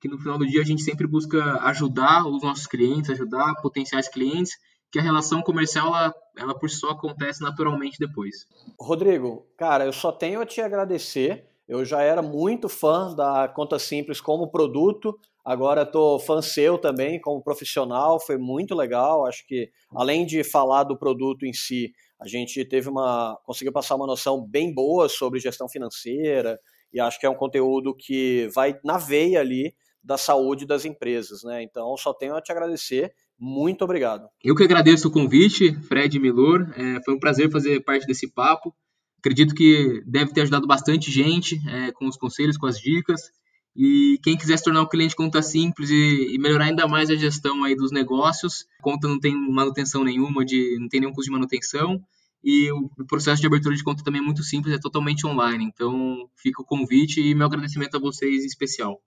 Que 0.00 0.08
no 0.08 0.18
final 0.18 0.36
do 0.36 0.46
dia 0.46 0.60
a 0.60 0.64
gente 0.64 0.82
sempre 0.82 1.06
busca 1.06 1.60
ajudar 1.62 2.26
os 2.26 2.42
nossos 2.42 2.66
clientes, 2.66 3.08
ajudar 3.08 3.54
potenciais 3.62 4.06
clientes 4.06 4.52
que 4.90 4.98
a 4.98 5.02
relação 5.02 5.42
comercial, 5.42 5.88
ela, 5.88 6.14
ela 6.36 6.58
por 6.58 6.70
si 6.70 6.76
só 6.76 6.90
acontece 6.90 7.42
naturalmente 7.42 7.98
depois. 7.98 8.46
Rodrigo, 8.80 9.46
cara, 9.56 9.84
eu 9.84 9.92
só 9.92 10.10
tenho 10.10 10.40
a 10.40 10.46
te 10.46 10.60
agradecer. 10.60 11.46
Eu 11.66 11.84
já 11.84 12.00
era 12.00 12.22
muito 12.22 12.68
fã 12.68 13.14
da 13.14 13.46
Conta 13.46 13.78
Simples 13.78 14.22
como 14.22 14.50
produto, 14.50 15.18
agora 15.44 15.82
estou 15.82 16.18
fã 16.18 16.40
seu 16.40 16.78
também 16.78 17.20
como 17.20 17.42
profissional, 17.42 18.18
foi 18.18 18.38
muito 18.38 18.74
legal. 18.74 19.26
Acho 19.26 19.46
que 19.46 19.70
além 19.94 20.24
de 20.24 20.42
falar 20.42 20.84
do 20.84 20.98
produto 20.98 21.44
em 21.44 21.52
si, 21.52 21.92
a 22.18 22.26
gente 22.26 22.64
teve 22.64 22.88
uma 22.88 23.38
conseguiu 23.44 23.72
passar 23.72 23.96
uma 23.96 24.06
noção 24.06 24.42
bem 24.42 24.72
boa 24.72 25.10
sobre 25.10 25.38
gestão 25.38 25.68
financeira 25.68 26.58
e 26.90 26.98
acho 26.98 27.20
que 27.20 27.26
é 27.26 27.30
um 27.30 27.34
conteúdo 27.34 27.94
que 27.94 28.48
vai 28.54 28.78
na 28.82 28.96
veia 28.96 29.40
ali 29.40 29.74
da 30.02 30.16
saúde 30.16 30.64
das 30.64 30.86
empresas, 30.86 31.42
né? 31.44 31.62
Então 31.62 31.94
só 31.98 32.14
tenho 32.14 32.34
a 32.34 32.40
te 32.40 32.50
agradecer 32.50 33.12
muito 33.38 33.84
obrigado. 33.84 34.28
Eu 34.42 34.54
que 34.54 34.64
agradeço 34.64 35.08
o 35.08 35.10
convite, 35.10 35.72
Fred 35.82 36.18
Milor. 36.18 36.68
É, 36.76 37.02
foi 37.04 37.14
um 37.14 37.18
prazer 37.18 37.50
fazer 37.50 37.80
parte 37.84 38.06
desse 38.06 38.28
papo. 38.28 38.74
Acredito 39.18 39.54
que 39.54 40.02
deve 40.06 40.32
ter 40.32 40.42
ajudado 40.42 40.66
bastante 40.66 41.10
gente 41.10 41.60
é, 41.68 41.92
com 41.92 42.06
os 42.06 42.16
conselhos, 42.16 42.56
com 42.56 42.66
as 42.66 42.78
dicas. 42.78 43.30
E 43.76 44.18
quem 44.24 44.36
quiser 44.36 44.56
se 44.56 44.64
tornar 44.64 44.82
um 44.82 44.88
cliente 44.88 45.14
conta 45.14 45.40
simples 45.40 45.88
e, 45.90 46.34
e, 46.34 46.38
melhorar 46.38 46.64
ainda 46.64 46.88
mais 46.88 47.10
a 47.10 47.14
gestão 47.14 47.62
aí 47.62 47.76
dos 47.76 47.92
negócios, 47.92 48.66
conta 48.82 49.06
não 49.06 49.20
tem 49.20 49.32
manutenção 49.34 50.02
nenhuma, 50.02 50.44
de, 50.44 50.76
não 50.80 50.88
tem 50.88 51.00
nenhum 51.00 51.12
custo 51.12 51.30
de 51.30 51.32
manutenção. 51.32 52.02
E 52.42 52.72
o, 52.72 52.90
o 52.98 53.06
processo 53.06 53.40
de 53.40 53.46
abertura 53.46 53.76
de 53.76 53.84
conta 53.84 54.02
também 54.02 54.20
é 54.20 54.24
muito 54.24 54.42
simples, 54.42 54.74
é 54.74 54.78
totalmente 54.78 55.26
online. 55.26 55.64
Então 55.64 56.28
fica 56.36 56.60
o 56.60 56.64
convite 56.64 57.20
e 57.20 57.34
meu 57.36 57.46
agradecimento 57.46 57.96
a 57.96 58.00
vocês 58.00 58.42
em 58.42 58.46
especial. 58.46 59.00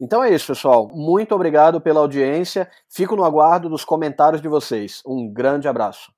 Então 0.00 0.22
é 0.22 0.32
isso, 0.34 0.46
pessoal. 0.48 0.88
Muito 0.92 1.34
obrigado 1.34 1.80
pela 1.80 2.00
audiência. 2.00 2.70
Fico 2.88 3.16
no 3.16 3.24
aguardo 3.24 3.68
dos 3.68 3.84
comentários 3.84 4.42
de 4.42 4.48
vocês. 4.48 5.02
Um 5.06 5.32
grande 5.32 5.68
abraço. 5.68 6.15